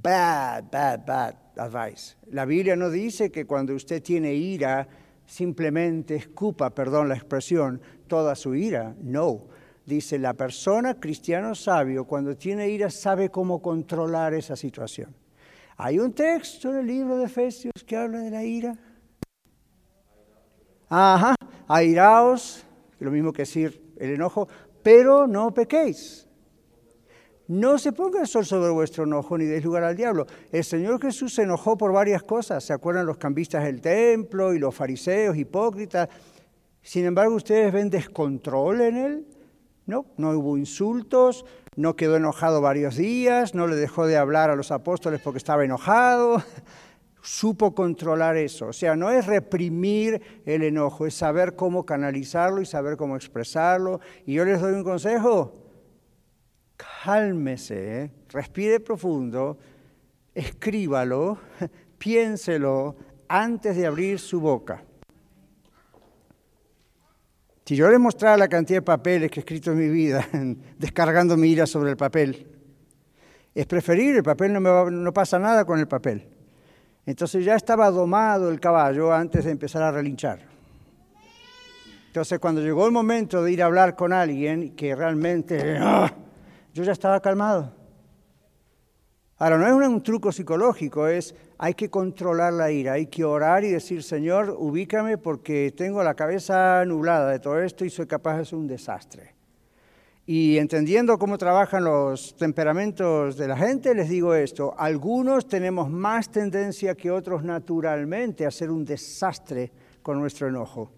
Bad, 0.01 0.71
bad, 0.71 1.05
bad 1.05 1.35
advice. 1.55 2.15
La 2.31 2.45
Biblia 2.45 2.75
no 2.75 2.89
dice 2.89 3.31
que 3.31 3.45
cuando 3.45 3.75
usted 3.75 4.01
tiene 4.01 4.33
ira, 4.33 4.87
simplemente 5.23 6.15
escupa, 6.15 6.71
perdón 6.71 7.09
la 7.09 7.15
expresión, 7.15 7.79
toda 8.07 8.33
su 8.33 8.55
ira. 8.55 8.95
No. 9.03 9.45
Dice, 9.85 10.17
la 10.17 10.33
persona 10.33 10.99
cristiano 10.99 11.53
sabio, 11.53 12.05
cuando 12.05 12.35
tiene 12.35 12.69
ira, 12.69 12.89
sabe 12.89 13.29
cómo 13.29 13.61
controlar 13.61 14.33
esa 14.33 14.55
situación. 14.55 15.13
Hay 15.77 15.99
un 15.99 16.13
texto 16.13 16.71
en 16.71 16.77
el 16.77 16.87
libro 16.87 17.17
de 17.17 17.25
Efesios 17.25 17.73
que 17.85 17.95
habla 17.95 18.21
de 18.21 18.31
la 18.31 18.43
ira. 18.43 18.75
Ajá, 20.89 21.35
airaos, 21.67 22.65
lo 22.97 23.11
mismo 23.11 23.31
que 23.31 23.43
decir 23.43 23.93
el 23.97 24.15
enojo, 24.15 24.47
pero 24.81 25.27
no 25.27 25.53
pequéis. 25.53 26.27
No 27.53 27.77
se 27.77 27.91
ponga 27.91 28.19
el 28.19 28.25
sol 28.25 28.47
sobre 28.47 28.71
vuestro 28.71 29.03
enojo 29.03 29.37
ni 29.37 29.45
deis 29.45 29.63
lugar 29.63 29.83
al 29.83 29.95
diablo. 29.95 30.25
El 30.51 30.63
Señor 30.63 30.99
Jesús 30.99 31.35
se 31.35 31.43
enojó 31.43 31.77
por 31.77 31.93
varias 31.93 32.23
cosas. 32.23 32.63
¿Se 32.63 32.73
acuerdan 32.73 33.05
los 33.05 33.17
cambistas 33.17 33.63
del 33.63 33.79
templo 33.79 34.55
y 34.55 34.59
los 34.59 34.73
fariseos 34.73 35.37
hipócritas? 35.37 36.09
Sin 36.81 37.05
embargo, 37.05 37.35
ustedes 37.35 37.71
ven 37.71 37.91
descontrol 37.91 38.81
en 38.81 38.97
él. 38.97 39.27
No, 39.85 40.07
no 40.17 40.31
hubo 40.31 40.57
insultos, 40.57 41.45
no 41.75 41.95
quedó 41.95 42.15
enojado 42.15 42.59
varios 42.59 42.95
días, 42.95 43.53
no 43.53 43.67
le 43.67 43.75
dejó 43.75 44.07
de 44.07 44.17
hablar 44.17 44.49
a 44.49 44.55
los 44.55 44.71
apóstoles 44.71 45.21
porque 45.21 45.37
estaba 45.37 45.63
enojado 45.63 46.41
supo 47.21 47.75
controlar 47.75 48.35
eso. 48.35 48.67
O 48.67 48.73
sea, 48.73 48.95
no 48.95 49.11
es 49.11 49.27
reprimir 49.27 50.21
el 50.45 50.63
enojo, 50.63 51.05
es 51.05 51.13
saber 51.13 51.55
cómo 51.55 51.85
canalizarlo 51.85 52.61
y 52.61 52.65
saber 52.65 52.97
cómo 52.97 53.15
expresarlo. 53.15 53.99
Y 54.25 54.33
yo 54.33 54.43
les 54.43 54.59
doy 54.59 54.73
un 54.73 54.83
consejo, 54.83 55.62
cálmese, 56.75 58.11
respire 58.29 58.79
profundo, 58.79 59.57
escríbalo, 60.33 61.37
piénselo 61.97 62.95
antes 63.27 63.75
de 63.75 63.85
abrir 63.85 64.19
su 64.19 64.39
boca. 64.39 64.83
Si 67.65 67.75
yo 67.77 67.89
les 67.89 67.99
mostrara 67.99 68.35
la 68.35 68.49
cantidad 68.49 68.79
de 68.79 68.81
papeles 68.81 69.31
que 69.31 69.39
he 69.39 69.41
escrito 69.41 69.71
en 69.71 69.77
mi 69.77 69.87
vida, 69.87 70.27
descargando 70.77 71.37
mi 71.37 71.49
ira 71.49 71.65
sobre 71.65 71.91
el 71.91 71.97
papel, 71.97 72.47
es 73.55 73.65
preferible, 73.65 74.17
el 74.17 74.23
papel 74.23 74.51
no, 74.51 74.59
me 74.89 75.11
pasa 75.11 75.39
nada 75.39 75.63
con 75.63 75.79
el 75.79 75.87
papel. 75.87 76.27
Entonces 77.05 77.45
ya 77.45 77.55
estaba 77.55 77.89
domado 77.89 78.49
el 78.49 78.59
caballo 78.59 79.13
antes 79.13 79.45
de 79.45 79.51
empezar 79.51 79.83
a 79.83 79.91
relinchar. 79.91 80.39
Entonces 82.07 82.39
cuando 82.39 82.61
llegó 82.61 82.85
el 82.85 82.91
momento 82.91 83.43
de 83.43 83.51
ir 83.51 83.61
a 83.63 83.65
hablar 83.65 83.95
con 83.95 84.13
alguien 84.13 84.75
que 84.75 84.95
realmente 84.95 85.77
¡ah! 85.79 86.13
Yo 86.73 86.83
ya 86.83 86.91
estaba 86.91 87.19
calmado. 87.19 87.71
Ahora, 89.37 89.57
no 89.57 89.81
es 89.81 89.87
un 89.87 90.01
truco 90.01 90.31
psicológico, 90.31 91.07
es 91.07 91.35
hay 91.57 91.73
que 91.73 91.89
controlar 91.89 92.53
la 92.53 92.71
ira, 92.71 92.93
hay 92.93 93.07
que 93.07 93.23
orar 93.23 93.63
y 93.63 93.71
decir, 93.71 94.03
Señor, 94.03 94.55
ubícame 94.57 95.17
porque 95.17 95.73
tengo 95.75 96.03
la 96.03 96.13
cabeza 96.13 96.83
nublada 96.85 97.29
de 97.31 97.39
todo 97.39 97.59
esto 97.59 97.83
y 97.83 97.89
soy 97.89 98.07
capaz 98.07 98.35
de 98.35 98.41
hacer 98.43 98.57
un 98.57 98.67
desastre. 98.67 99.35
Y 100.25 100.57
entendiendo 100.57 101.17
cómo 101.17 101.37
trabajan 101.37 101.83
los 101.83 102.37
temperamentos 102.37 103.35
de 103.35 103.47
la 103.47 103.57
gente, 103.57 103.93
les 103.93 104.07
digo 104.07 104.33
esto, 104.33 104.73
algunos 104.77 105.47
tenemos 105.47 105.89
más 105.89 106.31
tendencia 106.31 106.95
que 106.95 107.11
otros 107.11 107.43
naturalmente 107.43 108.45
a 108.45 108.47
hacer 108.47 108.71
un 108.71 108.85
desastre 108.85 109.71
con 110.01 110.19
nuestro 110.19 110.47
enojo. 110.47 110.91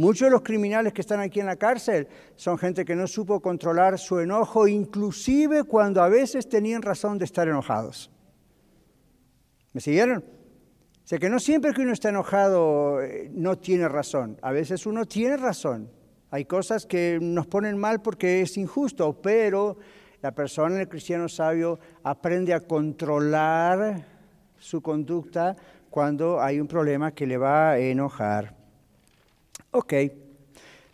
Muchos 0.00 0.28
de 0.28 0.30
los 0.30 0.40
criminales 0.40 0.94
que 0.94 1.02
están 1.02 1.20
aquí 1.20 1.40
en 1.40 1.46
la 1.46 1.56
cárcel 1.56 2.08
son 2.34 2.56
gente 2.56 2.86
que 2.86 2.96
no 2.96 3.06
supo 3.06 3.38
controlar 3.40 3.98
su 3.98 4.18
enojo, 4.18 4.66
inclusive 4.66 5.64
cuando 5.64 6.02
a 6.02 6.08
veces 6.08 6.48
tenían 6.48 6.80
razón 6.80 7.18
de 7.18 7.26
estar 7.26 7.46
enojados. 7.46 8.10
¿Me 9.74 9.82
siguieron? 9.82 10.24
O 10.24 11.06
sea 11.06 11.18
que 11.18 11.28
no 11.28 11.38
siempre 11.38 11.74
que 11.74 11.82
uno 11.82 11.92
está 11.92 12.08
enojado 12.08 13.02
eh, 13.02 13.30
no 13.34 13.58
tiene 13.58 13.90
razón. 13.90 14.38
A 14.40 14.52
veces 14.52 14.86
uno 14.86 15.04
tiene 15.04 15.36
razón. 15.36 15.90
Hay 16.30 16.46
cosas 16.46 16.86
que 16.86 17.18
nos 17.20 17.46
ponen 17.46 17.76
mal 17.76 18.00
porque 18.00 18.40
es 18.40 18.56
injusto, 18.56 19.20
pero 19.20 19.76
la 20.22 20.32
persona, 20.34 20.80
el 20.80 20.88
cristiano 20.88 21.28
sabio, 21.28 21.78
aprende 22.02 22.54
a 22.54 22.60
controlar 22.60 24.06
su 24.56 24.80
conducta 24.80 25.54
cuando 25.90 26.40
hay 26.40 26.58
un 26.58 26.68
problema 26.68 27.12
que 27.12 27.26
le 27.26 27.36
va 27.36 27.72
a 27.72 27.78
enojar. 27.78 28.59
Ok. 29.72 29.94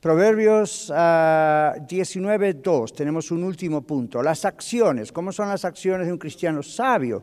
Proverbios 0.01 0.91
19.2, 0.91 0.93
ah, 0.95 2.95
tenemos 2.95 3.31
un 3.31 3.43
último 3.43 3.83
punto. 3.83 4.23
Las 4.23 4.45
acciones, 4.45 5.11
¿cómo 5.11 5.33
son 5.33 5.49
las 5.49 5.65
acciones 5.65 6.07
de 6.07 6.13
un 6.13 6.19
cristiano 6.19 6.63
sabio? 6.63 7.23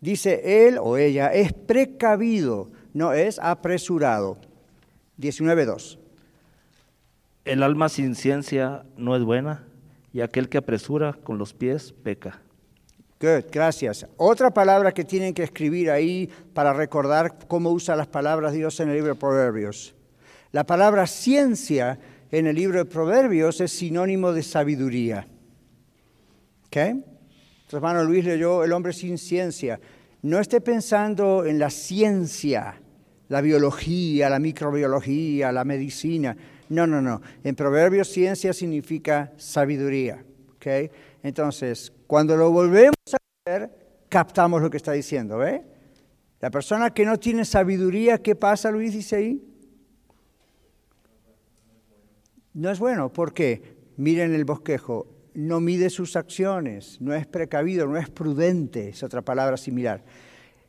Dice 0.00 0.66
él 0.66 0.78
o 0.78 0.96
ella, 0.96 1.32
es 1.32 1.52
precavido, 1.52 2.68
no 2.92 3.12
es 3.12 3.38
apresurado. 3.38 4.38
19.2. 5.18 5.98
El 7.44 7.62
alma 7.62 7.88
sin 7.88 8.14
ciencia 8.14 8.84
no 8.96 9.16
es 9.16 9.22
buena, 9.22 9.64
y 10.12 10.20
aquel 10.20 10.48
que 10.48 10.58
apresura 10.58 11.12
con 11.12 11.38
los 11.38 11.54
pies 11.54 11.92
peca. 11.92 12.42
Good, 13.20 13.50
gracias. 13.52 14.06
Otra 14.16 14.50
palabra 14.50 14.92
que 14.92 15.04
tienen 15.04 15.34
que 15.34 15.42
escribir 15.42 15.90
ahí 15.90 16.28
para 16.54 16.72
recordar 16.72 17.36
cómo 17.48 17.70
usa 17.70 17.94
las 17.94 18.08
palabras 18.08 18.52
Dios 18.52 18.80
en 18.80 18.88
el 18.88 18.96
libro 18.96 19.14
de 19.14 19.20
Proverbios. 19.20 19.94
La 20.52 20.64
palabra 20.64 21.06
ciencia 21.06 21.98
en 22.30 22.46
el 22.46 22.56
libro 22.56 22.78
de 22.78 22.84
Proverbios 22.84 23.60
es 23.60 23.70
sinónimo 23.70 24.32
de 24.32 24.42
sabiduría. 24.42 25.26
¿Ok? 26.66 26.76
hermano 27.72 28.02
Luis 28.02 28.24
leyó 28.24 28.64
El 28.64 28.72
hombre 28.72 28.92
sin 28.92 29.16
ciencia. 29.16 29.78
No 30.22 30.40
esté 30.40 30.60
pensando 30.60 31.44
en 31.46 31.60
la 31.60 31.70
ciencia, 31.70 32.80
la 33.28 33.40
biología, 33.40 34.28
la 34.28 34.40
microbiología, 34.40 35.52
la 35.52 35.64
medicina. 35.64 36.36
No, 36.68 36.84
no, 36.84 37.00
no. 37.00 37.22
En 37.44 37.54
Proverbios 37.54 38.08
ciencia 38.08 38.52
significa 38.52 39.32
sabiduría. 39.36 40.24
¿Ok? 40.56 40.66
Entonces, 41.22 41.92
cuando 42.08 42.36
lo 42.36 42.50
volvemos 42.50 42.96
a 43.12 43.50
ver, 43.50 43.70
captamos 44.08 44.60
lo 44.60 44.68
que 44.68 44.78
está 44.78 44.92
diciendo. 44.92 45.38
¿Ve? 45.38 45.62
La 46.40 46.50
persona 46.50 46.90
que 46.90 47.04
no 47.04 47.18
tiene 47.18 47.44
sabiduría, 47.44 48.18
¿qué 48.18 48.34
pasa, 48.34 48.70
Luis 48.72 48.92
dice 48.92 49.16
ahí? 49.16 49.49
No 52.52 52.70
es 52.70 52.78
bueno, 52.80 53.12
¿por 53.12 53.32
qué? 53.32 53.76
Miren 53.96 54.34
el 54.34 54.44
bosquejo, 54.44 55.06
no 55.34 55.60
mide 55.60 55.88
sus 55.88 56.16
acciones, 56.16 57.00
no 57.00 57.14
es 57.14 57.26
precavido, 57.26 57.86
no 57.86 57.96
es 57.96 58.10
prudente, 58.10 58.88
es 58.88 59.02
otra 59.04 59.22
palabra 59.22 59.56
similar. 59.56 60.02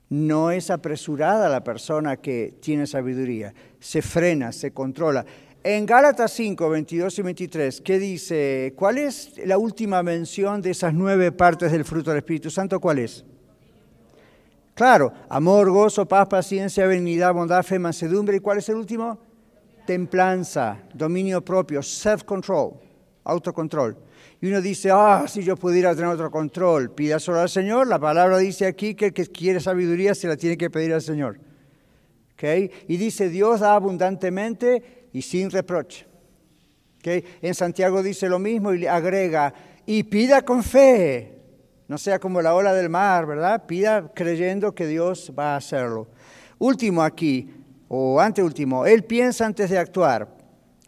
No 0.10 0.52
es 0.52 0.70
apresurada 0.70 1.50
la 1.50 1.64
persona 1.64 2.18
que 2.18 2.54
tiene 2.62 2.86
sabiduría, 2.86 3.54
se 3.80 4.02
frena, 4.02 4.52
se 4.52 4.72
controla. 4.72 5.26
En 5.64 5.86
Gálatas 5.86 6.34
5, 6.34 6.70
22 6.70 7.20
y 7.20 7.22
23, 7.22 7.82
¿qué 7.82 7.98
dice? 7.98 8.74
¿Cuál 8.76 8.98
es 8.98 9.34
la 9.46 9.58
última 9.58 10.04
mención 10.04 10.62
de 10.62 10.72
esas 10.72 10.94
nueve 10.94 11.32
partes 11.32 11.72
del 11.72 11.86
fruto 11.86 12.12
del 12.12 12.20
Espíritu 12.20 12.52
Santo? 12.52 12.80
¿Cuál 12.80 13.00
es? 13.00 13.26
Claro, 14.76 15.14
amor, 15.30 15.70
gozo, 15.72 16.08
paz, 16.08 16.28
paciencia, 16.28 16.86
benignidad, 16.86 17.34
bondad, 17.34 17.64
fe, 17.64 17.80
mansedumbre. 17.80 18.38
¿Y 18.38 18.40
cuál 18.40 18.58
es 18.58 18.70
el 18.70 18.76
último? 18.76 19.31
Templanza, 19.86 20.80
dominio 20.94 21.44
propio, 21.44 21.82
self-control, 21.82 22.74
autocontrol. 23.24 23.98
Y 24.42 24.48
uno 24.48 24.62
dice, 24.62 24.90
ah, 24.92 25.26
si 25.28 25.44
yo 25.44 25.56
pudiera 25.56 25.94
tener 25.94 26.10
otro 26.10 26.32
control, 26.32 26.92
pida 26.92 27.20
solo 27.20 27.40
al 27.40 27.50
Señor. 27.50 27.88
La 27.88 28.00
palabra 28.00 28.40
dice 28.40 28.66
aquí 28.66 28.96
que 28.96 29.08
el 29.08 29.14
que 29.14 29.28
quiere 29.28 29.60
sabiduría 29.60 30.16
se 30.16 30.28
la 30.28 30.36
tiene 30.36 30.58
que 30.58 30.70
pedir 30.70 30.94
al 30.94 31.02
Señor. 31.02 31.40
¿Okay? 32.34 32.72
Y 32.88 32.98
dice, 32.98 33.30
Dios 33.30 33.60
da 33.60 33.76
abundantemente 33.76 35.10
y 35.14 35.22
sin 35.22 35.52
reproche. 35.52 36.08
¿Okay? 37.00 37.24
En 37.42 37.54
Santiago 37.54 38.02
dice 38.02 38.28
lo 38.30 38.40
mismo 38.40 38.74
y 38.74 38.88
agrega, 38.88 39.54
y 39.86 40.04
pida 40.04 40.42
con 40.42 40.64
fe, 40.64 41.38
no 41.88 41.98
sea 41.98 42.20
como 42.20 42.42
la 42.42 42.56
ola 42.56 42.74
del 42.74 42.90
mar, 42.90 43.26
¿verdad? 43.26 43.66
Pida 43.66 44.12
creyendo 44.14 44.74
que 44.74 44.88
Dios 44.88 45.32
va 45.38 45.54
a 45.54 45.58
hacerlo. 45.58 46.08
Último 46.58 47.04
aquí, 47.04 47.50
o 47.94 48.22
anteúltimo, 48.22 48.86
él 48.86 49.04
piensa 49.04 49.46
antes 49.46 49.70
de 49.70 49.78
actuar. 49.78 50.26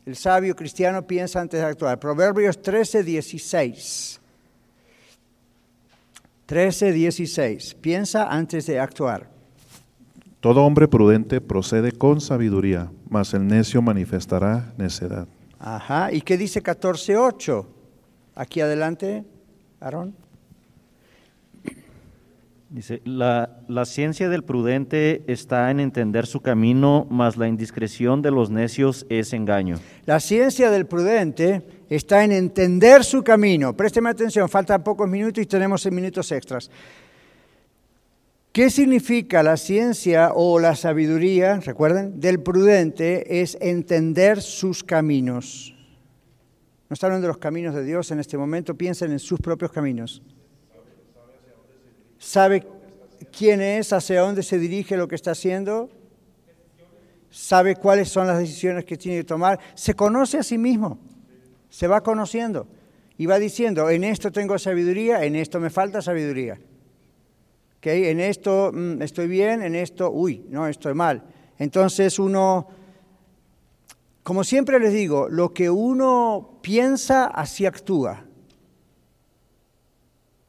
El 0.06 0.16
sabio 0.16 0.56
cristiano 0.56 1.06
piensa 1.06 1.42
antes 1.42 1.60
de 1.60 1.66
actuar. 1.66 2.00
Proverbios 2.00 2.62
13, 2.62 3.04
16. 3.04 4.22
13, 6.46 6.92
16. 6.94 7.74
Piensa 7.76 8.30
antes 8.30 8.68
de 8.68 8.80
actuar. 8.80 9.30
Todo 10.40 10.64
hombre 10.64 10.88
prudente 10.88 11.42
procede 11.42 11.92
con 11.92 12.22
sabiduría, 12.22 12.90
mas 13.10 13.34
el 13.34 13.48
necio 13.48 13.82
manifestará 13.82 14.74
necedad. 14.78 15.28
Ajá. 15.60 16.10
¿Y 16.10 16.22
qué 16.22 16.38
dice 16.38 16.62
14, 16.62 17.18
8? 17.18 17.68
Aquí 18.36 18.62
adelante, 18.62 19.26
Aarón. 19.82 20.16
Dice, 22.74 23.04
la, 23.06 23.60
la, 23.68 23.86
ciencia 23.86 24.30
del 24.30 24.44
prudente 24.44 25.24
está 25.28 25.70
en 25.70 25.80
entender 25.80 26.26
su 26.26 26.42
camino, 26.42 27.06
mas 27.08 27.38
la 27.38 27.48
indiscreción 27.48 28.24
de 28.24 28.32
los 28.32 28.50
necios 28.50 29.06
es 29.10 29.32
engaño. 29.34 29.78
La 30.08 30.20
ciencia 30.20 30.72
del 30.72 30.88
prudente 30.88 31.62
está 31.88 32.24
en 32.24 32.32
entender 32.32 33.04
su 33.04 33.24
camino. 33.24 33.78
Présteme 33.78 34.10
atención, 34.10 34.50
faltan 34.50 34.84
pocos 34.84 35.08
minutos 35.08 35.44
y 35.44 35.46
tenemos 35.46 35.86
minutos 35.92 36.32
extras. 36.32 36.72
¿Qué 38.52 38.72
significa 38.72 39.44
la 39.44 39.58
ciencia 39.58 40.32
o 40.34 40.60
la 40.60 40.76
sabiduría, 40.76 41.60
recuerden, 41.60 42.20
del 42.20 42.40
prudente? 42.40 43.40
Es 43.40 43.56
entender 43.62 44.42
sus 44.42 44.84
caminos. 44.84 45.76
No 46.90 46.96
está 46.96 47.06
hablando 47.06 47.28
de 47.28 47.34
los 47.34 47.38
caminos 47.38 47.76
de 47.76 47.84
Dios 47.84 48.10
en 48.10 48.20
este 48.20 48.36
momento, 48.36 48.74
piensen 48.74 49.12
en 49.12 49.20
sus 49.20 49.40
propios 49.40 49.72
caminos 49.72 50.24
sabe 52.24 52.66
quién 53.38 53.62
es, 53.62 53.92
hacia 53.92 54.22
dónde 54.22 54.44
se 54.44 54.58
dirige 54.58 54.96
lo 54.96 55.08
que 55.08 55.16
está 55.16 55.32
haciendo, 55.32 55.90
sabe 57.30 57.76
cuáles 57.76 58.10
son 58.10 58.28
las 58.28 58.40
decisiones 58.40 58.86
que 58.86 58.96
tiene 58.96 59.20
que 59.20 59.24
tomar, 59.26 59.60
se 59.76 59.94
conoce 59.94 60.38
a 60.38 60.44
sí 60.44 60.58
mismo, 60.58 61.00
se 61.70 61.88
va 61.88 62.02
conociendo 62.02 62.66
y 63.18 63.26
va 63.26 63.40
diciendo, 63.40 63.90
en 63.90 64.06
esto 64.06 64.32
tengo 64.32 64.58
sabiduría, 64.58 65.24
en 65.26 65.36
esto 65.36 65.60
me 65.60 65.70
falta 65.70 66.02
sabiduría. 66.02 66.60
¿Okay? 67.78 68.06
En 68.06 68.22
esto 68.22 68.72
mm, 68.74 69.02
estoy 69.02 69.28
bien, 69.28 69.62
en 69.62 69.76
esto, 69.76 70.10
uy, 70.10 70.46
no, 70.50 70.68
estoy 70.68 70.94
mal. 70.94 71.24
Entonces 71.60 72.18
uno, 72.20 72.68
como 74.24 74.46
siempre 74.46 74.80
les 74.80 74.94
digo, 74.94 75.28
lo 75.28 75.54
que 75.54 75.70
uno 75.70 76.60
piensa, 76.62 77.26
así 77.26 77.66
actúa. 77.66 78.24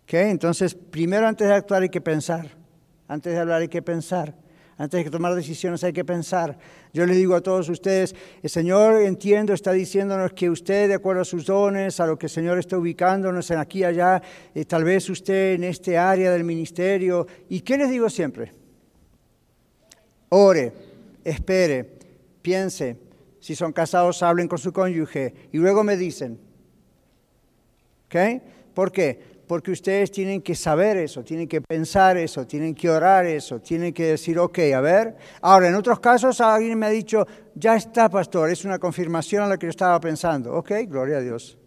Entonces, 0.08 0.74
primero 0.74 1.26
antes 1.26 1.48
de 1.48 1.54
actuar 1.54 1.82
hay 1.82 1.88
que 1.88 2.00
pensar, 2.00 2.48
antes 3.08 3.32
de 3.32 3.38
hablar 3.38 3.62
hay 3.62 3.68
que 3.68 3.82
pensar, 3.82 4.34
antes 4.76 5.04
de 5.04 5.10
tomar 5.10 5.34
decisiones 5.34 5.82
hay 5.84 5.92
que 5.92 6.04
pensar. 6.04 6.58
Yo 6.92 7.06
le 7.06 7.14
digo 7.14 7.34
a 7.34 7.40
todos 7.40 7.68
ustedes, 7.68 8.14
el 8.42 8.50
Señor 8.50 9.00
entiendo, 9.02 9.52
está 9.52 9.72
diciéndonos 9.72 10.32
que 10.32 10.50
usted, 10.50 10.88
de 10.88 10.94
acuerdo 10.94 11.22
a 11.22 11.24
sus 11.24 11.46
dones, 11.46 11.98
a 12.00 12.06
lo 12.06 12.18
que 12.18 12.26
el 12.26 12.30
Señor 12.30 12.58
está 12.58 12.78
ubicándonos 12.78 13.50
en 13.50 13.58
aquí 13.58 13.80
y 13.80 13.84
allá, 13.84 14.22
eh, 14.54 14.64
tal 14.64 14.84
vez 14.84 15.08
usted 15.10 15.54
en 15.54 15.64
este 15.64 15.98
área 15.98 16.30
del 16.32 16.44
ministerio. 16.44 17.26
¿Y 17.48 17.60
qué 17.60 17.76
les 17.76 17.90
digo 17.90 18.08
siempre? 18.10 18.52
Ore, 20.28 20.72
espere, 21.24 21.98
piense. 22.42 22.96
Si 23.40 23.54
son 23.54 23.72
casados, 23.72 24.22
hablen 24.22 24.48
con 24.48 24.58
su 24.58 24.72
cónyuge 24.72 25.34
y 25.52 25.58
luego 25.58 25.84
me 25.84 25.96
dicen. 25.96 26.38
¿Ok? 28.06 28.42
¿Por 28.74 28.90
qué? 28.90 29.33
Porque 29.46 29.70
ustedes 29.70 30.10
tienen 30.10 30.42
que 30.42 30.54
saber 30.54 30.96
eso, 30.96 31.22
tienen 31.22 31.46
que 31.46 31.60
pensar 31.60 32.16
eso, 32.16 32.46
tienen 32.46 32.74
que 32.74 32.88
orar 32.88 33.26
eso, 33.26 33.60
tienen 33.60 33.92
que 33.92 34.04
decir, 34.04 34.38
ok, 34.38 34.58
a 34.74 34.80
ver. 34.80 35.16
Ahora, 35.42 35.68
en 35.68 35.74
otros 35.74 36.00
casos 36.00 36.40
alguien 36.40 36.78
me 36.78 36.86
ha 36.86 36.90
dicho, 36.90 37.26
ya 37.54 37.76
está, 37.76 38.08
pastor, 38.08 38.50
es 38.50 38.64
una 38.64 38.78
confirmación 38.78 39.42
a 39.42 39.48
lo 39.48 39.58
que 39.58 39.66
yo 39.66 39.70
estaba 39.70 40.00
pensando. 40.00 40.54
Ok, 40.54 40.72
gloria 40.86 41.18
a 41.18 41.20
Dios. 41.20 41.58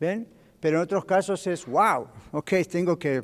¿Ven? 0.00 0.28
Pero 0.60 0.78
en 0.78 0.82
otros 0.82 1.04
casos 1.04 1.46
es, 1.46 1.66
wow, 1.66 2.08
ok, 2.32 2.52
tengo 2.70 2.98
que 2.98 3.22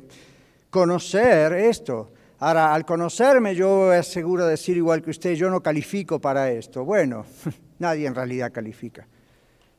conocer 0.69 1.53
esto. 1.53 2.11
Ahora, 2.39 2.73
al 2.73 2.85
conocerme, 2.85 3.53
yo 3.53 3.91
aseguro 3.91 4.47
decir 4.47 4.77
igual 4.77 5.01
que 5.01 5.11
usted, 5.11 5.33
yo 5.35 5.49
no 5.49 5.61
califico 5.61 6.19
para 6.19 6.49
esto. 6.49 6.85
Bueno, 6.85 7.25
nadie 7.79 8.07
en 8.07 8.15
realidad 8.15 8.51
califica, 8.51 9.07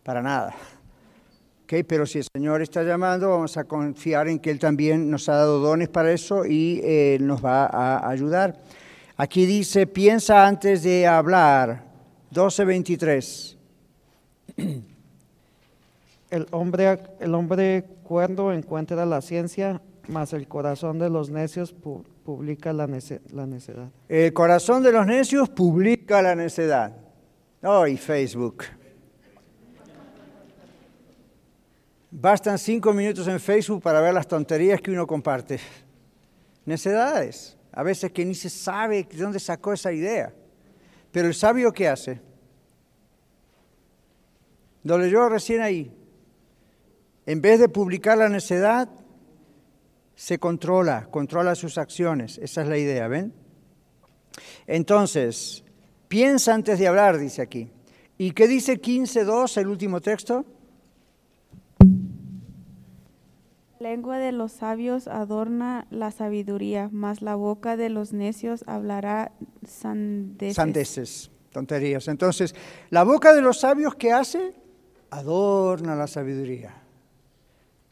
para 0.05 0.23
nada. 0.23 0.55
Okay, 1.65 1.85
pero 1.85 2.05
si 2.07 2.19
el 2.19 2.27
Señor 2.35 2.61
está 2.61 2.83
llamando, 2.83 3.31
vamos 3.31 3.57
a 3.57 3.65
confiar 3.65 4.29
en 4.29 4.39
que 4.39 4.51
Él 4.51 4.59
también 4.59 5.11
nos 5.11 5.29
ha 5.29 5.37
dado 5.37 5.59
dones 5.61 5.89
para 5.89 6.13
eso 6.13 6.45
y 6.45 6.81
eh, 6.85 7.19
nos 7.21 7.43
va 7.45 7.67
a 7.67 8.09
ayudar. 8.09 8.61
Aquí 9.17 9.47
dice, 9.47 9.87
piensa 9.87 10.47
antes 10.47 10.83
de 10.83 11.07
hablar, 11.07 11.85
12.23. 12.33 13.57
El 16.31 16.47
hombre, 16.51 16.99
el 17.21 17.35
hombre 17.35 17.85
cuerdo 18.05 18.55
encuentra 18.55 19.05
la 19.05 19.21
ciencia, 19.21 19.83
mas 20.09 20.33
el 20.33 20.49
corazón 20.49 20.99
de 20.99 21.11
los 21.11 21.29
necios 21.29 21.75
publica 21.75 22.73
la, 22.73 22.87
la 22.87 23.47
necedad. 23.47 23.91
El 24.09 24.33
corazón 24.33 24.83
de 24.83 24.93
los 24.93 25.07
necios 25.07 25.51
publica 25.51 26.23
la 26.23 26.35
necedad. 26.35 26.97
Oh, 27.63 27.87
y 27.87 27.99
Facebook. 27.99 28.65
Bastan 32.15 32.59
cinco 32.59 32.93
minutos 32.93 33.27
en 33.27 33.41
Facebook 33.41 33.83
para 33.83 34.03
ver 34.03 34.13
las 34.13 34.29
tonterías 34.29 34.83
que 34.83 34.91
uno 34.91 35.07
comparte. 35.07 35.59
Necedades. 36.67 37.57
A 37.73 37.83
veces 37.83 38.13
que 38.13 38.23
ni 38.23 38.35
se 38.35 38.51
sabe 38.51 39.09
de 39.11 39.17
dónde 39.17 39.41
sacó 39.41 39.73
esa 39.73 39.91
idea. 39.91 40.31
Pero 41.11 41.29
el 41.29 41.35
sabio, 41.35 41.73
¿qué 41.73 41.89
hace? 41.89 42.21
Lo 44.85 44.99
leyó 44.99 45.27
recién 45.31 45.63
ahí. 45.63 45.91
En 47.25 47.41
vez 47.41 47.59
de 47.59 47.71
publicar 47.71 48.19
la 48.19 48.29
necedad, 48.29 48.91
se 50.15 50.39
controla, 50.39 51.09
controla 51.11 51.55
sus 51.55 51.79
acciones. 51.79 52.37
Esa 52.37 52.61
es 52.61 52.69
la 52.69 52.77
idea, 52.77 53.09
¿ven? 53.09 53.33
Entonces, 54.67 55.65
piensa 56.09 56.53
antes 56.53 56.79
de 56.79 56.89
hablar, 56.89 57.17
dice 57.17 57.41
aquí. 57.41 57.73
¿Y 58.19 58.33
qué 58.33 58.47
dice 58.47 58.79
15.2, 58.79 59.57
el 59.57 59.69
último 59.69 60.03
texto? 60.03 60.45
Lengua 63.83 64.19
de 64.19 64.33
los 64.33 64.53
sabios 64.53 65.09
adorna 65.09 65.87
la 65.91 66.11
sabiduría, 66.11 66.89
mas 66.93 67.23
la 67.23 67.35
boca 67.35 67.77
de 67.77 67.89
los 67.89 68.13
necios 68.13 68.65
hablará 68.67 69.33
sandeces. 69.67 70.57
Sandeces, 70.57 71.31
tonterías. 71.51 72.09
Entonces, 72.09 72.55
la 72.91 73.05
boca 73.05 73.35
de 73.35 73.43
los 73.43 73.61
sabios, 73.61 73.95
¿qué 73.97 74.13
hace? 74.13 74.55
Adorna 75.11 75.95
la 75.95 76.07
sabiduría. 76.07 76.83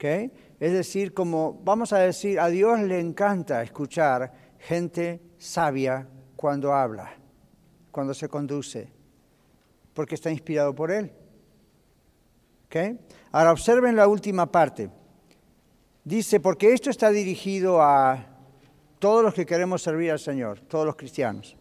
Es 0.03 0.73
decir, 0.73 1.13
como 1.13 1.61
vamos 1.63 1.93
a 1.93 1.99
decir, 1.99 2.41
a 2.41 2.49
Dios 2.49 2.81
le 2.81 3.01
encanta 3.01 3.63
escuchar 3.63 4.33
gente 4.59 5.21
sabia 5.39 6.09
cuando 6.37 6.73
habla, 6.73 7.13
cuando 7.91 8.15
se 8.15 8.29
conduce, 8.29 8.91
porque 9.93 10.15
está 10.15 10.31
inspirado 10.31 10.75
por 10.75 10.91
Él. 10.91 11.13
Ahora 13.33 13.53
observen 13.53 13.97
la 13.97 14.07
última 14.07 14.51
parte. 14.51 14.91
Dice, 16.05 16.41
porque 16.41 16.73
esto 16.73 16.91
está 16.91 17.11
dirigido 17.11 17.83
a 17.83 18.27
todos 18.99 19.23
los 19.23 19.35
que 19.35 19.47
queremos 19.47 19.83
servir 19.83 20.11
al 20.11 20.19
Señor, 20.19 20.61
todos 20.61 20.87
los 20.87 20.97
cristianos, 20.97 21.57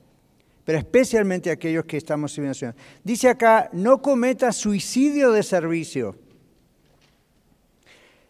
pero 0.63 0.77
especialmente 0.77 1.51
aquellos 1.51 1.85
que 1.85 1.97
estamos 1.97 2.31
sirviendo 2.31 2.51
al 2.51 2.59
Señor. 2.59 2.75
Dice 3.03 3.29
acá, 3.29 3.69
no 3.73 4.01
cometa 4.01 4.51
suicidio 4.51 5.31
de 5.31 5.43
servicio. 5.43 6.15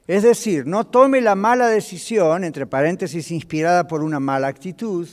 Es 0.07 0.23
decir, 0.23 0.65
no 0.65 0.87
tome 0.87 1.21
la 1.21 1.35
mala 1.35 1.67
decisión, 1.67 2.43
entre 2.43 2.65
paréntesis, 2.65 3.29
inspirada 3.29 3.87
por 3.87 4.01
una 4.01 4.19
mala 4.19 4.47
actitud, 4.47 5.07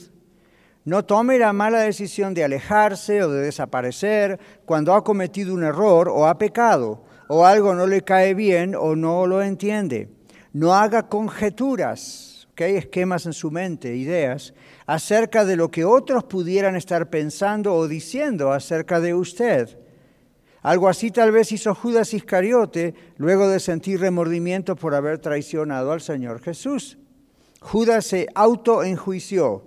no 0.85 1.05
tome 1.05 1.37
la 1.37 1.53
mala 1.53 1.81
decisión 1.81 2.33
de 2.33 2.43
alejarse 2.43 3.21
o 3.21 3.29
de 3.29 3.41
desaparecer 3.41 4.39
cuando 4.65 4.95
ha 4.95 5.03
cometido 5.03 5.53
un 5.53 5.63
error 5.63 6.09
o 6.09 6.25
ha 6.25 6.37
pecado, 6.37 7.03
o 7.27 7.45
algo 7.45 7.75
no 7.75 7.85
le 7.85 8.01
cae 8.03 8.33
bien 8.33 8.73
o 8.73 8.95
no 8.95 9.27
lo 9.27 9.43
entiende. 9.43 10.16
No 10.57 10.73
haga 10.73 11.07
conjeturas, 11.07 12.47
hay 12.63 12.77
esquemas 12.77 13.27
en 13.27 13.33
su 13.33 13.51
mente, 13.51 13.95
ideas, 13.95 14.55
acerca 14.87 15.45
de 15.45 15.55
lo 15.55 15.69
que 15.69 15.85
otros 15.85 16.23
pudieran 16.23 16.75
estar 16.75 17.11
pensando 17.11 17.75
o 17.75 17.87
diciendo 17.87 18.51
acerca 18.51 18.99
de 18.99 19.13
usted. 19.13 19.77
Algo 20.63 20.89
así 20.89 21.11
tal 21.11 21.31
vez 21.31 21.51
hizo 21.51 21.75
Judas 21.75 22.15
Iscariote 22.15 22.95
luego 23.17 23.47
de 23.47 23.59
sentir 23.59 23.99
remordimiento 23.99 24.75
por 24.75 24.95
haber 24.95 25.19
traicionado 25.19 25.91
al 25.91 26.01
Señor 26.01 26.41
Jesús. 26.41 26.97
Judas 27.61 28.07
se 28.07 28.25
autoenjuició, 28.33 29.63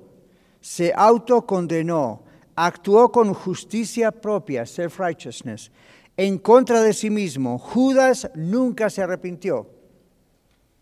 se 0.60 0.92
autocondenó, 0.92 2.24
actuó 2.56 3.12
con 3.12 3.32
justicia 3.32 4.10
propia, 4.10 4.66
self-righteousness, 4.66 5.70
en 6.16 6.38
contra 6.38 6.82
de 6.82 6.94
sí 6.94 7.10
mismo. 7.10 7.60
Judas 7.60 8.28
nunca 8.34 8.90
se 8.90 9.02
arrepintió. 9.02 9.79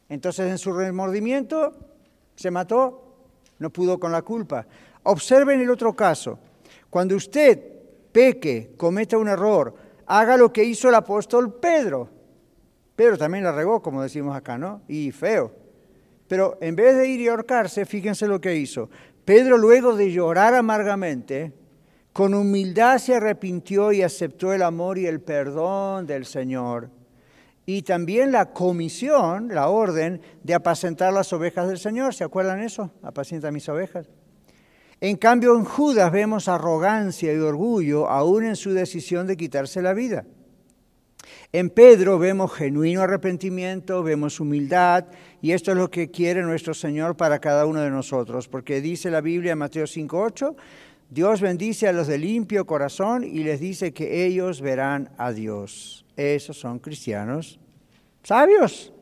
Entonces 0.09 0.50
en 0.50 0.59
su 0.59 0.72
remordimiento 0.72 1.74
se 2.34 2.50
mató, 2.50 3.26
no 3.59 3.70
pudo 3.70 3.98
con 3.98 4.12
la 4.12 4.22
culpa. 4.22 4.66
Observen 5.02 5.61
el 5.61 5.70
otro 5.70 5.94
caso. 5.94 6.38
Cuando 6.88 7.16
usted 7.16 7.61
peque, 8.12 8.72
cometa 8.76 9.18
un 9.18 9.28
error, 9.28 9.74
haga 10.06 10.36
lo 10.36 10.52
que 10.52 10.64
hizo 10.64 10.88
el 10.88 10.94
apóstol 10.94 11.54
Pedro. 11.54 12.09
Pedro 12.96 13.18
también 13.18 13.44
la 13.44 13.52
regó, 13.52 13.82
como 13.82 14.02
decimos 14.02 14.36
acá, 14.36 14.56
¿no? 14.56 14.82
Y 14.88 15.12
feo. 15.12 15.52
Pero 16.26 16.59
en 16.61 16.74
vez 16.74 16.96
de 16.96 17.09
ir 17.09 17.20
y 17.20 17.28
ahorcarse, 17.28 17.84
fíjense 17.84 18.26
lo 18.26 18.40
que 18.40 18.56
hizo. 18.56 18.90
Pedro, 19.24 19.59
luego 19.59 19.94
de 19.94 20.11
llorar 20.11 20.54
amargamente, 20.54 21.52
con 22.12 22.34
humildad 22.34 22.98
se 22.98 23.14
arrepintió 23.14 23.92
y 23.92 24.02
aceptó 24.02 24.52
el 24.52 24.62
amor 24.62 24.98
y 24.98 25.06
el 25.06 25.20
perdón 25.20 26.06
del 26.06 26.24
Señor 26.24 26.97
y 27.69 27.83
también 27.83 28.33
la 28.33 28.47
comisión, 28.55 29.49
la 29.49 29.69
orden 29.69 30.23
de 30.43 30.55
apacentar 30.55 31.12
las 31.12 31.35
ovejas 31.35 31.69
del 31.69 31.77
Señor. 31.77 32.14
¿Se 32.14 32.25
acuerdan 32.25 32.62
eso? 32.62 32.91
Apacienta 33.03 33.51
mis 33.51 33.69
ovejas. 33.69 34.09
En 35.03 35.19
cambio, 35.19 35.55
en 35.55 35.66
Judas 35.66 36.11
vemos 36.11 36.49
arrogancia 36.49 37.31
y 37.31 37.37
orgullo 37.37 38.09
aún 38.09 38.47
en 38.47 38.57
su 38.57 38.73
decisión 38.73 39.27
de 39.27 39.37
quitarse 39.37 39.83
la 39.83 39.93
vida. 39.93 40.25
En 41.53 41.69
Pedro 41.69 42.19
vemos 42.19 42.55
genuino 42.55 43.03
arrepentimiento, 43.03 44.03
vemos 44.03 44.41
humildad, 44.41 45.05
y 45.43 45.53
esto 45.53 45.73
es 45.73 45.77
lo 45.77 45.91
que 45.91 46.11
quiere 46.11 46.41
nuestro 46.41 46.73
Señor 46.73 47.19
para 47.19 47.39
cada 47.39 47.66
uno 47.66 47.83
de 47.83 47.91
nosotros, 47.91 48.49
porque 48.49 48.81
dice 48.81 49.11
la 49.11 49.21
Biblia 49.21 49.53
en 49.53 49.59
Mateo 49.59 49.85
5.8, 49.85 50.57
Dios 51.11 51.43
bendice 51.43 51.87
a 51.87 51.93
los 51.93 52.07
de 52.07 52.16
limpio 52.16 52.66
corazón 52.66 53.25
y 53.25 53.45
les 53.45 53.61
dice 53.61 53.93
que 53.93 54.25
ellos 54.25 54.62
verán 54.62 55.11
a 55.19 55.33
Dios 55.33 56.07
esos 56.19 56.59
son 56.59 56.79
cristianos 56.79 57.59
sabios. 58.23 58.93